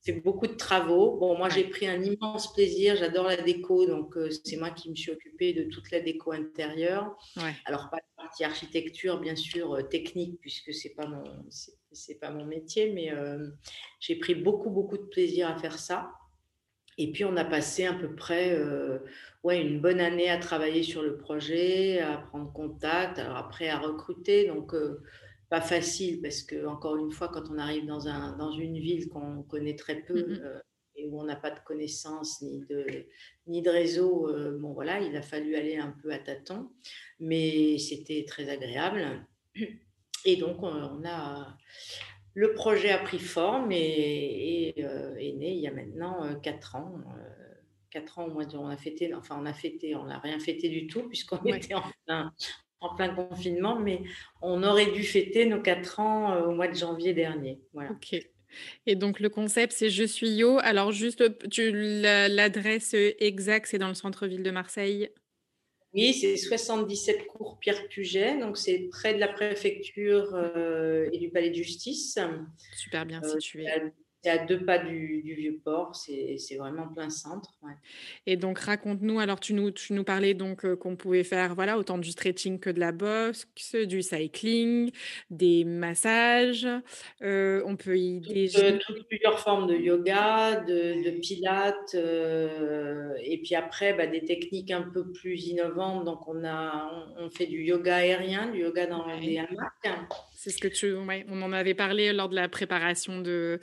C'est 0.01 0.13
beaucoup 0.13 0.47
de 0.47 0.53
travaux. 0.53 1.17
Bon, 1.17 1.37
moi, 1.37 1.49
j'ai 1.49 1.65
pris 1.65 1.85
un 1.85 2.01
immense 2.01 2.53
plaisir. 2.53 2.95
J'adore 2.95 3.27
la 3.27 3.35
déco, 3.35 3.85
donc 3.85 4.17
c'est 4.45 4.55
moi 4.55 4.69
qui 4.71 4.89
me 4.89 4.95
suis 4.95 5.11
occupée 5.11 5.53
de 5.53 5.63
toute 5.63 5.91
la 5.91 5.99
déco 5.99 6.31
intérieure. 6.31 7.15
Alors, 7.65 7.89
pas 7.89 7.97
la 7.97 8.23
partie 8.23 8.43
architecture, 8.45 9.19
bien 9.19 9.35
sûr, 9.35 9.87
technique, 9.89 10.39
puisque 10.39 10.73
c'est 10.73 10.95
pas 10.95 11.05
mon, 11.05 11.23
c'est 11.91 12.17
pas 12.17 12.31
mon 12.31 12.45
métier, 12.45 12.91
mais 12.93 13.11
j'ai 13.99 14.15
pris 14.15 14.35
beaucoup, 14.35 14.69
beaucoup 14.69 14.97
de 14.97 15.03
plaisir 15.03 15.49
à 15.49 15.57
faire 15.57 15.77
ça. 15.77 16.09
Et 16.99 17.13
puis, 17.13 17.23
on 17.23 17.37
a 17.37 17.45
passé 17.45 17.85
à 17.85 17.93
peu 17.93 18.13
près 18.13 18.53
euh, 18.53 18.99
ouais, 19.43 19.61
une 19.61 19.79
bonne 19.79 20.01
année 20.01 20.29
à 20.29 20.37
travailler 20.37 20.83
sur 20.83 21.01
le 21.01 21.15
projet, 21.15 22.01
à 22.01 22.17
prendre 22.17 22.51
contact, 22.51 23.17
alors 23.19 23.37
après 23.37 23.69
à 23.69 23.79
recruter. 23.79 24.47
Donc, 24.47 24.73
euh, 24.73 25.01
pas 25.49 25.61
facile 25.61 26.21
parce 26.21 26.43
que, 26.43 26.65
encore 26.65 26.97
une 26.97 27.11
fois, 27.11 27.29
quand 27.29 27.49
on 27.49 27.57
arrive 27.57 27.85
dans, 27.85 28.09
un, 28.09 28.35
dans 28.35 28.51
une 28.51 28.77
ville 28.77 29.07
qu'on 29.07 29.43
connaît 29.43 29.77
très 29.77 30.01
peu 30.01 30.13
mmh 30.13 30.41
euh, 30.43 30.59
et 30.97 31.07
où 31.07 31.21
on 31.21 31.23
n'a 31.23 31.37
pas 31.37 31.51
de 31.51 31.59
connaissances 31.65 32.41
ni 32.41 32.59
de, 32.69 32.85
ni 33.47 33.61
de 33.61 33.69
réseau, 33.69 34.29
bon 34.59 34.73
voilà, 34.73 34.99
il 34.99 35.15
a 35.15 35.21
fallu 35.21 35.55
aller 35.55 35.77
un 35.77 35.95
peu 36.03 36.11
à 36.11 36.19
tâtons, 36.19 36.69
mais 37.21 37.77
c'était 37.77 38.25
très 38.27 38.49
agréable. 38.49 39.25
Et 40.25 40.35
donc, 40.35 40.61
on 40.61 41.01
a 41.05 41.57
le 42.33 42.53
projet 42.53 42.89
a 42.89 42.97
pris 42.97 43.19
forme 43.19 43.71
et, 43.71 44.73
euh, 44.79 45.15
est 45.17 45.33
né 45.33 45.51
il 45.51 45.59
y 45.59 45.67
a 45.67 45.71
maintenant 45.71 46.23
euh, 46.25 46.35
quatre 46.35 46.75
ans. 46.75 46.93
Euh, 47.17 47.23
quatre 47.89 48.19
ans 48.19 48.25
au 48.25 48.31
mois 48.31 48.45
de 48.45 48.55
on 48.55 48.67
a 48.67 48.77
fêté, 48.77 49.13
enfin 49.15 49.35
on 49.41 49.45
a 49.47 49.53
fêté, 49.53 49.95
on 49.95 50.05
n'a 50.05 50.19
rien 50.19 50.39
fêté 50.39 50.69
du 50.69 50.85
tout 50.85 51.03
puisqu'on 51.03 51.43
était 51.45 51.73
en 51.73 51.81
plein, 52.05 52.31
en 52.81 52.95
plein, 52.95 53.09
confinement, 53.09 53.79
mais 53.79 54.03
on 54.43 54.61
aurait 54.61 54.91
dû 54.91 55.01
fêter 55.03 55.47
nos 55.47 55.59
quatre 55.59 55.99
ans 55.99 56.39
au 56.43 56.51
mois 56.51 56.67
de 56.67 56.75
janvier 56.75 57.13
dernier. 57.13 57.59
Voilà. 57.73 57.89
Ok. 57.91 58.15
Et 58.85 58.95
donc 58.95 59.19
le 59.19 59.29
concept 59.29 59.73
c'est 59.73 59.89
Je 59.89 60.03
suis 60.03 60.29
Yo. 60.29 60.59
Alors 60.59 60.91
juste 60.91 61.23
l'adresse 61.47 62.93
exacte, 62.93 63.67
c'est 63.67 63.79
dans 63.79 63.87
le 63.87 63.95
centre-ville 63.95 64.43
de 64.43 64.51
Marseille? 64.51 65.09
Oui, 65.93 66.13
c'est 66.13 66.37
77 66.37 67.25
cours 67.27 67.57
Pierre 67.59 67.87
Puget, 67.87 68.37
donc 68.37 68.57
c'est 68.57 68.89
près 68.91 69.15
de 69.15 69.19
la 69.19 69.27
préfecture 69.27 70.35
euh, 70.35 71.09
et 71.11 71.17
du 71.17 71.29
palais 71.29 71.49
de 71.49 71.55
justice. 71.55 72.19
Super 72.75 73.05
bien 73.05 73.21
euh, 73.23 73.39
situé. 73.39 73.67
C'est 74.21 74.31
à 74.31 74.45
deux 74.45 74.65
pas 74.65 74.79
du, 74.79 75.21
vieux 75.23 75.61
port, 75.63 75.95
c'est 75.95 76.57
vraiment 76.57 76.89
plein 76.89 77.09
centre. 77.09 77.49
Et 78.25 78.35
donc 78.35 78.59
raconte-nous, 78.59 79.19
alors 79.19 79.39
tu 79.39 79.53
nous, 79.53 79.71
tu 79.71 79.93
nous 79.93 80.03
parlais 80.03 80.33
donc 80.33 80.65
euh, 80.65 80.75
qu'on 80.75 80.97
pouvait 80.97 81.23
faire 81.23 81.55
voilà 81.55 81.77
autant 81.77 81.97
du 81.97 82.11
stretching 82.11 82.59
que 82.59 82.69
de 82.69 82.81
la 82.81 82.91
boxe, 82.91 83.47
du 83.87 84.01
cycling, 84.01 84.91
des 85.29 85.63
massages. 85.63 86.67
Euh, 87.21 87.63
on 87.65 87.77
peut 87.77 87.97
y 87.97 88.19
déjà... 88.19 88.73
toutes, 88.73 89.07
plusieurs 89.07 89.39
formes 89.39 89.67
de 89.67 89.75
yoga, 89.75 90.57
de, 90.57 91.03
de 91.03 91.19
pilates, 91.19 91.95
euh, 91.95 93.13
et 93.23 93.37
puis 93.41 93.55
après 93.55 93.93
bah, 93.93 94.07
des 94.07 94.25
techniques 94.25 94.71
un 94.71 94.83
peu 94.83 95.11
plus 95.13 95.47
innovantes. 95.47 96.03
Donc 96.03 96.27
on 96.27 96.43
a, 96.43 96.91
on, 97.17 97.29
fait 97.29 97.45
du 97.45 97.63
yoga 97.63 97.95
aérien, 97.95 98.51
du 98.51 98.59
yoga 98.59 98.85
dans 98.85 99.05
les 99.07 99.37
hamacs. 99.37 100.09
C'est 100.33 100.51
ce 100.51 100.59
que 100.59 100.67
tu, 100.67 100.93
on 100.93 101.41
en 101.41 101.51
avait 101.51 101.73
parlé 101.73 102.13
lors 102.13 102.29
de 102.29 102.35
la 102.35 102.47
préparation 102.47 103.19
de, 103.19 103.59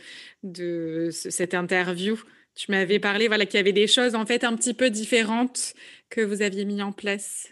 de 0.53 1.11
cette 1.13 1.55
interview. 1.55 2.19
Tu 2.55 2.71
m'avais 2.71 2.99
parlé, 2.99 3.29
voilà, 3.29 3.45
qu'il 3.45 3.59
y 3.59 3.61
avait 3.61 3.73
des 3.73 3.87
choses 3.87 4.15
en 4.15 4.25
fait 4.25 4.45
un 4.45 4.57
petit 4.57 4.75
peu 4.75 4.89
différentes 4.89 5.75
que 6.09 6.21
vous 6.21 6.43
aviez 6.43 6.65
mis 6.65 6.83
en 6.83 6.93
place. 6.93 7.49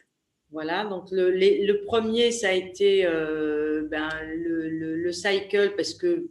Voilà, 0.51 0.85
donc 0.85 1.11
le, 1.11 1.31
le 1.31 1.85
premier, 1.85 2.31
ça 2.31 2.49
a 2.49 2.53
été 2.53 3.05
euh, 3.05 3.87
ben, 3.91 4.09
le, 4.37 4.69
le, 4.69 5.13
cycle, 5.13 5.75
parce 5.77 5.95
que 5.95 6.29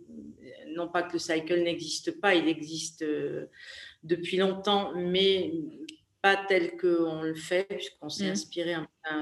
non 0.75 0.87
pas 0.87 1.03
que 1.03 1.13
le 1.13 1.19
cycle 1.19 1.61
n'existe 1.61 2.19
pas, 2.21 2.33
il 2.33 2.47
existe 2.47 3.01
euh, 3.01 3.47
depuis 4.03 4.37
longtemps, 4.37 4.93
mais 4.95 5.51
pas 6.21 6.37
tel 6.47 6.77
qu'on 6.77 7.21
le 7.21 7.35
fait, 7.35 7.65
puisqu'on 7.65 8.07
s'est 8.07 8.27
Mmh. 8.27 8.31
inspiré 8.31 8.75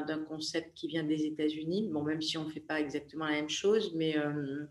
d'un 0.07 0.19
concept 0.19 0.75
qui 0.75 0.87
vient 0.87 1.03
des 1.03 1.25
États-Unis. 1.25 1.89
Bon, 1.91 2.03
même 2.03 2.21
si 2.21 2.37
on 2.37 2.45
ne 2.45 2.51
fait 2.51 2.59
pas 2.59 2.79
exactement 2.79 3.25
la 3.25 3.31
même 3.31 3.49
chose, 3.49 3.93
mais 3.95 4.15
euh, 4.17 4.29
euh, 4.29 4.65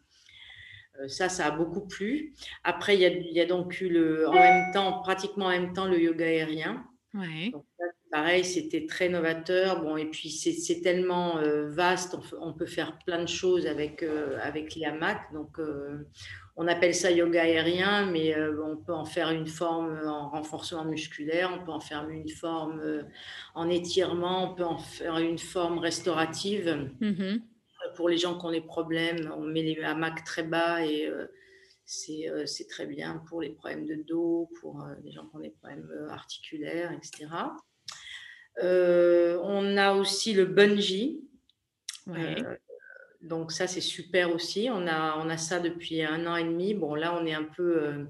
ça, 1.09 1.28
ça 1.28 1.46
a 1.46 1.51
beaucoup 1.51 1.86
plu. 1.86 2.34
Après, 2.64 2.94
il 2.94 3.01
y 3.01 3.07
a, 3.07 3.09
il 3.09 3.32
y 3.32 3.40
a 3.40 3.46
donc 3.46 3.80
eu 3.80 3.88
le, 3.88 4.28
en 4.28 4.34
même 4.34 4.72
temps, 4.72 5.01
pratiquement 5.03 5.46
en 5.46 5.51
même 5.51 5.72
temps, 5.72 5.86
le 5.86 6.01
yoga 6.01 6.26
aérien. 6.26 6.84
Ouais. 7.14 7.51
Donc, 7.53 7.64
là, 7.78 7.86
pareil, 8.11 8.44
c'était 8.44 8.86
très 8.86 9.09
novateur. 9.09 9.82
Bon, 9.82 9.96
et 9.96 10.07
puis 10.07 10.30
c'est 10.30 10.80
tellement 10.80 11.38
euh, 11.38 11.68
vaste, 11.68 12.14
on, 12.14 12.48
on, 12.48 12.53
peut 12.53 12.66
faire 12.66 12.98
plein 13.05 13.22
de 13.22 13.28
choses 13.28 13.66
avec, 13.66 14.03
euh, 14.03 14.38
avec 14.42 14.74
les 14.74 14.84
hamacs. 14.84 15.32
Donc, 15.32 15.59
euh, 15.59 16.07
on 16.57 16.68
appelle 16.68 16.94
ça 16.94 17.11
yoga 17.11 17.42
aérien, 17.42 18.05
mais 18.11 18.36
euh, 18.36 18.62
on 18.62 18.76
peut 18.76 18.92
en 18.92 19.07
faire 19.07 19.30
une 19.30 19.46
forme 19.46 19.98
en 20.07 20.28
renforcement 20.28 20.84
musculaire, 20.84 21.51
on 21.59 21.64
peut 21.64 21.72
en 21.72 21.80
faire 21.80 22.07
une 22.11 22.28
forme 22.28 22.80
euh, 22.80 23.03
en 23.55 23.70
étirement, 23.70 24.51
on 24.51 24.55
peut 24.55 24.64
en 24.64 24.76
faire 24.76 25.16
une 25.16 25.38
forme 25.38 25.78
restaurative. 25.78 26.90
Mmh. 27.01 27.38
Pour 28.01 28.09
les 28.09 28.16
gens 28.16 28.38
qui 28.38 28.46
ont 28.46 28.51
des 28.51 28.62
problèmes, 28.62 29.30
on 29.36 29.42
met 29.42 29.61
les 29.61 29.78
hamacs 29.82 30.24
très 30.24 30.42
bas 30.42 30.82
et 30.82 31.07
euh, 31.07 32.46
c'est 32.46 32.66
très 32.66 32.86
bien 32.86 33.22
pour 33.28 33.42
les 33.42 33.51
problèmes 33.51 33.84
de 33.84 33.96
dos, 33.96 34.48
pour 34.59 34.82
les 35.05 35.12
gens 35.12 35.26
qui 35.26 35.36
ont 35.36 35.40
des 35.40 35.51
problèmes 35.51 35.86
articulaires, 36.09 36.92
etc. 36.92 37.26
Euh, 38.62 39.38
on 39.42 39.76
a 39.76 39.92
aussi 39.92 40.32
le 40.32 40.46
bungee. 40.46 41.20
Ouais. 42.07 42.42
Euh, 42.42 42.57
donc 43.20 43.53
ça, 43.53 43.66
c'est 43.66 43.82
super 43.82 44.34
aussi. 44.34 44.70
On 44.72 44.86
a, 44.86 45.18
on 45.18 45.28
a 45.28 45.36
ça 45.36 45.61
depuis 45.61 46.03
un 46.03 46.26
an 46.26 46.36
et 46.36 46.44
demi. 46.44 46.72
Bon, 46.72 46.94
là, 46.94 47.14
on 47.20 47.26
est 47.26 47.34
un 47.34 47.44
peu... 47.44 48.07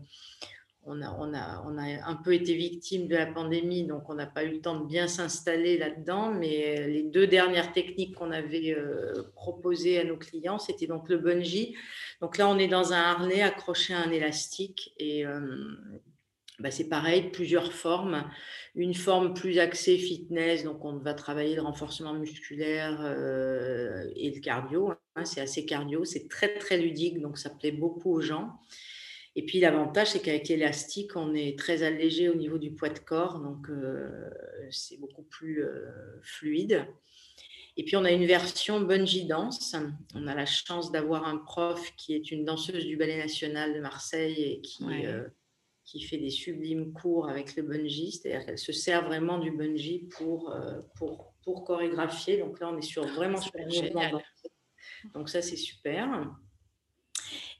On 0.91 1.35
a 1.35 2.07
un 2.07 2.15
peu 2.17 2.35
été 2.35 2.55
victime 2.55 3.07
de 3.07 3.17
la 3.17 3.27
pandémie, 3.27 3.85
donc 3.87 4.09
on 4.09 4.15
n'a 4.15 4.27
pas 4.27 4.45
eu 4.45 4.51
le 4.51 4.61
temps 4.61 4.81
de 4.81 4.87
bien 4.87 5.07
s'installer 5.07 5.79
là-dedans. 5.79 6.33
Mais 6.33 6.87
les 6.89 7.03
deux 7.03 7.27
dernières 7.27 7.73
techniques 7.73 8.15
qu'on 8.15 8.31
avait 8.33 8.75
euh, 8.77 9.23
proposées 9.35 9.99
à 9.99 10.05
nos 10.05 10.17
clients, 10.17 10.59
c'était 10.59 10.87
donc 10.87 11.09
le 11.09 11.19
bungee. 11.19 11.77
Donc 12.21 12.37
là, 12.39 12.49
on 12.49 12.59
est 12.59 12.69
dans 12.69 12.93
un 12.93 13.01
harnais 13.01 13.43
accroché 13.43 13.95
à 13.95 14.01
un 14.01 14.11
élastique 14.11 14.93
et 14.99 15.25
euh, 15.25 15.41
bah, 16.61 16.71
c'est 16.71 16.89
pareil, 16.89 17.31
plusieurs 17.31 17.73
formes. 17.73 18.25
Une 18.75 18.95
forme 18.95 19.35
plus 19.35 19.59
axée 19.59 19.97
fitness, 19.97 20.63
donc 20.63 20.85
on 20.85 20.99
va 20.99 21.15
travailler 21.15 21.57
le 21.57 21.63
renforcement 21.63 22.15
musculaire 22.15 23.01
euh, 23.03 24.05
et 24.15 24.31
le 24.31 24.41
cardio. 24.41 24.93
Hein, 25.17 25.25
c'est 25.25 25.41
assez 25.41 25.65
cardio, 25.65 26.05
c'est 26.05 26.29
très 26.29 26.55
très 26.59 26.79
ludique, 26.79 27.21
donc 27.21 27.39
ça 27.39 27.51
plaît 27.51 27.73
beaucoup 27.73 28.13
aux 28.13 28.21
gens. 28.21 28.61
Et 29.37 29.45
puis 29.45 29.61
l'avantage, 29.61 30.09
c'est 30.09 30.21
qu'avec 30.21 30.49
l'élastique, 30.49 31.15
on 31.17 31.35
est 31.35 31.59
très 31.59 31.83
allégé 31.83 32.29
au 32.29 32.35
niveau 32.35 32.59
du 32.59 32.73
poids 32.73 32.89
de 32.89 32.99
corps, 32.99 33.39
donc 33.39 33.71
euh, 33.71 34.29
c'est 34.71 34.99
beaucoup 34.99 35.23
plus 35.23 35.63
euh, 35.63 36.21
fluide. 36.23 36.87
Et 37.77 37.85
puis 37.85 37.97
on 37.97 38.05
a 38.05 38.11
une 38.11 38.27
version 38.27 38.81
bungee 38.81 39.27
danse. 39.27 39.75
On 40.15 40.27
a 40.27 40.35
la 40.35 40.47
chance 40.47 40.91
d'avoir 40.91 41.27
un 41.27 41.39
prof 41.39 41.93
qui 41.97 42.15
est 42.15 42.31
une 42.31 42.45
danseuse 42.45 42.85
du 42.85 42.97
Ballet 42.97 43.19
National 43.19 43.73
de 43.73 43.81
Marseille 43.81 44.43
et 44.43 44.61
qui 44.61 44.85
ouais. 44.85 45.07
euh, 45.07 45.29
qui 45.91 46.03
fait 46.03 46.19
des 46.19 46.31
sublimes 46.31 46.93
cours 46.93 47.29
avec 47.29 47.57
le 47.57 47.65
bungee, 47.65 48.13
c'est-à-dire 48.13 48.47
qu'elle 48.47 48.59
se 48.59 48.73
sert 48.73 49.05
vraiment 49.05 49.39
du 49.39 49.51
bungee 49.51 50.09
pour, 50.17 50.51
euh, 50.51 50.81
pour, 50.97 51.35
pour 51.43 51.65
chorégraphier. 51.65 52.39
Donc 52.39 52.61
là, 52.61 52.71
on 52.71 52.79
est 52.79 52.83
sur, 52.83 53.05
vraiment 53.07 53.41
sur 53.41 53.53
un 53.57 53.67
mouvement. 53.67 54.23
Donc 55.15 55.29
ça, 55.29 55.43
c'est 55.43 55.57
super. 55.57 56.31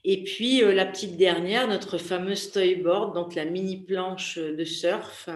Et 0.03 0.23
puis, 0.23 0.63
euh, 0.63 0.73
la 0.73 0.85
petite 0.85 1.17
dernière, 1.17 1.67
notre 1.67 1.97
fameuse 1.97 2.51
toyboard, 2.51 3.13
donc 3.13 3.35
la 3.35 3.45
mini 3.45 3.77
planche 3.77 4.37
de 4.37 4.63
surf, 4.65 5.29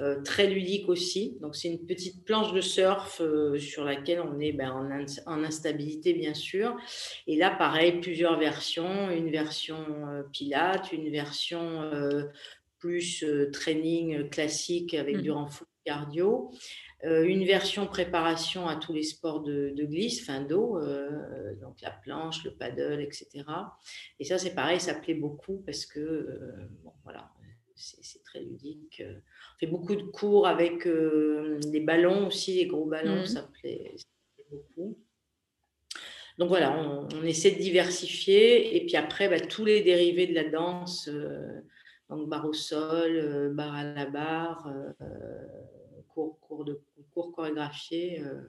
euh, 0.00 0.22
très 0.22 0.46
ludique 0.46 0.88
aussi. 0.88 1.36
Donc, 1.42 1.54
c'est 1.54 1.68
une 1.68 1.84
petite 1.84 2.24
planche 2.24 2.54
de 2.54 2.62
surf 2.62 3.20
euh, 3.20 3.58
sur 3.58 3.84
laquelle 3.84 4.20
on 4.20 4.40
est 4.40 4.52
ben, 4.52 4.70
en, 4.70 4.90
in 4.90 5.04
en, 5.26 5.44
instabilité, 5.44 6.14
bien 6.14 6.32
sûr. 6.32 6.74
Et 7.26 7.36
là, 7.36 7.50
pareil, 7.50 8.00
plusieurs 8.00 8.38
versions. 8.38 9.10
Une 9.10 9.30
version 9.30 9.84
euh, 10.08 10.22
pilate, 10.32 10.92
une 10.92 11.10
version 11.10 11.90
plus 12.78 13.24
training 13.52 14.30
classique 14.30 14.94
avec 14.94 15.16
mmh. 15.16 15.22
du 15.22 15.30
renfort 15.32 15.66
cardio. 15.84 16.50
Euh, 17.04 17.24
une 17.24 17.44
version 17.44 17.86
préparation 17.86 18.68
à 18.68 18.76
tous 18.76 18.92
les 18.92 19.02
sports 19.02 19.40
de, 19.40 19.72
de 19.74 19.84
glisse, 19.84 20.22
fin 20.24 20.42
d'eau, 20.42 20.76
euh, 20.76 21.54
donc 21.62 21.80
la 21.80 21.90
planche, 21.90 22.44
le 22.44 22.50
paddle, 22.50 23.00
etc. 23.00 23.44
Et 24.18 24.24
ça, 24.24 24.36
c'est 24.36 24.54
pareil, 24.54 24.80
ça 24.80 24.92
plaît 24.92 25.14
beaucoup 25.14 25.62
parce 25.64 25.86
que, 25.86 25.98
euh, 25.98 26.68
bon, 26.84 26.92
voilà, 27.02 27.30
c'est 27.74 28.22
très 28.22 28.40
ludique. 28.40 29.02
On 29.02 29.58
fait 29.58 29.66
beaucoup 29.66 29.96
de 29.96 30.02
cours 30.02 30.46
avec 30.46 30.86
euh, 30.86 31.58
les 31.72 31.80
ballons 31.80 32.26
aussi, 32.26 32.56
les 32.56 32.66
gros 32.66 32.84
ballons, 32.84 33.22
mmh. 33.22 33.26
ça, 33.26 33.48
plaît, 33.60 33.94
ça, 33.96 34.04
plaît, 34.36 34.44
beaucoup. 34.50 34.98
Donc 36.36 36.48
voilà, 36.48 36.78
on, 36.78 37.08
on, 37.14 37.22
essaie 37.22 37.52
de 37.52 37.60
diversifier. 37.60 38.76
Et 38.76 38.84
puis 38.84 38.96
après, 38.96 39.30
bah, 39.30 39.40
tous 39.40 39.64
les 39.64 39.80
dérivés 39.82 40.26
de 40.26 40.34
la 40.34 40.50
danse, 40.50 41.08
donc 42.10 42.28
barre 42.28 42.46
au 42.46 42.52
sol, 42.52 43.54
barre 43.54 43.74
à 43.74 43.84
la 43.84 44.06
barre, 44.06 44.70
cours, 46.08 46.38
cours, 46.40 46.64
de, 46.64 46.80
cours 47.12 47.32
chorégraphiés. 47.32 48.22
Euh, 48.24 48.40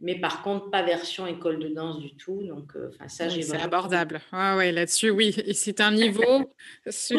mais 0.00 0.20
par 0.20 0.42
contre, 0.42 0.70
pas 0.70 0.82
version 0.82 1.26
école 1.26 1.58
de 1.58 1.68
danse 1.68 1.98
du 1.98 2.14
tout. 2.14 2.42
Donc, 2.44 2.76
euh, 2.76 2.90
ça, 3.08 3.26
oui, 3.28 3.42
c'est 3.42 3.60
abordable. 3.60 4.20
Ah 4.32 4.56
ouais, 4.56 4.72
là-dessus, 4.72 5.10
oui. 5.10 5.34
C'est 5.52 5.80
un 5.80 5.90
niveau. 5.90 6.54
ceux, 6.88 7.18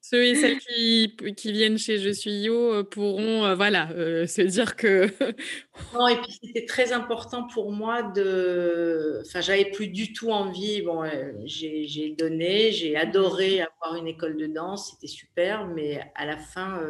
ceux, 0.00 0.24
et 0.24 0.34
celles 0.34 0.58
qui, 0.58 1.16
qui, 1.36 1.52
viennent 1.52 1.76
chez 1.76 1.98
Je 1.98 2.10
suis 2.10 2.42
Yo 2.42 2.82
pourront, 2.84 3.44
euh, 3.44 3.54
voilà, 3.54 3.88
se 4.26 4.40
dire 4.40 4.76
que. 4.76 5.06
non, 5.94 6.08
et 6.08 6.16
puis 6.16 6.32
c'était 6.42 6.64
très 6.64 6.92
important 6.92 7.46
pour 7.46 7.72
moi 7.72 8.02
de. 8.02 9.20
Enfin, 9.26 9.42
j'avais 9.42 9.66
plus 9.66 9.88
du 9.88 10.14
tout 10.14 10.30
envie. 10.30 10.80
Bon, 10.80 11.02
j'ai 11.44 12.14
donné, 12.18 12.72
j'ai 12.72 12.96
adoré 12.96 13.60
avoir 13.60 13.96
une 13.96 14.06
école 14.06 14.38
de 14.38 14.46
danse, 14.46 14.92
c'était 14.92 15.12
super, 15.12 15.66
mais 15.66 16.00
à 16.14 16.24
la 16.24 16.38
fin 16.38 16.80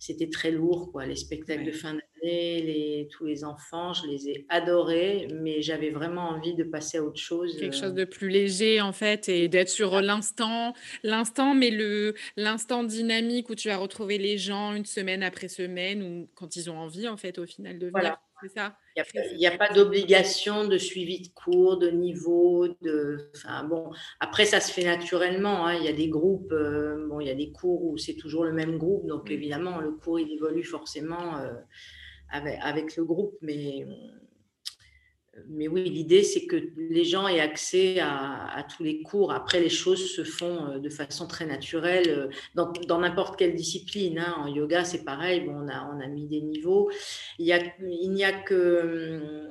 c'était 0.00 0.30
très 0.30 0.50
lourd, 0.50 0.90
quoi. 0.90 1.04
Les 1.04 1.14
spectacles 1.14 1.60
ouais. 1.60 1.66
de 1.66 1.72
fin 1.72 1.92
d'année, 1.92 2.62
les, 2.62 3.08
tous 3.12 3.26
les 3.26 3.44
enfants, 3.44 3.92
je 3.92 4.06
les 4.06 4.30
ai 4.30 4.46
adorés, 4.48 5.28
mais 5.30 5.60
j'avais 5.60 5.90
vraiment 5.90 6.30
envie 6.30 6.54
de 6.54 6.64
passer 6.64 6.98
à 6.98 7.04
autre 7.04 7.20
chose. 7.20 7.54
Quelque 7.58 7.76
chose 7.76 7.92
de 7.92 8.06
plus 8.06 8.30
léger, 8.30 8.80
en 8.80 8.92
fait, 8.92 9.28
et 9.28 9.48
d'être 9.48 9.68
sur 9.68 10.00
l'instant, 10.00 10.72
l'instant, 11.02 11.54
mais 11.54 11.70
le, 11.70 12.14
l'instant 12.38 12.82
dynamique 12.82 13.50
où 13.50 13.54
tu 13.54 13.68
vas 13.68 13.76
retrouver 13.76 14.16
les 14.16 14.38
gens 14.38 14.74
une 14.74 14.86
semaine 14.86 15.22
après 15.22 15.48
semaine, 15.48 16.02
ou 16.02 16.28
quand 16.34 16.56
ils 16.56 16.70
ont 16.70 16.78
envie, 16.78 17.06
en 17.06 17.18
fait, 17.18 17.38
au 17.38 17.44
final, 17.44 17.74
de 17.78 17.86
venir. 17.88 17.92
Voilà. 17.92 18.20
C'est 18.42 18.48
ça. 18.48 18.76
Il 18.96 19.36
n'y 19.38 19.46
a, 19.46 19.52
a, 19.52 19.56
pas 19.56 19.72
d'obligation 19.72 20.66
de 20.66 20.76
suivi 20.76 21.20
de 21.20 21.28
cours, 21.28 21.78
de 21.78 21.90
niveau. 21.90 22.68
De... 22.82 23.30
Enfin, 23.36 23.64
bon, 23.64 23.92
après, 24.18 24.44
ça 24.44 24.60
se 24.60 24.72
fait 24.72 24.84
naturellement. 24.84 25.66
Hein. 25.66 25.74
Il 25.74 25.84
y 25.84 25.88
a 25.88 25.92
des 25.92 26.08
groupes, 26.08 26.52
euh, 26.52 27.06
bon, 27.08 27.20
il 27.20 27.28
y 27.28 27.30
a 27.30 27.34
des 27.34 27.52
cours 27.52 27.84
où 27.84 27.96
c'est 27.96 28.14
toujours 28.14 28.44
le 28.44 28.52
même 28.52 28.78
groupe. 28.78 29.06
Donc, 29.06 29.30
évidemment, 29.30 29.78
le 29.80 29.92
cours, 29.92 30.18
il 30.18 30.32
évolue 30.32 30.64
forcément 30.64 31.38
euh, 31.38 31.52
avec, 32.30 32.58
avec, 32.62 32.96
le 32.96 33.04
groupe. 33.04 33.36
Mais, 33.42 33.86
mais 35.48 35.68
oui, 35.68 35.88
l'idée, 35.88 36.22
c'est 36.24 36.46
que 36.46 36.56
les 36.76 37.04
gens 37.04 37.28
aient 37.28 37.40
accès 37.40 38.00
à, 38.00 38.52
à, 38.52 38.64
tous 38.64 38.82
les 38.82 39.02
cours. 39.02 39.32
Après, 39.32 39.60
les 39.60 39.68
choses 39.68 40.10
se 40.12 40.24
font 40.24 40.66
euh, 40.66 40.78
de 40.78 40.90
façon 40.90 41.26
très 41.26 41.46
naturelle 41.46 42.30
dans 42.54 42.98
n'importe 42.98 43.38
quelle 43.38 43.54
discipline. 43.54 44.18
Hein. 44.18 44.34
En 44.38 44.46
yoga, 44.48 44.84
c'est 44.84 45.04
pareil. 45.04 45.42
Bon, 45.42 45.52
on, 45.52 45.68
a, 45.68 45.88
on 45.94 46.00
a 46.00 46.06
mis 46.08 46.26
des 46.26 46.40
niveaux. 46.40 46.90
Il 47.38 47.44
n'y 47.44 47.52
a, 48.24 48.28
a 48.28 48.32
que 48.42 49.48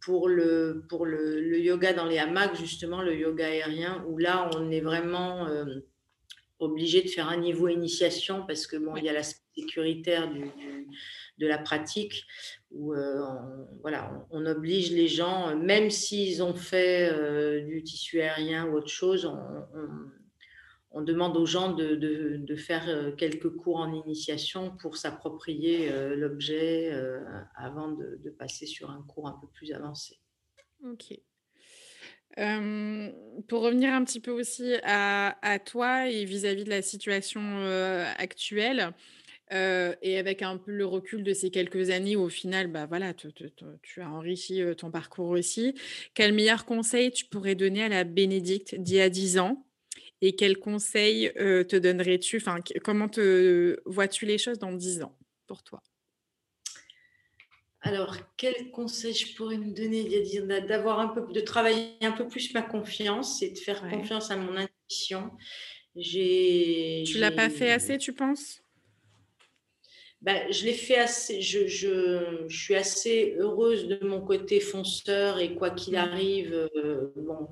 pour, 0.00 0.28
le, 0.28 0.84
pour 0.88 1.06
le, 1.06 1.40
le, 1.40 1.58
yoga 1.58 1.94
dans 1.94 2.06
les 2.06 2.18
hamacs, 2.18 2.56
justement, 2.56 3.00
le 3.00 3.16
yoga 3.16 3.46
aérien, 3.46 4.04
où 4.08 4.18
là, 4.18 4.50
on 4.56 4.70
est 4.70 4.82
vraiment 4.82 5.46
euh, 5.46 5.64
obligé 6.58 7.00
de 7.00 7.08
faire 7.08 7.28
un 7.28 7.38
niveau 7.38 7.68
initiation 7.68 8.44
parce 8.46 8.66
que, 8.66 8.76
bon, 8.76 8.96
il 8.96 9.04
y 9.04 9.08
a 9.08 9.12
l'aspect 9.14 9.40
sécuritaire 9.56 10.30
du, 10.30 10.40
du, 10.40 10.88
de 11.38 11.46
la 11.46 11.58
pratique 11.58 12.24
où 12.74 12.92
euh, 12.92 13.20
on, 13.20 13.68
voilà, 13.80 14.26
on, 14.30 14.44
oblige 14.46 14.92
les 14.92 15.08
gens, 15.08 15.56
même 15.56 15.90
s'ils 15.90 16.42
ont 16.42 16.54
fait 16.54 17.10
euh, 17.10 17.60
du 17.62 17.82
tissu 17.82 18.20
aérien 18.20 18.66
ou 18.66 18.74
autre 18.74 18.88
chose, 18.88 19.24
on, 20.92 21.02
demande 21.02 21.36
aux 21.36 21.46
gens 21.46 21.72
de, 21.72 22.56
faire 22.56 23.14
quelques 23.16 23.50
cours 23.50 23.76
en 23.76 23.92
initiation 23.92 24.76
pour 24.76 24.96
s'approprier 24.96 25.90
euh, 25.90 26.14
l'objet 26.14 26.90
euh, 26.92 27.20
avant 27.56 27.88
de, 27.88 28.30
passer 28.38 28.66
sur 28.66 28.90
un 28.90 29.02
cours 29.02 29.28
un 29.28 29.38
peu 29.40 29.48
plus 29.48 29.72
avancé. 29.72 30.18
Ok. 30.84 31.18
Euh, 32.38 33.12
pour 33.46 33.62
revenir 33.62 33.92
un 33.92 34.04
petit 34.04 34.18
peu 34.18 34.32
aussi 34.32 34.74
à, 34.82 35.58
toi 35.64 36.08
et 36.08 36.24
vis-à-vis 36.24 36.62
-vis 36.62 36.64
de 36.64 36.70
la 36.70 36.82
situation 36.82 37.40
euh, 37.42 38.04
actuelle, 38.18 38.92
euh, 39.52 39.94
et 40.02 40.18
avec 40.18 40.42
un 40.42 40.56
peu 40.56 40.72
le 40.72 40.86
recul 40.86 41.22
de 41.22 41.34
ces 41.34 41.50
quelques 41.50 41.90
années 41.90 42.16
où 42.16 42.22
au 42.22 42.28
final, 42.28 42.68
bah 42.68 42.86
voilà, 42.86 43.12
tu, 43.14 43.28
as 44.00 44.10
enrichi 44.10 44.62
ton 44.76 44.90
parcours 44.90 45.28
aussi. 45.28 45.74
Quel 46.14 46.32
meilleur 46.32 46.64
conseil 46.64 47.10
tu 47.10 47.26
pourrais 47.26 47.54
donner 47.54 47.82
à 47.82 47.88
la 47.88 48.04
Bénédicte 48.04 48.74
d'il 48.74 48.96
y 48.96 49.00
a 49.00 49.10
10 49.10 49.38
ans? 49.38 49.66
Et 50.20 50.36
quels 50.36 50.58
conseils 50.58 51.30
euh, 51.36 51.64
te 51.64 51.76
donnerais-tu? 51.76 52.38
Enfin, 52.38 52.56
comment 52.82 53.08
te 53.08 53.78
vois-tu 53.84 54.24
les 54.24 54.38
choses 54.38 54.58
dans 54.58 54.72
10 54.72 55.02
ans 55.02 55.16
pour 55.46 55.62
toi? 55.62 55.82
Alors, 57.82 58.16
quel 58.38 58.70
conseil 58.70 59.12
je 59.12 59.36
pourrais 59.36 59.58
me 59.58 59.74
donner 59.74 60.04
D'avoir 60.66 61.00
un 61.00 61.08
peu, 61.08 61.30
de 61.30 61.40
travailler 61.40 61.98
un 62.00 62.12
peu 62.12 62.26
plus 62.26 62.54
ma 62.54 62.62
confiance 62.62 63.42
et 63.42 63.50
de 63.50 63.58
faire 63.58 63.86
confiance 63.90 64.30
à 64.30 64.36
mon 64.36 64.56
intuition. 64.56 65.30
Tu 65.94 67.18
l'as 67.18 67.30
pas 67.30 67.50
fait 67.50 67.70
assez, 67.70 67.98
tu 67.98 68.14
penses? 68.14 68.63
Ben, 70.24 70.50
je 70.50 70.64
l'ai 70.64 70.72
fait 70.72 70.96
assez. 70.96 71.42
Je, 71.42 71.66
je, 71.66 72.46
je, 72.48 72.56
suis 72.56 72.74
assez 72.74 73.36
heureuse 73.38 73.86
de 73.86 74.06
mon 74.06 74.22
côté 74.22 74.58
fonceur 74.58 75.38
et 75.38 75.54
quoi 75.54 75.68
qu'il 75.68 75.92
mmh. 75.92 75.96
arrive, 75.96 76.68
euh, 76.76 77.12
bon, 77.14 77.48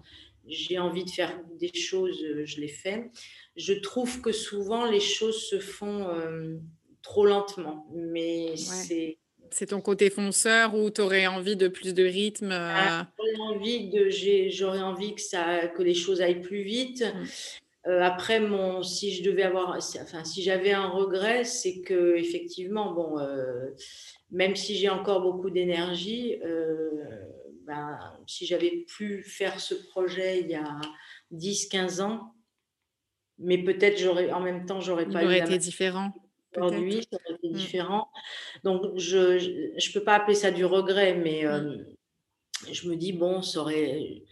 j'ai 0.47 0.79
envie 0.79 1.05
de 1.05 1.11
faire 1.11 1.39
des 1.61 1.71
choses, 1.75 2.25
euh, 2.25 2.47
je 2.47 2.63
les 2.63 2.69
fais. 2.69 3.11
Je 3.57 3.75
trouve 3.75 4.23
que 4.23 4.33
souvent 4.33 4.87
les 4.91 5.01
choses 5.01 5.43
se 5.43 5.59
font 5.59 6.09
euh, 6.09 6.57
trop 7.03 7.27
lentement, 7.27 7.87
mais 7.95 8.57
c'est 8.57 9.19
c'est 9.51 9.67
ton 9.67 9.83
côté 9.83 10.09
fonceur 10.09 10.75
ou 10.75 10.91
tu 10.91 11.03
aurais 11.03 11.27
envie 11.27 11.57
de 11.57 11.69
plus 11.69 11.93
de 11.93 12.05
rythme 12.05 12.53
ah, 12.53 13.07
J'aurais 13.19 13.55
envie, 13.55 13.91
de, 13.91 14.09
j'aurais 14.49 14.81
envie 14.81 15.15
que, 15.15 15.21
ça, 15.21 15.69
que 15.69 15.83
les 15.83 15.93
choses 15.93 16.23
aillent 16.23 16.41
plus 16.41 16.63
vite. 16.63 17.05
Mmh. 17.05 17.27
Euh, 17.89 18.01
après, 18.01 18.39
mon, 18.39 18.83
si 18.83 19.13
je 19.13 19.25
devais 19.25 19.43
avoir, 19.43 19.77
enfin, 20.01 20.25
si 20.25 20.43
j'avais 20.43 20.73
un 20.73 20.89
regret, 20.89 21.45
c'est 21.45 21.81
que 21.81 22.17
effectivement, 22.17 22.93
bon, 22.93 23.19
euh, 23.19 23.71
même 24.31 24.55
si 24.55 24.77
j'ai 24.77 24.89
encore 24.89 25.21
beaucoup 25.21 25.51
d'énergie, 25.51 26.39
euh, 26.45 26.91
ben, 27.67 27.99
si 28.27 28.47
j'avais 28.47 28.85
pu 28.97 29.25
faire 29.25 29.59
ce 29.59 29.75
projet 29.75 30.41
il 30.41 30.51
y 30.51 30.55
a 30.55 30.81
10-15 31.33 32.03
ans, 32.03 32.35
mais 33.39 33.59
peut-être 33.59 33.99
j'aurais, 33.99 34.31
en 34.33 34.41
même 34.41 34.65
temps, 34.65 34.81
j'aurais 34.81 35.07
pas. 35.07 35.23
Il 35.23 35.27
aurait 35.27 35.41
été 35.41 35.59
différent. 35.59 36.13
Aujourd'hui, 36.57 37.03
ça 37.11 37.17
aurait 37.17 37.35
été 37.37 37.49
mmh. 37.49 37.53
différent. 37.53 38.09
Donc, 38.63 38.97
je 38.97 39.19
ne 39.19 39.93
peux 39.93 40.05
pas 40.05 40.17
appeler 40.17 40.37
ça 40.37 40.53
du 40.53 40.65
regret, 40.65 41.15
mais 41.17 41.45
mmh. 41.45 41.87
je 42.71 42.89
me 42.89 42.95
dis, 42.95 43.13
bon, 43.13 43.43
ça 43.43 43.61
aurait, 43.61 44.23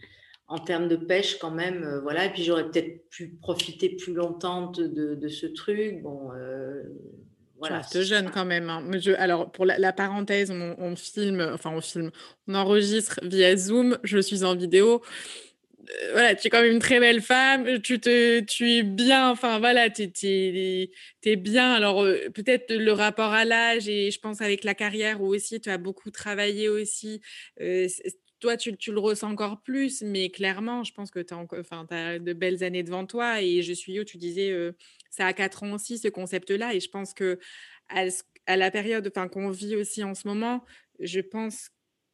en 0.51 0.59
termes 0.59 0.87
de 0.87 0.95
pêche 0.95 1.37
quand 1.39 1.51
même, 1.51 1.99
voilà. 2.03 2.25
Et 2.25 2.29
puis, 2.29 2.43
j'aurais 2.43 2.69
peut-être 2.69 3.09
pu 3.09 3.37
profiter 3.41 3.89
plus 3.89 4.13
longtemps 4.13 4.71
de, 4.71 5.15
de, 5.15 5.27
ce 5.27 5.47
truc. 5.47 6.01
Bon, 6.01 6.29
voilà. 7.61 7.81
Tu 7.89 8.03
jeune 8.03 8.31
quand 8.31 8.43
même. 8.43 8.69
Hein. 8.69 8.89
alors, 9.19 9.51
pour 9.51 9.65
la, 9.65 9.93
parenthèse, 9.93 10.49
on, 10.51 10.75
on, 10.79 10.95
filme, 10.95 11.51
enfin, 11.53 11.71
on 11.71 11.79
filme, 11.79 12.11
on 12.47 12.55
enregistre 12.55 13.19
via 13.23 13.55
Zoom. 13.55 13.99
Je 14.03 14.17
suis 14.17 14.43
en 14.43 14.55
vidéo. 14.55 15.01
Euh, 15.89 16.11
voilà, 16.13 16.35
tu 16.35 16.47
es 16.47 16.49
quand 16.49 16.61
même 16.61 16.71
une 16.71 16.79
très 16.79 16.99
belle 16.99 17.21
femme, 17.21 17.81
tu, 17.81 17.99
te, 17.99 18.39
tu 18.41 18.71
es 18.71 18.83
bien, 18.83 19.29
enfin 19.29 19.59
voilà, 19.59 19.89
tu 19.89 20.09
es, 20.23 21.35
bien. 21.35 21.73
Alors 21.73 22.03
euh, 22.03 22.29
peut-être 22.33 22.73
le 22.73 22.91
rapport 22.91 23.31
à 23.31 23.45
l'âge 23.45 23.87
et 23.87 24.11
je 24.11 24.19
pense 24.19 24.41
avec 24.41 24.63
la 24.63 24.75
carrière 24.75 25.21
où 25.21 25.27
aussi 25.27 25.59
tu 25.59 25.69
as 25.69 25.77
beaucoup 25.77 26.11
travaillé 26.11 26.69
aussi. 26.69 27.21
Toi, 28.41 28.57
tu, 28.57 28.75
le 28.91 28.99
ressens 28.99 29.31
encore 29.31 29.61
plus, 29.61 30.01
mais 30.01 30.29
clairement, 30.29 30.83
je 30.83 30.93
pense 30.93 31.11
que 31.11 31.19
tu 31.19 31.33
as, 31.33 32.19
de 32.19 32.33
belles 32.33 32.63
années 32.63 32.83
devant 32.83 33.05
toi. 33.05 33.41
Et 33.41 33.61
je 33.61 33.71
suis 33.71 33.99
où 33.99 34.03
tu 34.03 34.17
disais, 34.17 34.53
ça 35.09 35.25
a 35.27 35.33
quatre 35.33 35.63
ans 35.63 35.73
aussi, 35.73 35.97
ce 35.97 36.09
concept-là. 36.09 36.73
Et 36.73 36.79
je 36.79 36.89
pense 36.89 37.13
que 37.13 37.39
à, 37.89 38.05
à 38.47 38.57
la 38.57 38.71
période 38.71 39.11
qu'on 39.31 39.49
vit 39.49 39.75
aussi 39.75 40.03
en 40.03 40.15
ce 40.15 40.27
moment, 40.27 40.65
je 40.99 41.21
pense 41.21 41.69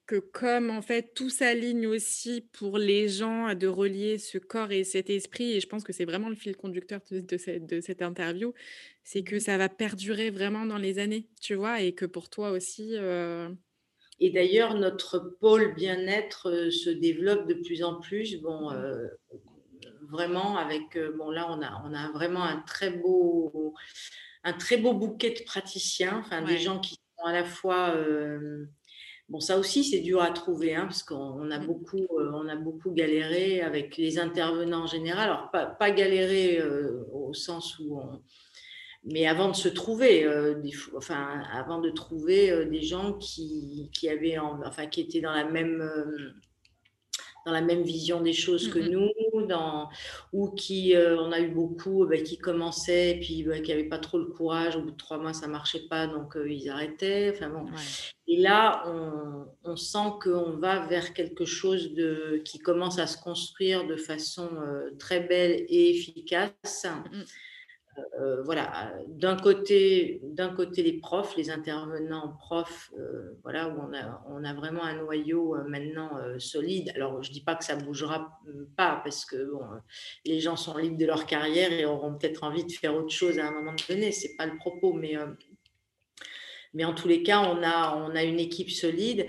que 0.07 0.15
comme 0.15 0.69
en 0.69 0.82
fait 0.82 1.13
tout 1.13 1.30
s'aligne 1.30 1.86
aussi 1.86 2.41
pour 2.53 2.78
les 2.78 3.09
gens 3.09 3.53
de 3.53 3.67
relier 3.67 4.17
ce 4.17 4.38
corps 4.38 4.71
et 4.71 4.86
cet 4.86 5.09
esprit, 5.09 5.51
et 5.51 5.59
je 5.59 5.67
pense 5.67 5.84
que 5.84 5.91
c'est 5.91 6.05
vraiment 6.05 6.30
le 6.30 6.36
fil 6.36 6.55
conducteur 6.55 7.01
de, 7.11 7.38
cette, 7.38 7.65
de 7.65 7.82
cette, 7.82 8.01
interview, 8.01 8.53
c'est 9.03 9.23
que 9.23 9.36
mmh 9.36 9.39
ça 9.41 9.57
va 9.57 9.69
perdurer 9.69 10.30
vraiment 10.32 10.65
dans 10.65 10.78
les 10.78 10.97
années, 10.97 11.28
tu 11.41 11.55
vois, 11.55 11.82
et 11.82 11.93
que 11.93 12.05
pour 12.05 12.30
toi 12.30 12.51
aussi. 12.51 12.91
Euh 12.95 13.49
et 14.20 14.30
d'ailleurs, 14.32 14.76
notre 14.76 15.20
pôle 15.39 15.74
bien-être 15.76 16.49
euh, 16.49 16.72
se 16.72 16.89
développe 16.89 17.47
de 17.47 17.53
plus 17.55 17.84
en 17.84 17.99
plus. 17.99 18.41
Bon, 18.41 18.72
euh, 18.72 19.07
vraiment, 20.09 20.57
avec. 20.57 20.97
bon, 21.18 21.30
là, 21.30 21.47
on 21.49 21.61
a, 21.61 21.84
on 21.86 21.93
a 21.93 22.11
vraiment 22.11 22.43
un 22.43 22.61
très 22.61 22.89
beau, 22.89 23.74
un 24.43 24.53
très 24.53 24.78
beau 24.78 24.93
bouquet 24.93 25.32
de 25.32 25.43
praticiens, 25.43 26.24
enfin, 26.26 26.41
des 26.41 26.57
gens 26.57 26.80
qui 26.80 26.95
sont 26.95 27.26
à 27.26 27.34
la 27.34 27.43
fois 27.43 27.93
Bon, 29.30 29.41
ça 29.41 29.57
aussi, 29.57 29.84
c'est 29.84 29.99
dur 29.99 30.22
à 30.22 30.32
trouver, 30.32 30.74
hein, 30.74 30.86
parce 30.86 31.03
qu'on 31.03 31.51
a, 31.51 31.59
mmh. 31.59 31.65
beaucoup, 31.65 32.07
euh, 32.18 32.32
on 32.34 32.47
a 32.47 32.55
beaucoup 32.55 32.91
galéré 32.91 33.59
avec 33.61 33.97
les 33.97 34.20
intervenants 34.20 34.84
en 34.84 34.88
général. 34.88 35.30
Alors, 35.30 35.51
pas, 35.51 35.65
pas 35.65 35.91
galéré 35.91 36.59
euh, 36.61 37.03
au 37.11 37.34
sens 37.34 37.78
où 37.80 37.99
on... 37.99 38.22
Mais 39.03 39.25
avant 39.25 39.49
de 39.49 39.55
se 39.55 39.69
trouver, 39.69 40.25
euh, 40.25 40.55
des, 40.55 40.73
enfin, 40.95 41.43
avant 41.53 41.79
de 41.79 41.89
trouver 41.89 42.65
des 42.65 42.81
gens 42.81 43.13
qui, 43.13 43.89
qui, 43.93 44.09
avaient, 44.09 44.37
enfin, 44.37 44.87
qui 44.87 45.01
étaient 45.01 45.21
dans 45.21 45.33
la 45.33 45.45
même 45.45 45.81
dans 47.47 47.53
la 47.53 47.61
même 47.61 47.81
vision 47.81 48.19
des 48.21 48.33
choses 48.33 48.67
que 48.67 48.77
mmh 48.77 48.91
nous, 48.91 49.45
dans, 49.47 49.89
ou 50.33 50.49
qui, 50.49 50.93
euh, 50.95 51.17
on 51.17 51.31
a 51.31 51.39
eu 51.39 51.47
beaucoup 51.47 52.05
bah, 52.05 52.17
qui 52.17 52.37
commençaient 52.37 53.11
et 53.11 53.19
puis 53.21 53.43
bah, 53.43 53.61
qui 53.61 53.71
n'avaient 53.71 53.87
pas 53.87 53.99
trop 53.99 54.17
le 54.17 54.25
courage. 54.25 54.75
Au 54.75 54.81
bout 54.81 54.91
de 54.91 54.97
trois 54.97 55.17
mois, 55.17 55.31
ça 55.31 55.47
ne 55.47 55.53
marchait 55.53 55.87
pas, 55.89 56.07
donc 56.07 56.35
euh, 56.35 56.51
ils 56.51 56.69
arrêtaient. 56.69 57.31
Enfin, 57.33 57.47
bon. 57.47 57.65
Et 58.27 58.41
là, 58.41 58.83
on, 58.87 59.45
on 59.63 59.75
sent 59.77 60.09
qu'on 60.21 60.57
va 60.57 60.85
vers 60.87 61.13
quelque 61.13 61.45
chose 61.45 61.93
de, 61.93 62.41
qui 62.43 62.59
commence 62.59 62.99
à 62.99 63.07
se 63.07 63.17
construire 63.17 63.87
de 63.87 63.95
façon 63.95 64.49
euh, 64.55 64.89
très 64.99 65.21
belle 65.21 65.65
et 65.69 65.91
efficace. 65.91 66.85
Mmh 66.85 67.21
euh, 68.19 68.41
voilà, 68.43 68.93
d'un 69.07 69.35
côté, 69.35 70.21
les 70.77 70.93
profs, 70.99 71.35
les 71.35 71.49
intervenants 71.49 72.35
profs, 72.39 72.91
euh, 72.97 73.37
voilà, 73.43 73.73
on 74.29 74.43
a, 74.43 74.53
vraiment 74.53 74.83
un 74.83 74.95
noyau 74.97 75.55
euh, 75.55 75.63
maintenant 75.67 76.11
solide. 76.37 76.91
Alors, 76.95 77.23
je 77.23 77.31
dis 77.31 77.41
pas 77.41 77.55
que 77.55 77.63
ça 77.63 77.75
bougera 77.75 78.39
pas 78.75 79.01
parce 79.03 79.25
que 79.25 79.51
les 80.25 80.39
gens 80.39 80.55
sont 80.55 80.77
libres 80.77 80.97
de 80.97 81.05
leur 81.05 81.25
carrière 81.25 81.71
et 81.71 81.85
auront 81.85 82.15
peut-être 82.15 82.43
envie 82.43 82.65
de 82.65 82.71
faire 82.71 82.95
autre 82.95 83.13
chose 83.13 83.39
à 83.39 83.47
un 83.47 83.51
moment 83.51 83.75
donné. 83.89 84.11
C'est 84.11 84.35
pas 84.35 84.45
le 84.45 84.57
propos, 84.57 84.93
mais 84.93 85.15
mais 86.78 86.86
en 86.86 86.93
tous 86.93 87.07
les 87.07 87.23
cas, 87.23 87.41
on 87.41 87.63
a, 87.63 87.95
on 87.97 88.15
a 88.15 88.23
une 88.23 88.39
équipe 88.39 88.69
solide. 88.69 89.25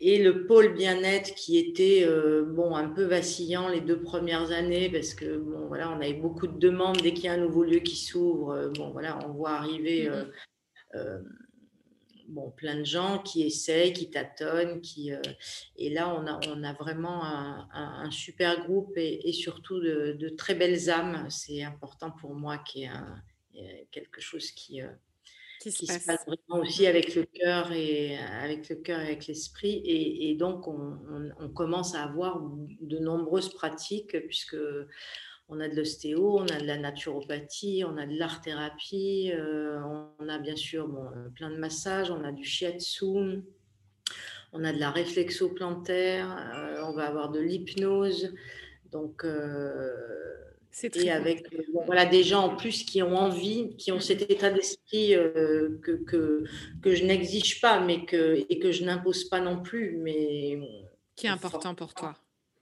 Et 0.00 0.22
le 0.22 0.46
pôle 0.46 0.72
bien-être 0.72 1.34
qui 1.34 1.58
était 1.58 2.04
euh, 2.06 2.44
bon, 2.44 2.76
un 2.76 2.88
peu 2.88 3.02
vacillant 3.02 3.68
les 3.68 3.80
deux 3.80 4.00
premières 4.00 4.52
années, 4.52 4.88
parce 4.88 5.12
que 5.12 5.36
bon, 5.36 5.66
voilà, 5.66 5.90
on 5.90 5.96
avait 5.96 6.12
beaucoup 6.12 6.46
de 6.46 6.56
demandes 6.60 6.98
dès 7.02 7.12
qu'il 7.12 7.24
y 7.24 7.28
a 7.28 7.32
un 7.32 7.38
nouveau 7.38 7.64
lieu 7.64 7.80
qui 7.80 7.96
s'ouvre. 7.96 8.52
Euh, 8.52 8.68
bon, 8.68 8.90
voilà, 8.90 9.18
on 9.26 9.32
voit 9.32 9.50
arriver 9.50 10.08
euh, 10.94 11.18
bon, 12.28 12.52
plein 12.52 12.76
de 12.76 12.84
gens 12.84 13.18
qui 13.18 13.42
essayent, 13.42 13.92
qui 13.92 14.08
tâtonnent. 14.08 14.80
Qui, 14.80 15.10
et 15.76 15.90
là, 15.90 16.08
on 16.08 16.24
a, 16.28 16.38
on 16.50 16.62
a 16.62 16.72
vraiment 16.72 17.24
un, 17.24 18.08
super 18.12 18.64
groupe 18.64 18.92
et, 18.94 19.32
surtout 19.32 19.80
de, 19.80 20.12
de, 20.12 20.28
très 20.28 20.54
belles 20.54 20.88
âmes. 20.88 21.26
C'est 21.30 21.64
important 21.64 22.12
pour 22.12 22.36
moi 22.36 22.58
qu'il 22.58 22.82
y 23.54 23.58
ait 23.58 23.88
quelque 23.90 24.20
chose 24.20 24.52
qui 24.52 24.80
qui, 25.70 25.86
se, 25.86 26.06
passe. 26.06 26.26
vraiment 26.26 26.62
aussi 26.62 26.86
avec 26.86 27.14
le 27.14 27.24
cœur 27.24 27.72
et 27.72 28.18
avec 28.18 28.68
le 28.68 28.76
cœur 28.76 29.00
et 29.00 29.06
avec 29.06 29.26
l'esprit. 29.26 29.82
Et, 29.84 30.34
donc, 30.34 30.66
on, 30.68 31.48
commence 31.54 31.94
à 31.94 32.02
avoir 32.02 32.42
de 32.80 32.98
nombreuses 32.98 33.52
pratiques 33.52 34.16
puisque 34.26 34.56
on 35.48 35.60
a 35.60 35.68
de 35.68 35.76
l'ostéo, 35.76 36.38
on 36.38 36.46
a 36.46 36.58
de 36.58 36.66
la 36.66 36.78
naturopathie, 36.78 37.84
on 37.86 37.96
a 37.96 38.06
de 38.06 38.16
l'art-thérapie, 38.16 39.32
euh, 39.34 39.80
on 40.18 40.28
a 40.28 40.38
bien 40.38 40.56
sûr 40.56 40.88
bon, 40.88 41.08
plein 41.34 41.50
de 41.50 41.56
massages, 41.56 42.10
on 42.10 42.24
a 42.24 42.32
du 42.32 42.44
shiatsu, 42.44 43.42
on 44.52 44.64
a 44.64 44.72
de 44.72 44.78
la 44.78 44.90
réflexo-plantaire, 44.90 46.30
euh, 46.56 46.84
on 46.86 46.92
va 46.92 47.06
avoir 47.06 47.30
de 47.30 47.40
l'hypnose. 47.40 48.34
Donc, 48.90 49.24
euh, 49.24 49.90
et 50.94 51.10
avec 51.10 51.46
voilà, 51.86 52.06
des 52.06 52.22
gens 52.22 52.44
en 52.44 52.56
plus 52.56 52.84
qui 52.84 53.02
ont 53.02 53.16
envie, 53.16 53.76
qui 53.76 53.92
ont 53.92 54.00
cet 54.00 54.30
état 54.30 54.50
d'esprit 54.50 55.14
euh, 55.14 55.78
que, 55.82 55.92
que, 55.92 56.44
que, 56.82 56.94
je 56.94 57.04
n'exige 57.04 57.60
pas 57.60 57.80
mais 57.80 58.04
que, 58.04 58.44
et 58.48 58.58
que 58.58 58.72
je 58.72 58.84
n'impose 58.84 59.24
pas 59.24 59.40
non 59.40 59.62
plus. 59.62 59.98
Mais, 59.98 60.58
qui 61.14 61.26
est 61.26 61.30
important 61.30 61.74
pour 61.74 61.92
toi 61.94 62.14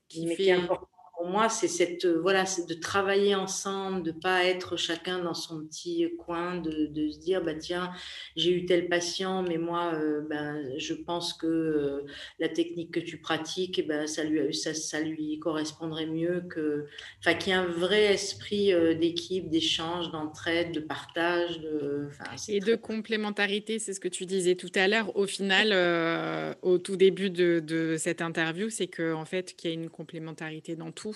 qui, 0.08 0.26
fait... 0.28 0.36
qui 0.36 0.48
est 0.48 0.52
important 0.52 0.89
pour 1.20 1.28
moi, 1.28 1.50
c'est 1.50 1.68
cette 1.68 2.06
euh, 2.06 2.18
voilà, 2.18 2.44
de 2.66 2.72
travailler 2.72 3.34
ensemble, 3.34 4.02
de 4.02 4.10
pas 4.10 4.46
être 4.46 4.78
chacun 4.78 5.22
dans 5.22 5.34
son 5.34 5.66
petit 5.66 6.08
coin, 6.16 6.56
de, 6.56 6.86
de 6.86 7.10
se 7.10 7.18
dire 7.18 7.44
bah 7.44 7.52
tiens, 7.52 7.92
j'ai 8.36 8.52
eu 8.52 8.64
tel 8.64 8.88
patient, 8.88 9.42
mais 9.42 9.58
moi, 9.58 9.92
euh, 9.92 10.22
ben, 10.30 10.72
je 10.78 10.94
pense 10.94 11.34
que 11.34 11.46
euh, 11.46 12.06
la 12.38 12.48
technique 12.48 12.92
que 12.92 13.00
tu 13.00 13.18
pratiques, 13.18 13.86
ben, 13.86 14.06
ça 14.06 14.24
lui 14.24 14.54
ça, 14.54 14.72
ça 14.72 15.00
lui 15.00 15.38
correspondrait 15.40 16.06
mieux 16.06 16.42
que, 16.48 16.86
enfin, 17.18 17.34
qu'il 17.34 17.52
y 17.52 17.54
ait 17.54 17.58
un 17.58 17.66
vrai 17.66 18.14
esprit 18.14 18.72
d'équipe, 18.96 19.50
d'échange, 19.50 20.10
d'entraide, 20.12 20.72
de 20.72 20.80
partage, 20.80 21.60
de, 21.60 22.08
et 22.48 22.60
de 22.60 22.76
complémentarité, 22.76 23.78
c'est 23.78 23.92
ce 23.92 24.00
que 24.00 24.08
tu 24.08 24.24
disais 24.24 24.54
tout 24.54 24.72
à 24.74 24.88
l'heure. 24.88 25.14
Au 25.18 25.26
final, 25.26 26.56
au 26.62 26.78
tout 26.78 26.96
début 26.96 27.28
de, 27.28 27.60
de 27.60 27.96
cette 27.98 28.22
interview, 28.22 28.70
c'est 28.70 28.86
que 28.86 29.12
en 29.12 29.26
fait, 29.26 29.54
qu'il 29.54 29.70
y 29.70 29.72
a 29.72 29.74
une 29.74 29.90
complémentarité 29.90 30.76
dans 30.76 30.92
tout 30.92 31.09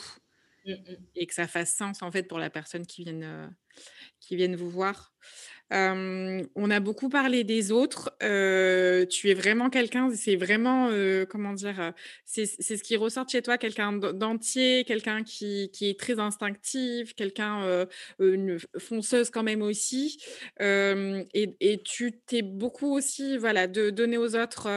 Mmh, 0.66 0.74
et 1.16 1.26
que 1.26 1.34
ça 1.34 1.46
fasse 1.46 1.74
sens 1.74 2.02
en 2.02 2.10
fait 2.10 2.22
pour 2.24 2.38
la 2.38 2.50
personne 2.50 2.86
qui 2.86 3.04
qui 4.20 4.36
viennent 4.36 4.56
vous 4.56 4.70
voir 4.70 5.14
on 5.74 6.70
a 6.70 6.80
beaucoup 6.80 7.08
parlé 7.08 7.44
des 7.44 7.72
autres. 7.72 8.14
tu 8.20 9.30
es 9.30 9.34
vraiment 9.34 9.70
quelqu'un, 9.70 10.10
c'est 10.14 10.36
vraiment, 10.36 10.90
comment 11.28 11.52
dire, 11.52 11.92
c'est 12.24 12.46
ce 12.46 12.82
qui 12.82 12.96
ressort 12.96 13.28
chez 13.28 13.42
toi, 13.42 13.58
quelqu'un 13.58 13.92
d'entier, 13.92 14.84
quelqu'un 14.84 15.22
qui, 15.22 15.70
est 15.80 15.98
très 15.98 16.18
instinctif, 16.20 17.14
quelqu'un, 17.14 17.86
une 18.18 18.58
fonceuse 18.78 19.30
quand 19.30 19.42
même 19.42 19.62
aussi. 19.62 20.18
Et, 20.60 21.82
tu 21.84 22.12
t'es 22.26 22.42
beaucoup 22.42 22.94
aussi, 22.94 23.36
voilà, 23.36 23.66
de 23.66 23.90
donner 23.90 24.16
aux 24.16 24.36
autres 24.36 24.68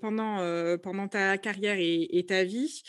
pendant, 0.00 0.76
pendant 0.78 1.08
ta 1.08 1.38
carrière 1.38 1.76
et, 1.78 2.24
ta 2.26 2.44
vie. 2.44 2.82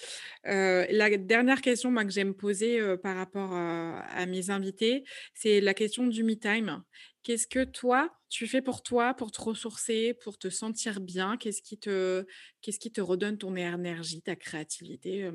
la 0.44 1.18
dernière 1.18 1.62
question 1.62 1.92
moi, 1.92 2.06
que 2.06 2.12
j'aime 2.12 2.34
poser 2.34 2.80
par 3.04 3.16
rapport 3.16 3.54
à 3.54 4.26
mes 4.26 4.50
invités, 4.50 5.04
c'est 5.34 5.62
la 5.62 5.74
question 5.74 6.08
du 6.08 6.24
me 6.24 6.36
time. 6.36 6.84
Qu'est-ce 7.26 7.48
que 7.48 7.64
toi, 7.64 8.16
tu 8.30 8.46
fais 8.46 8.62
pour 8.62 8.84
toi, 8.84 9.16
pour 9.16 9.32
te 9.32 9.42
ressourcer, 9.42 10.14
pour 10.14 10.38
te 10.38 10.52
sentir 10.52 11.02
bien? 11.02 11.38
Qu'est-ce 11.38 11.64
qui 11.64 11.80
te, 11.80 12.24
qui 12.62 12.92
te 12.92 13.02
redonne 13.02 13.40
ton 13.40 13.56
énergie, 13.56 14.22
ta 14.22 14.36
créativité 14.36 15.32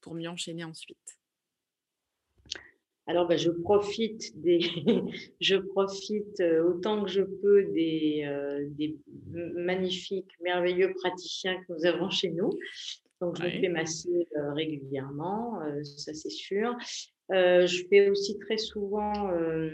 pour 0.00 0.14
mieux 0.14 0.28
enchaîner 0.28 0.62
ensuite? 0.62 1.18
Alors, 3.08 3.26
ben, 3.26 3.36
je 3.36 3.50
profite 3.50 4.40
des, 4.40 4.60
je 5.40 5.56
profite 5.56 6.40
autant 6.64 7.02
que 7.02 7.10
je 7.10 7.22
peux 7.22 7.64
des, 7.72 8.24
des 8.68 8.96
magnifiques, 9.32 10.30
merveilleux 10.44 10.94
praticiens 10.94 11.60
que 11.64 11.72
nous 11.72 11.86
avons 11.86 12.08
chez 12.08 12.30
nous. 12.30 12.50
Donc, 13.22 13.38
je 13.38 13.44
me 13.44 13.50
fais 13.50 13.68
masser 13.68 14.28
régulièrement, 14.54 15.60
ça 15.84 16.12
c'est 16.12 16.28
sûr. 16.28 16.76
Euh, 17.32 17.66
je 17.66 17.84
fais 17.88 18.10
aussi 18.10 18.38
très 18.40 18.58
souvent 18.58 19.30
euh, 19.30 19.70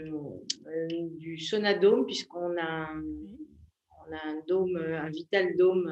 euh, 0.67 0.87
du 1.17 1.37
sonadome, 1.37 2.05
puisqu'on 2.05 2.55
a, 2.57 2.89
on 2.93 4.13
a 4.13 4.27
un 4.27 4.41
dôme, 4.47 4.77
un 4.77 5.09
vital 5.09 5.57
dôme, 5.57 5.91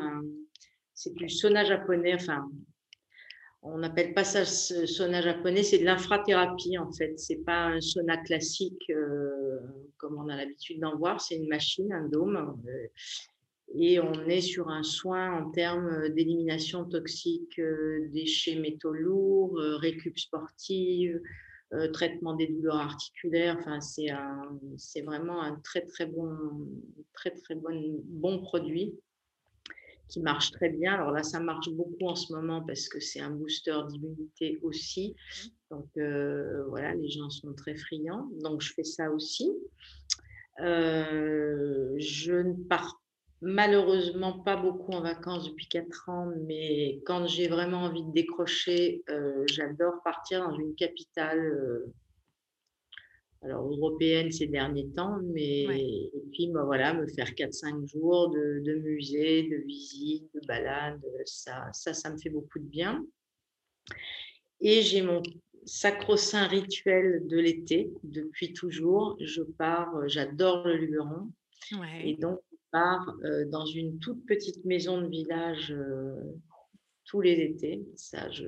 c'est 0.94 1.14
du 1.14 1.28
sauna 1.30 1.66
japonais, 1.66 2.14
enfin, 2.14 2.50
on 3.64 3.80
n'appelle 3.80 4.14
pas 4.14 4.24
ça 4.24 4.46
sauna 4.46 5.22
japonais, 5.22 5.64
c'est 5.64 5.80
de 5.80 5.86
l'infrathérapie 5.86 6.78
en 6.78 6.92
fait. 6.92 7.20
C'est 7.20 7.44
pas 7.44 7.66
un 7.66 7.82
sauna 7.82 8.18
classique 8.18 8.92
comme 9.98 10.18
on 10.20 10.30
a 10.30 10.38
l'habitude 10.38 10.80
d'en 10.80 10.96
voir, 10.96 11.20
c'est 11.20 11.36
une 11.36 11.50
machine, 11.50 11.92
un 11.92 12.08
dôme. 12.08 12.56
Et 13.76 14.00
on 14.00 14.28
est 14.28 14.42
sur 14.42 14.70
un 14.70 14.84
soin 14.84 15.42
en 15.42 15.52
termes 15.52 16.10
d'élimination 16.10 16.86
toxique, 16.86 17.60
déchets 18.12 18.56
métaux 18.56 18.94
lourds, 18.94 19.58
récup 19.80 20.18
sportive, 20.18 21.22
euh, 21.74 21.92
traitement 21.92 22.34
des 22.34 22.48
douleurs 22.48 22.78
articulaires. 22.78 23.58
Enfin, 23.60 23.82
c'est 23.82 25.02
vraiment 25.02 25.42
un 25.42 25.60
très 25.60 25.82
très 25.82 26.06
bon, 26.06 26.30
très 27.12 27.32
très 27.32 27.56
bon, 27.56 28.02
bon 28.06 28.40
produit 28.40 28.96
qui 30.08 30.22
marche 30.22 30.52
très 30.52 30.70
bien. 30.70 30.94
Alors 30.94 31.12
là, 31.12 31.24
ça 31.24 31.42
marche 31.42 31.70
beaucoup 31.72 32.08
en 32.08 32.16
ce 32.16 32.32
moment 32.32 32.62
parce 32.66 32.88
que 32.88 33.02
c'est 33.02 33.20
un 33.20 33.32
booster 33.32 33.78
d'immunité 33.90 34.60
aussi. 34.62 35.14
Donc 35.70 35.90
euh, 35.98 36.64
voilà, 36.70 36.96
les 36.96 37.10
gens 37.10 37.30
sont 37.30 37.54
très 37.54 37.76
friands. 37.76 38.30
Donc 38.42 38.62
je 38.62 38.72
fais 38.74 38.86
ça 38.86 39.12
aussi. 39.12 39.52
Euh, 40.62 41.94
je 41.98 42.34
ne 42.34 42.54
pars 42.54 43.02
malheureusement 43.42 44.40
pas 44.40 44.56
beaucoup 44.56 44.92
en 44.92 45.02
vacances 45.02 45.48
depuis 45.50 45.68
quatre 45.68 46.10
ans, 46.10 46.32
mais 46.46 47.02
quand 47.06 47.28
j'ai 47.28 47.48
vraiment 47.48 47.84
envie 47.84 48.04
de 48.04 48.12
décrocher, 48.12 49.04
euh, 49.10 49.44
j'adore 49.48 50.02
partir 50.04 50.48
dans 50.48 50.58
une 50.58 50.76
capitale, 50.76 51.40
euh, 51.40 51.94
alors 53.44 53.72
européenne 53.72 54.32
ces 54.32 54.48
derniers 54.48 54.90
temps, 54.90 55.20
mais 55.22 55.64
et 55.64 56.12
puis 56.32 56.48
bah, 56.48 56.64
voilà, 56.64 56.94
me 56.94 57.06
faire 57.08 57.30
4-5 57.30 57.88
jours 57.88 58.30
de, 58.30 58.62
de, 58.66 58.76
musée, 58.76 59.44
de 59.44 59.58
visite, 59.58 60.34
de 60.34 60.42
balade, 60.48 61.02
ça, 61.26 61.70
ça, 61.74 61.94
ça 61.94 62.10
me 62.12 62.18
fait 62.18 62.32
beaucoup 62.32 62.60
de 62.60 62.66
bien. 62.66 63.06
Et 64.60 64.82
j'ai 64.82 65.04
mon 65.04 65.22
sacro-saint 65.66 66.48
rituel 66.48 67.28
de 67.28 67.38
l'été 67.38 67.92
depuis 68.04 68.54
toujours. 68.54 69.16
Je 69.22 69.44
pars, 69.44 69.94
j'adore 70.08 70.66
le 70.66 70.78
Luberon. 70.78 71.32
Et 72.04 72.16
donc, 72.16 72.40
euh, 73.24 73.46
dans 73.46 73.66
une 73.66 74.00
toute 74.00 74.26
petite 74.26 74.64
maison 74.66 75.02
de 75.02 75.08
village 75.08 75.72
euh, 75.72 76.16
tous 77.06 77.22
les 77.22 77.34
étés. 77.34 77.86
Ça, 77.96 78.30
je, 78.32 78.46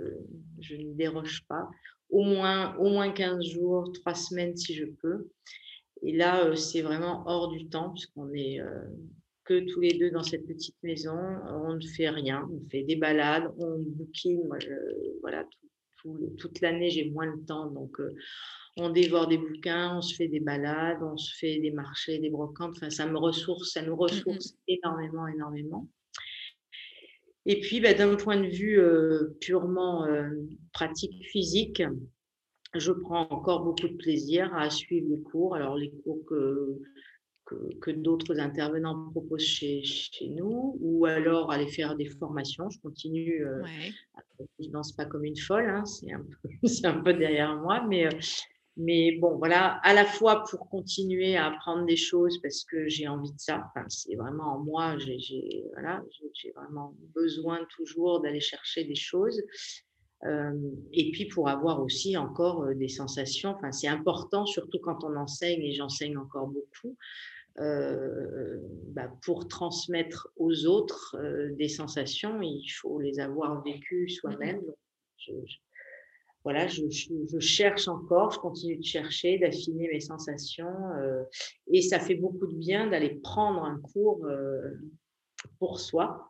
je 0.59 0.75
n'y 0.75 0.93
déroge 0.93 1.45
pas. 1.47 1.69
Au 2.09 2.23
moins, 2.23 2.75
au 2.77 2.89
moins 2.89 3.11
15 3.11 3.43
jours, 3.45 3.91
3 3.93 4.13
semaines 4.15 4.55
si 4.55 4.73
je 4.73 4.85
peux. 4.85 5.29
Et 6.01 6.15
là, 6.15 6.45
euh, 6.45 6.55
c'est 6.55 6.81
vraiment 6.81 7.23
hors 7.27 7.49
du 7.49 7.67
temps, 7.67 7.91
puisqu'on 7.91 8.31
est 8.33 8.59
que 9.45 9.59
tous 9.71 9.79
les 9.79 9.97
deux 9.97 10.11
dans 10.11 10.23
cette 10.23 10.45
petite 10.45 10.77
maison. 10.83 11.17
On 11.47 11.75
ne 11.75 11.85
fait 11.85 12.09
rien. 12.09 12.47
On 12.51 12.69
fait 12.69 12.83
des 12.83 12.95
balades, 12.95 13.51
on 13.57 13.77
bouquine. 13.79 14.41
voilà, 15.21 15.45
toute 16.37 16.61
l'année, 16.61 16.89
j'ai 16.89 17.09
moins 17.09 17.25
le 17.25 17.43
temps. 17.45 17.67
Donc, 17.67 17.97
on 18.77 18.89
dévore 18.89 19.27
des 19.27 19.37
bouquins, 19.37 19.97
on 19.97 20.01
se 20.01 20.15
fait 20.15 20.27
des 20.27 20.39
balades, 20.39 21.01
on 21.01 21.17
se 21.17 21.35
fait 21.37 21.59
des 21.59 21.71
marchés, 21.71 22.19
des 22.19 22.29
brocantes. 22.29 22.75
Enfin, 22.77 22.89
ça 22.89 23.05
me 23.05 23.17
ressource, 23.17 23.73
ça 23.73 23.81
nous 23.81 23.95
ressource 23.95 24.55
énormément, 24.67 25.27
énormément. 25.27 25.87
Et 27.45 27.59
puis, 27.61 27.79
bah, 27.79 27.93
d'un 27.93 28.15
point 28.15 28.37
de 28.37 28.47
vue 28.47 28.79
euh, 28.79 29.35
purement 29.41 30.05
euh, 30.05 30.29
pratique 30.73 31.25
physique, 31.31 31.81
je 32.75 32.91
prends 32.91 33.27
encore 33.29 33.63
beaucoup 33.63 33.87
de 33.87 33.97
plaisir 33.97 34.53
à 34.53 34.69
suivre 34.69 35.07
les 35.09 35.21
cours. 35.21 35.55
Alors, 35.55 35.75
les 35.75 35.91
cours 36.03 36.23
que, 36.25 36.79
que, 37.81 37.91
d'autres 37.91 38.39
intervenants 38.39 39.09
proposent 39.11 39.41
chez, 39.41 39.83
chez, 39.83 40.27
nous, 40.29 40.77
ou 40.79 41.05
alors 41.05 41.51
aller 41.51 41.67
faire 41.67 41.95
des 41.95 42.05
formations. 42.05 42.69
Je 42.69 42.79
continue, 42.79 43.45
euh, 43.45 43.63
je 44.59 44.67
ne 44.67 44.71
danse 44.71 44.93
pas 44.93 45.05
comme 45.05 45.25
une 45.25 45.37
folle, 45.37 45.69
hein, 45.69 45.85
c'est 45.85 46.11
un, 46.11 46.25
un, 46.83 47.01
peu 47.01 47.13
derrière 47.13 47.55
moi, 47.57 47.85
mais 47.87 48.09
mais 48.81 49.17
bon, 49.19 49.37
voilà, 49.37 49.73
à 49.83 49.93
la 49.93 50.05
fois 50.05 50.45
pour 50.49 50.69
continuer 50.69 51.35
à 51.35 51.47
apprendre 51.47 51.85
des 51.85 51.97
choses 51.97 52.41
parce 52.41 52.63
que 52.63 52.87
j'ai 52.87 53.09
envie 53.09 53.33
de 53.33 53.39
ça. 53.39 53.65
Enfin, 53.67 53.85
c'est 53.89 54.15
vraiment 54.15 54.55
en 54.55 54.59
moi, 54.59 54.97
j'ai 54.97 55.65
voilà, 55.73 56.01
vraiment 56.55 56.95
besoin 57.13 57.59
toujours 57.75 58.21
d'aller 58.21 58.39
chercher 58.39 58.85
des 58.85 58.95
choses. 58.95 59.43
Euh, 60.25 60.53
et 60.91 61.11
puis 61.11 61.25
pour 61.25 61.47
avoir 61.47 61.81
aussi 61.81 62.17
encore 62.17 62.63
euh, 62.63 62.73
des 62.73 62.89
sensations. 62.89 63.51
Enfin, 63.51 63.71
c'est 63.71 63.87
important, 63.87 64.45
surtout 64.45 64.79
quand 64.79 65.03
on 65.03 65.15
enseigne, 65.15 65.61
et 65.61 65.73
j'enseigne 65.73 66.17
encore 66.17 66.47
beaucoup, 66.47 66.97
euh, 67.59 68.57
bah, 68.87 69.11
pour 69.23 69.47
transmettre 69.47 70.29
aux 70.37 70.65
autres 70.65 71.17
des 71.57 71.69
sensations, 71.69 72.41
il 72.41 72.67
faut 72.69 72.99
les 72.99 73.19
avoir 73.19 73.63
vécues 73.63 74.09
soi-même. 74.09 74.61
Je, 75.17 75.33
voilà, 76.43 76.67
je, 76.67 77.39
cherche 77.39 77.87
encore, 77.87 78.31
je 78.31 78.39
continue 78.39 78.77
de 78.77 78.83
chercher, 78.83 79.37
d'affiner 79.37 79.89
mes 79.89 79.99
sensations. 79.99 80.91
Euh, 80.97 81.23
et 81.67 81.81
ça 81.81 81.99
fait 81.99 82.15
beaucoup 82.15 82.47
de 82.47 82.55
bien 82.55 82.87
d'aller 82.87 83.15
prendre 83.15 83.63
un 83.63 83.79
cours 83.79 84.25
euh, 84.25 84.71
pour 85.59 85.79
soi. 85.79 86.28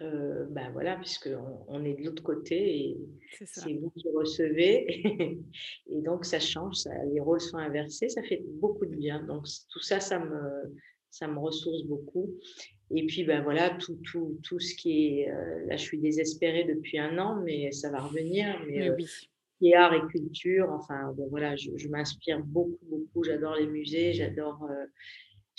Euh, 0.00 0.44
ben 0.50 0.70
voilà, 0.72 0.94
puisqu'on 0.96 1.64
on 1.66 1.84
est 1.84 1.94
de 1.94 2.04
l'autre 2.04 2.22
côté 2.22 2.86
et 2.86 2.98
c'est 3.44 3.72
vous 3.72 3.90
qui 3.90 4.08
recevez. 4.14 5.40
et 5.90 6.00
donc, 6.02 6.24
ça 6.24 6.38
change, 6.38 6.76
ça, 6.76 6.90
les 7.06 7.18
rôles 7.18 7.40
sont 7.40 7.56
inversés, 7.56 8.08
ça 8.08 8.22
fait 8.22 8.44
beaucoup 8.46 8.86
de 8.86 8.94
bien. 8.94 9.24
Donc, 9.24 9.46
tout 9.70 9.80
ça, 9.80 9.98
ça 9.98 10.20
me, 10.20 10.72
ça 11.10 11.26
me 11.26 11.38
ressource 11.38 11.82
beaucoup. 11.82 12.32
Et 12.94 13.06
puis, 13.06 13.24
ben 13.24 13.42
voilà, 13.42 13.70
tout, 13.70 13.98
tout, 14.04 14.38
tout 14.44 14.60
ce 14.60 14.76
qui 14.76 15.06
est. 15.06 15.30
Euh, 15.30 15.66
là, 15.66 15.76
je 15.76 15.82
suis 15.82 15.98
désespérée 15.98 16.64
depuis 16.64 16.98
un 16.98 17.18
an, 17.18 17.40
mais 17.42 17.72
ça 17.72 17.90
va 17.90 17.98
revenir. 17.98 18.56
Mais, 18.68 18.90
oui. 18.90 19.04
qui 19.58 19.70
est 19.70 19.74
art 19.74 19.94
et 19.94 20.06
culture, 20.12 20.70
enfin, 20.70 21.12
bon, 21.16 21.26
voilà, 21.28 21.56
je, 21.56 21.88
m'inspire 21.88 22.38
beaucoup, 22.44 22.78
beaucoup. 22.84 23.24
J'adore 23.24 23.56
les 23.56 23.66
musées, 23.66 24.12
j'adore. 24.12 24.64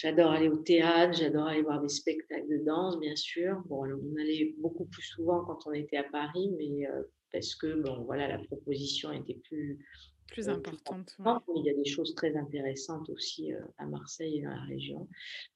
Euh, 0.03 0.07
j'adore 0.07 0.31
aller 0.31 0.49
au 0.49 0.57
théâtre, 0.57 1.17
j'adore 1.17 1.47
aller 1.47 1.61
voir 1.61 1.81
des 1.81 1.89
spectacles 1.89 2.49
de 2.49 2.65
danse, 2.65 2.99
bien 2.99 3.15
sûr. 3.15 3.61
Bon, 3.67 3.85
on 3.85 4.19
allait 4.19 4.55
beaucoup 4.59 4.85
plus 4.85 5.03
souvent 5.03 5.43
quand 5.45 5.67
on 5.67 5.73
était 5.73 5.97
à 5.97 6.03
Paris, 6.03 6.51
mais 6.57 6.87
euh, 6.87 7.03
parce 7.31 7.55
que, 7.55 7.81
bon, 7.81 8.03
voilà, 8.03 8.27
la 8.27 8.39
proposition 8.39 9.11
était 9.11 9.37
plus, 9.43 9.79
plus 10.27 10.49
importante. 10.49 11.15
Il 11.55 11.65
y 11.65 11.69
a 11.69 11.73
des 11.73 11.85
choses 11.85 12.15
très 12.15 12.35
intéressantes 12.35 13.09
aussi 13.09 13.53
euh, 13.53 13.59
à 13.77 13.85
Marseille 13.85 14.39
et 14.39 14.41
dans 14.41 14.49
la 14.49 14.63
région. 14.63 15.07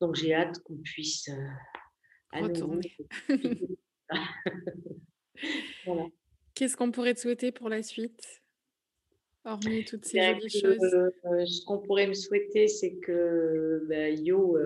Donc 0.01 0.15
j'ai 0.15 0.33
hâte 0.33 0.59
qu'on 0.63 0.77
puisse 0.77 1.29
euh, 1.29 2.41
retourner. 2.41 2.95
Qu'est-ce 6.55 6.77
qu'on 6.77 6.91
pourrait 6.91 7.15
te 7.15 7.19
souhaiter 7.19 7.51
pour 7.51 7.69
la 7.69 7.81
suite? 7.81 8.42
Hormis 9.45 9.83
toutes 9.85 10.05
ces 10.05 10.21
jolies 10.21 10.49
choses. 10.49 10.79
Euh, 10.81 11.45
ce 11.45 11.65
qu'on 11.65 11.79
pourrait 11.79 12.07
me 12.07 12.13
souhaiter, 12.13 12.67
c'est 12.67 12.95
que 12.95 13.85
bah, 13.89 14.09
Yo 14.09 14.57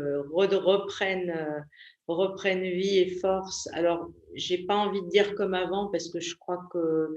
reprenne 0.56 1.66
reprennent 2.08 2.64
vie 2.64 3.00
et 3.00 3.10
force. 3.20 3.68
Alors, 3.74 4.10
j'ai 4.34 4.66
pas 4.66 4.76
envie 4.76 5.02
de 5.02 5.10
dire 5.10 5.36
comme 5.36 5.54
avant 5.54 5.88
parce 5.88 6.10
que 6.10 6.20
je 6.20 6.36
crois 6.36 6.62
que 6.72 7.16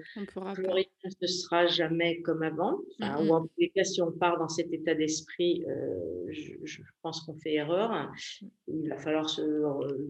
plus 0.54 0.68
rien 0.68 0.84
ne 1.20 1.26
sera 1.26 1.66
jamais 1.66 2.20
comme 2.22 2.42
avant. 2.42 2.80
Ou 3.00 3.32
en 3.32 3.42
tous 3.42 3.52
les 3.58 3.70
cas, 3.70 3.84
si 3.84 4.02
on 4.02 4.10
part 4.10 4.38
dans 4.38 4.48
cet 4.48 4.72
état 4.72 4.94
d'esprit, 4.94 5.64
euh, 5.68 6.26
je, 6.30 6.82
pense 7.02 7.20
qu'on 7.22 7.36
fait 7.36 7.54
erreur. 7.54 8.10
Il 8.66 8.88
va 8.88 8.96
falloir 8.98 9.28
se, 9.28 9.42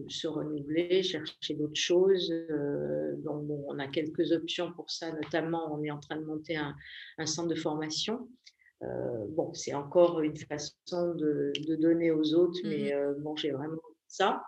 se 0.07 0.27
renouveler, 0.27 1.03
chercher 1.03 1.53
d'autres 1.53 1.79
choses. 1.79 2.31
Euh, 2.31 3.15
donc, 3.17 3.45
on 3.67 3.77
a 3.77 3.87
quelques 3.87 4.31
options 4.31 4.71
pour 4.73 4.89
ça, 4.89 5.11
notamment 5.11 5.73
on 5.73 5.83
est 5.83 5.91
en 5.91 5.99
train 5.99 6.15
de 6.15 6.25
monter 6.25 6.55
un, 6.55 6.75
un 7.19 7.25
centre 7.25 7.49
de 7.49 7.55
formation. 7.55 8.27
Euh, 8.81 9.25
bon, 9.29 9.53
c'est 9.53 9.75
encore 9.75 10.21
une 10.21 10.37
façon 10.37 11.13
de, 11.13 11.51
de 11.67 11.75
donner 11.75 12.09
aux 12.09 12.33
autres, 12.33 12.59
mais 12.63 12.91
bon, 13.19 13.35
j'ai 13.35 13.51
vraiment 13.51 13.77
ça. 14.07 14.41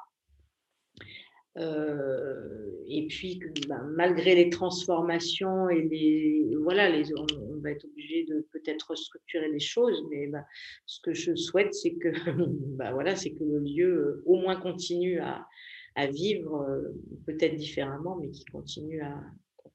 Euh, 1.58 2.84
et 2.88 3.06
puis, 3.08 3.39
ben, 3.68 3.84
malgré 3.95 4.36
les 4.36 4.49
transformations 4.49 5.70
et 5.70 5.82
les 5.84 6.56
voilà, 6.60 6.89
les, 6.89 7.14
on, 7.16 7.60
va 7.60 7.72
être 7.72 7.86
obligé 7.86 8.26
de 8.26 8.47
peut-être 8.51 8.89
restructurer 8.89 9.49
les 9.51 9.60
choses, 9.60 10.04
mais 10.10 10.28
ben, 10.28 10.43
ce 10.86 10.99
que 11.01 11.14
je 11.14 11.36
souhaite, 11.36 11.74
c'est 11.74 11.93
que 11.93 12.10
ben, 12.78 12.91
voilà, 12.91 13.16
c'est 13.16 13.32
que 13.32 13.43
le 13.43 13.60
lieu 13.60 13.93
euh, 13.93 14.24
au 14.26 14.38
moins 14.38 14.56
continue 14.56 15.20
à, 15.20 15.47
à 15.95 16.08
vivre, 16.08 16.62
euh, 16.62 16.82
peut-être 17.26 17.56
différemment, 17.56 18.18
mais 18.18 18.30
qui 18.32 18.45
continue 18.45 19.01
à 19.01 19.22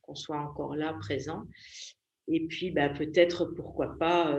qu'on 0.03 0.15
soit 0.15 0.41
encore 0.41 0.75
là, 0.75 0.95
présent. 0.95 1.45
Et 2.27 2.47
puis, 2.47 2.71
ben, 2.71 2.93
peut-être, 2.93 3.47
pourquoi 3.47 3.97
pas, 3.99 4.39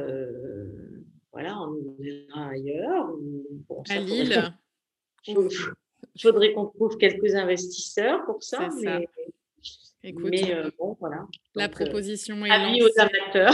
voilà, 1.31 1.59
on 1.61 1.71
ouvrira 1.71 2.49
ailleurs. 2.49 3.11
Bon, 3.67 3.83
à 3.89 3.99
Lille. 3.99 4.53
Il 6.15 6.21
faudrait 6.21 6.53
qu'on 6.53 6.65
trouve 6.65 6.97
quelques 6.97 7.35
investisseurs 7.35 8.25
pour 8.25 8.43
ça. 8.43 8.69
Mais, 8.81 9.07
Écoute, 10.01 10.29
mais 10.31 10.55
euh, 10.55 10.71
bon, 10.77 10.95
voilà. 10.99 11.27
la 11.55 11.65
euh, 11.65 11.67
proposition 11.67 12.45
est 12.45 12.51
avis 12.51 12.81
aux 12.81 12.99
amateurs. 12.99 13.53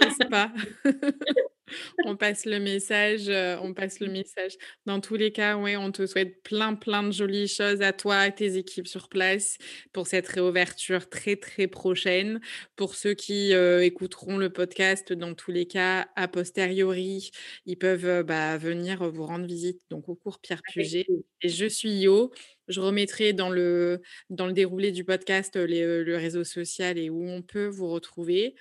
N'est-ce 0.00 0.28
pas 0.28 0.50
on 2.04 2.16
passe 2.16 2.44
le 2.46 2.58
message, 2.60 3.28
euh, 3.28 3.56
on 3.62 3.74
passe 3.74 4.00
le 4.00 4.08
message. 4.08 4.52
Dans 4.86 5.00
tous 5.00 5.16
les 5.16 5.32
cas, 5.32 5.56
ouais, 5.56 5.76
on 5.76 5.92
te 5.92 6.06
souhaite 6.06 6.42
plein, 6.42 6.74
plein 6.74 7.02
de 7.02 7.12
jolies 7.12 7.48
choses 7.48 7.82
à 7.82 7.92
toi, 7.92 8.26
et 8.26 8.34
tes 8.34 8.56
équipes 8.56 8.88
sur 8.88 9.08
place 9.08 9.58
pour 9.92 10.06
cette 10.06 10.28
réouverture 10.28 11.08
très, 11.08 11.36
très 11.36 11.66
prochaine. 11.66 12.40
Pour 12.76 12.94
ceux 12.94 13.14
qui 13.14 13.54
euh, 13.54 13.82
écouteront 13.84 14.36
le 14.36 14.50
podcast, 14.50 15.12
dans 15.12 15.34
tous 15.34 15.50
les 15.50 15.66
cas, 15.66 16.08
a 16.16 16.28
posteriori, 16.28 17.30
ils 17.66 17.76
peuvent 17.78 18.06
euh, 18.06 18.22
bah, 18.22 18.58
venir 18.58 19.08
vous 19.10 19.26
rendre 19.26 19.46
visite 19.46 19.80
donc 19.90 20.08
au 20.08 20.14
cours 20.14 20.38
Pierre 20.40 20.62
Puget. 20.72 21.06
Et 21.42 21.48
je 21.48 21.66
suis 21.66 21.90
Yo. 22.00 22.32
Je 22.68 22.80
remettrai 22.80 23.32
dans 23.32 23.50
le, 23.50 24.00
dans 24.30 24.46
le 24.46 24.52
déroulé 24.52 24.92
du 24.92 25.04
podcast 25.04 25.56
le 25.56 26.16
réseau 26.16 26.44
social 26.44 26.98
et 26.98 27.10
où 27.10 27.28
on 27.28 27.42
peut 27.42 27.66
vous 27.66 27.88
retrouver. 27.88 28.54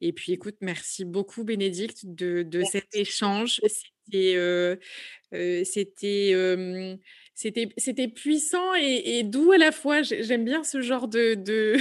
Et 0.00 0.12
puis, 0.12 0.32
écoute, 0.32 0.56
merci 0.60 1.04
beaucoup, 1.04 1.44
Bénédicte, 1.44 2.00
de, 2.04 2.42
de 2.42 2.62
cet 2.62 2.94
échange. 2.94 3.60
C'était, 4.10 4.36
c'était, 7.76 8.08
puissant 8.08 8.74
et, 8.74 9.22
doux 9.24 9.52
à 9.52 9.58
la 9.58 9.72
fois. 9.72 10.02
J'aime 10.02 10.44
bien 10.44 10.64
ce 10.64 10.80
genre 10.80 11.08
de, 11.08 11.34
de, 11.34 11.76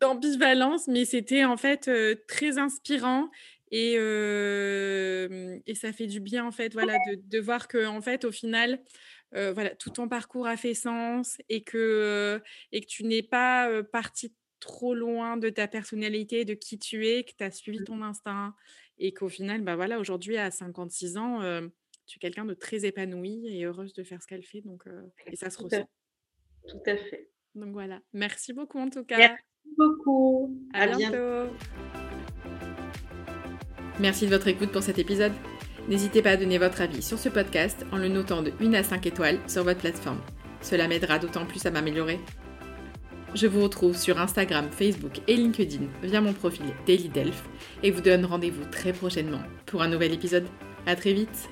d'ambivalence, 0.00 0.86
mais 0.88 1.04
c'était 1.04 1.44
en 1.44 1.56
fait 1.56 1.90
très 2.26 2.58
inspirant 2.58 3.30
et, 3.72 3.94
et 3.94 5.74
ça 5.74 5.92
fait 5.92 6.06
du 6.06 6.20
bien 6.20 6.44
en 6.44 6.52
fait, 6.52 6.72
voilà, 6.72 6.96
de, 7.08 7.20
de 7.22 7.38
voir 7.38 7.68
que 7.68 7.86
en 7.86 8.00
fait, 8.00 8.24
au 8.24 8.32
final, 8.32 8.80
voilà, 9.32 9.74
tout 9.76 9.90
ton 9.90 10.08
parcours 10.08 10.46
a 10.46 10.56
fait 10.56 10.74
sens 10.74 11.38
et 11.48 11.62
que, 11.62 12.40
et 12.72 12.80
que 12.80 12.86
tu 12.86 13.04
n'es 13.04 13.22
pas 13.22 13.82
parti 13.84 14.34
trop 14.58 14.94
loin 14.94 15.36
de 15.36 15.48
ta 15.48 15.68
personnalité, 15.68 16.44
de 16.44 16.54
qui 16.54 16.78
tu 16.78 17.06
es, 17.06 17.24
que 17.24 17.32
tu 17.36 17.44
as 17.44 17.50
suivi 17.50 17.80
mmh. 17.80 17.84
ton 17.84 18.02
instinct 18.02 18.54
et 18.98 19.14
qu'au 19.14 19.28
final, 19.28 19.62
bah 19.62 19.76
voilà, 19.76 19.98
aujourd'hui, 19.98 20.36
à 20.36 20.50
56 20.50 21.16
ans, 21.16 21.40
tu 22.06 22.18
es 22.18 22.20
quelqu'un 22.20 22.44
de 22.44 22.54
très 22.54 22.84
épanoui 22.84 23.46
et 23.46 23.64
heureuse 23.64 23.94
de 23.94 24.02
faire 24.02 24.20
ce 24.20 24.26
qu'elle 24.26 24.44
fait. 24.44 24.60
Donc, 24.60 24.84
et 25.26 25.36
ça 25.36 25.48
se 25.48 25.62
ressent. 25.62 25.88
Tout 26.68 26.82
à 26.86 26.96
fait. 26.96 27.30
Donc 27.54 27.72
voilà. 27.72 28.00
Merci 28.12 28.52
beaucoup 28.52 28.78
en 28.78 28.90
tout 28.90 29.04
cas. 29.04 29.18
Merci 29.18 29.44
beaucoup. 29.76 30.56
À, 30.72 30.86
bientôt. 30.88 31.52
Merci 33.98 34.26
de 34.26 34.30
votre 34.30 34.48
écoute 34.48 34.72
pour 34.72 34.82
cet 34.82 34.98
épisode. 34.98 35.32
N'hésitez 35.90 36.22
pas 36.22 36.30
à 36.30 36.36
donner 36.36 36.58
votre 36.58 36.82
avis 36.82 37.02
sur 37.02 37.18
ce 37.18 37.28
podcast 37.28 37.84
en 37.90 37.96
le 37.96 38.06
notant 38.06 38.42
de 38.42 38.52
1 38.60 38.74
à 38.74 38.84
5 38.84 39.06
étoiles 39.06 39.40
sur 39.48 39.64
votre 39.64 39.80
plateforme. 39.80 40.20
Cela 40.62 40.86
m'aidera 40.86 41.18
d'autant 41.18 41.44
plus 41.44 41.66
à 41.66 41.72
m'améliorer. 41.72 42.20
Je 43.34 43.48
vous 43.48 43.60
retrouve 43.60 43.96
sur 43.96 44.20
Instagram, 44.20 44.66
Facebook 44.70 45.20
et 45.26 45.34
LinkedIn 45.34 45.86
via 46.04 46.20
mon 46.20 46.32
profil 46.32 46.66
Daily 46.86 47.08
Delph 47.08 47.42
et 47.82 47.90
vous 47.90 48.02
donne 48.02 48.24
rendez-vous 48.24 48.64
très 48.70 48.92
prochainement 48.92 49.42
pour 49.66 49.82
un 49.82 49.88
nouvel 49.88 50.12
épisode. 50.12 50.46
À 50.86 50.94
très 50.94 51.12
vite 51.12 51.48